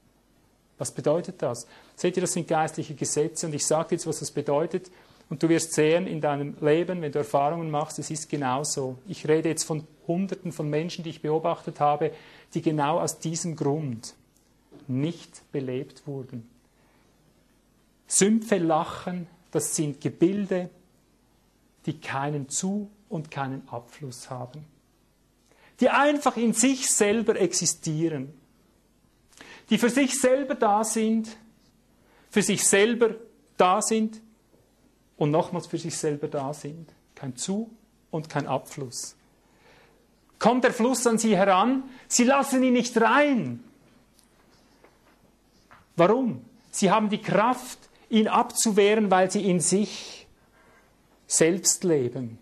[0.78, 1.68] Was bedeutet das?
[1.96, 4.90] Seht ihr, das sind geistliche Gesetze und ich sage jetzt, was das bedeutet.
[5.30, 8.98] Und du wirst sehen in deinem Leben, wenn du Erfahrungen machst, es ist genauso.
[9.08, 12.12] Ich rede jetzt von Hunderten von Menschen, die ich beobachtet habe,
[12.54, 14.16] die genau aus diesem Grund
[14.88, 16.50] nicht belebt wurden.
[18.08, 20.70] Sümpfe lachen, das sind Gebilde,
[21.86, 24.66] die keinen Zu- und keinen Abfluss haben
[25.80, 28.34] die einfach in sich selber existieren,
[29.70, 31.30] die für sich selber da sind,
[32.30, 33.16] für sich selber
[33.58, 34.22] da sind
[35.20, 36.90] und nochmals für sich selber da sind.
[37.14, 37.70] Kein Zu-
[38.10, 39.16] und kein Abfluss.
[40.40, 43.64] Kommt der Fluss an sie heran, sie lassen ihn nicht rein.
[45.96, 46.44] Warum?
[46.72, 47.78] Sie haben die Kraft,
[48.10, 50.26] ihn abzuwehren, weil sie in sich
[51.28, 52.40] selbst leben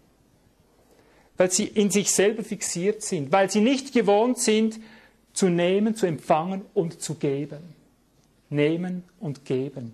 [1.38, 4.80] weil sie in sich selber fixiert sind, weil sie nicht gewohnt sind,
[5.34, 7.76] zu nehmen, zu empfangen und zu geben.
[8.50, 9.94] Nehmen und geben.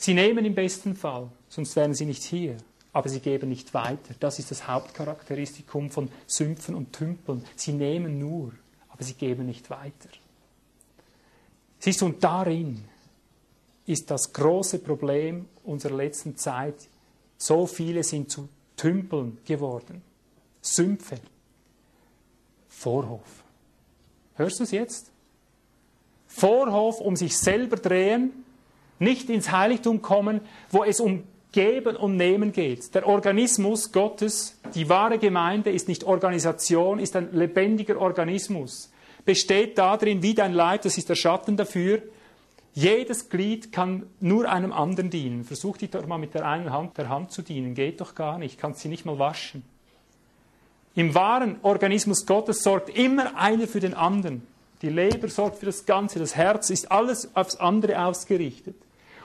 [0.00, 2.56] Sie nehmen im besten Fall, sonst wären sie nicht hier,
[2.90, 4.14] aber sie geben nicht weiter.
[4.18, 7.44] Das ist das Hauptcharakteristikum von Sümpfen und Tümpeln.
[7.54, 8.54] Sie nehmen nur,
[8.88, 10.08] aber sie geben nicht weiter.
[11.80, 12.82] Siehst du, und darin
[13.84, 16.88] ist das große Problem unserer letzten Zeit.
[17.36, 18.48] So viele sind zu
[18.78, 20.00] Tümpeln geworden.
[20.62, 21.20] Sümpfe.
[22.68, 23.44] Vorhof.
[24.36, 25.10] Hörst du es jetzt?
[26.26, 28.46] Vorhof um sich selber drehen,
[29.00, 30.40] nicht ins Heiligtum kommen,
[30.70, 32.94] wo es um Geben und Nehmen geht.
[32.94, 38.92] Der Organismus Gottes, die wahre Gemeinde, ist nicht Organisation, ist ein lebendiger Organismus.
[39.24, 42.02] Besteht darin, wie dein Leib, das ist der Schatten dafür,
[42.72, 45.44] Jedes Glied kann nur einem anderen dienen.
[45.44, 47.74] Versuch dich doch mal mit der einen Hand der Hand zu dienen.
[47.74, 48.58] Geht doch gar nicht.
[48.58, 49.64] Kannst sie nicht mal waschen.
[50.94, 54.46] Im wahren Organismus Gottes sorgt immer einer für den anderen.
[54.82, 58.76] Die Leber sorgt für das Ganze, das Herz ist alles aufs andere ausgerichtet.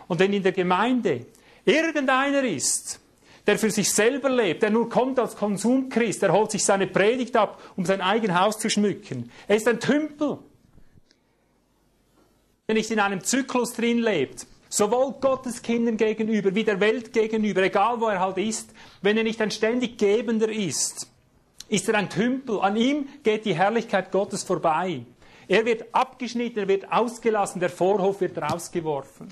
[0.07, 1.25] Und wenn in der Gemeinde
[1.65, 2.99] irgendeiner ist,
[3.47, 7.35] der für sich selber lebt, der nur kommt als Konsumchrist, der holt sich seine Predigt
[7.35, 9.31] ab, um sein eigenes Haus zu schmücken.
[9.47, 10.39] Er ist ein Tümpel.
[12.67, 17.61] Der nicht in einem Zyklus drin lebt, sowohl Gottes Kindern gegenüber wie der Welt gegenüber,
[17.61, 18.71] egal wo er halt ist,
[19.03, 21.07] wenn er nicht ein ständig Gebender ist,
[21.69, 22.59] ist er ein Tümpel.
[22.61, 25.01] An ihm geht die Herrlichkeit Gottes vorbei.
[25.47, 29.27] Er wird abgeschnitten, er wird ausgelassen, der Vorhof wird rausgeworfen.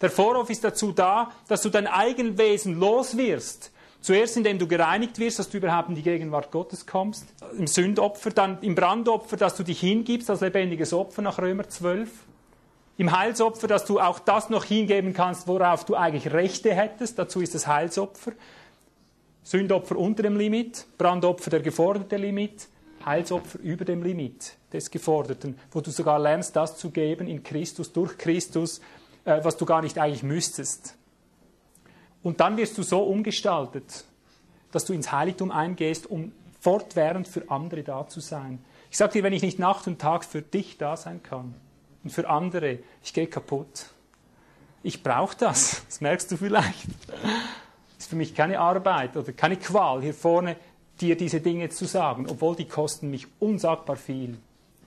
[0.00, 3.72] Der Vorhof ist dazu da, dass du dein Eigenwesen loswirst.
[4.00, 7.26] Zuerst, indem du gereinigt wirst, dass du überhaupt in die Gegenwart Gottes kommst.
[7.58, 12.08] Im Sündopfer, dann im Brandopfer, dass du dich hingibst als lebendiges Opfer nach Römer 12.
[12.96, 17.18] Im Heilsopfer, dass du auch das noch hingeben kannst, worauf du eigentlich Rechte hättest.
[17.18, 18.32] Dazu ist das Heilsopfer.
[19.42, 22.68] Sündopfer unter dem Limit, Brandopfer der geforderte Limit,
[23.04, 27.92] Heilsopfer über dem Limit des Geforderten, wo du sogar lernst, das zu geben in Christus,
[27.92, 28.80] durch Christus,
[29.28, 30.96] äh, was du gar nicht eigentlich müsstest.
[32.22, 34.04] Und dann wirst du so umgestaltet,
[34.72, 38.58] dass du ins Heiligtum eingehst, um fortwährend für andere da zu sein.
[38.90, 41.54] Ich sage dir, wenn ich nicht Nacht und Tag für dich da sein kann
[42.02, 43.86] und für andere, ich gehe kaputt.
[44.82, 46.86] Ich brauche das, das merkst du vielleicht.
[47.08, 50.56] Das ist für mich keine Arbeit oder keine Qual, hier vorne
[51.00, 54.38] dir diese Dinge zu sagen, obwohl die kosten mich unsagbar viel.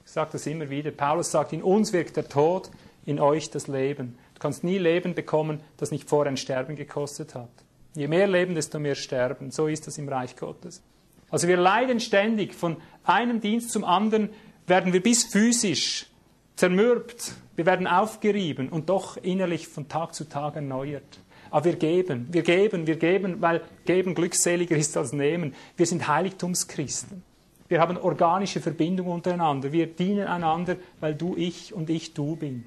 [0.03, 0.91] Ich sage das immer wieder.
[0.91, 2.71] Paulus sagt, in uns wirkt der Tod,
[3.05, 7.51] in euch das Leben kannst nie Leben bekommen, das nicht vorher ein Sterben gekostet hat.
[7.95, 9.51] Je mehr Leben, desto mehr Sterben.
[9.51, 10.81] So ist das im Reich Gottes.
[11.29, 12.55] Also wir leiden ständig.
[12.55, 14.29] Von einem Dienst zum anderen
[14.65, 16.07] werden wir bis physisch
[16.55, 17.33] zermürbt.
[17.55, 21.19] Wir werden aufgerieben und doch innerlich von Tag zu Tag erneuert.
[21.51, 25.53] Aber wir geben, wir geben, wir geben, weil geben glückseliger ist als nehmen.
[25.77, 27.23] Wir sind Heiligtumschristen.
[27.67, 29.71] Wir haben organische Verbindungen untereinander.
[29.71, 32.65] Wir dienen einander, weil du ich und ich du bin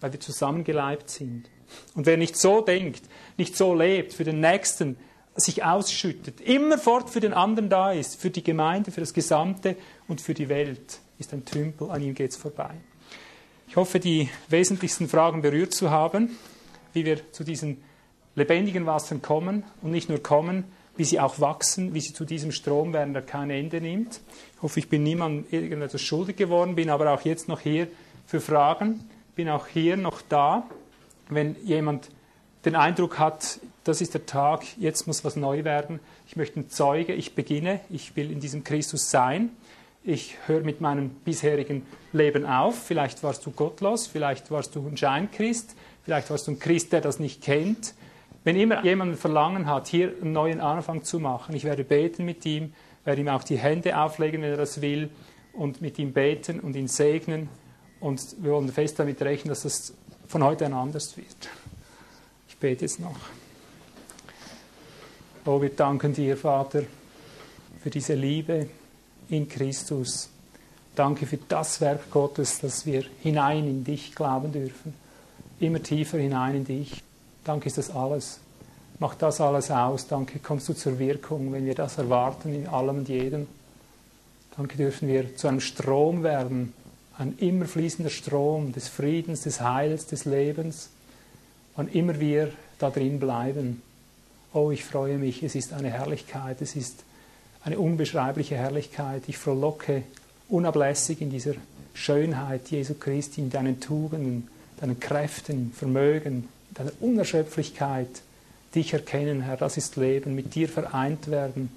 [0.00, 1.48] weil wir zusammengeleibt sind.
[1.94, 3.02] Und wer nicht so denkt,
[3.36, 4.96] nicht so lebt, für den Nächsten
[5.34, 9.76] sich ausschüttet, immerfort für den anderen da ist, für die Gemeinde, für das Gesamte
[10.08, 12.70] und für die Welt, ist ein Tümpel, an ihm geht es vorbei.
[13.68, 16.36] Ich hoffe, die wesentlichsten Fragen berührt zu haben,
[16.92, 17.82] wie wir zu diesen
[18.34, 20.64] lebendigen Wassern kommen und nicht nur kommen,
[20.96, 24.20] wie sie auch wachsen, wie sie zu diesem Strom werden, der kein Ende nimmt.
[24.54, 27.88] Ich hoffe, ich bin niemandem irgendetwas schuldig geworden, bin aber auch jetzt noch hier
[28.24, 29.04] für Fragen
[29.36, 30.66] bin auch hier noch da,
[31.28, 32.08] wenn jemand
[32.64, 36.00] den Eindruck hat, das ist der Tag, jetzt muss was neu werden.
[36.26, 39.50] Ich möchte ein Zeuge, ich beginne, ich will in diesem Christus sein.
[40.02, 42.82] Ich höre mit meinem bisherigen Leben auf.
[42.82, 47.02] Vielleicht warst du gottlos, vielleicht warst du ein Scheinkrist, vielleicht warst du ein Christ, der
[47.02, 47.94] das nicht kennt.
[48.42, 52.24] Wenn immer jemand ein Verlangen hat, hier einen neuen Anfang zu machen, ich werde beten
[52.24, 52.72] mit ihm,
[53.04, 55.10] werde ihm auch die Hände auflegen, wenn er das will,
[55.52, 57.48] und mit ihm beten und ihn segnen
[58.00, 59.94] und wir wollen fest damit rechnen, dass es
[60.28, 61.48] von heute an anders wird.
[62.48, 63.16] Ich bete jetzt noch.
[65.44, 66.82] Oh, wir danken dir, Vater,
[67.80, 68.68] für diese Liebe
[69.28, 70.28] in Christus.
[70.94, 74.94] Danke für das Werk Gottes, dass wir hinein in dich glauben dürfen.
[75.60, 77.02] Immer tiefer hinein in dich.
[77.44, 78.40] Danke ist das alles.
[78.98, 80.06] Mach das alles aus.
[80.06, 83.46] Danke kommst du zur Wirkung, wenn wir das erwarten in allem und jedem.
[84.56, 86.72] Danke dürfen wir zu einem Strom werden,
[87.18, 90.90] ein immer fließender Strom des Friedens, des Heils, des Lebens,
[91.74, 93.82] wann immer wir da drin bleiben.
[94.52, 97.04] Oh, ich freue mich, es ist eine Herrlichkeit, es ist
[97.62, 99.22] eine unbeschreibliche Herrlichkeit.
[99.26, 100.02] Ich frohlocke
[100.48, 101.54] unablässig in dieser
[101.94, 104.48] Schönheit Jesu Christi, in deinen Tugenden,
[104.80, 108.22] deinen Kräften, Vermögen, deiner Unerschöpflichkeit.
[108.74, 111.70] Dich erkennen, Herr, das ist Leben, mit dir vereint werden,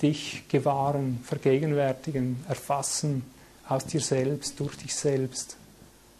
[0.00, 3.22] dich gewahren, vergegenwärtigen, erfassen,
[3.68, 5.56] aus dir selbst, durch dich selbst.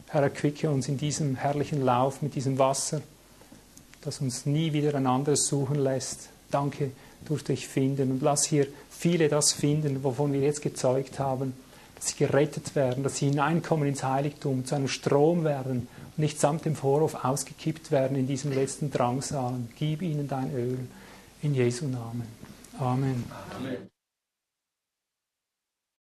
[0.08, 3.00] Herr, erquicke uns in diesem herrlichen Lauf mit diesem Wasser,
[4.02, 6.28] das uns nie wieder ein anderes suchen lässt.
[6.50, 6.92] Danke,
[7.24, 11.54] durch dich finden und lass hier viele das finden, wovon wir jetzt gezeugt haben,
[11.96, 16.38] dass sie gerettet werden, dass sie hineinkommen ins Heiligtum, zu einem Strom werden und nicht
[16.38, 19.54] samt dem Vorhof ausgekippt werden in diesem letzten Drangsal.
[19.78, 20.78] Gib ihnen dein Öl
[21.42, 22.26] in Jesu Namen.
[22.78, 23.24] Amen.
[23.56, 23.93] Amen.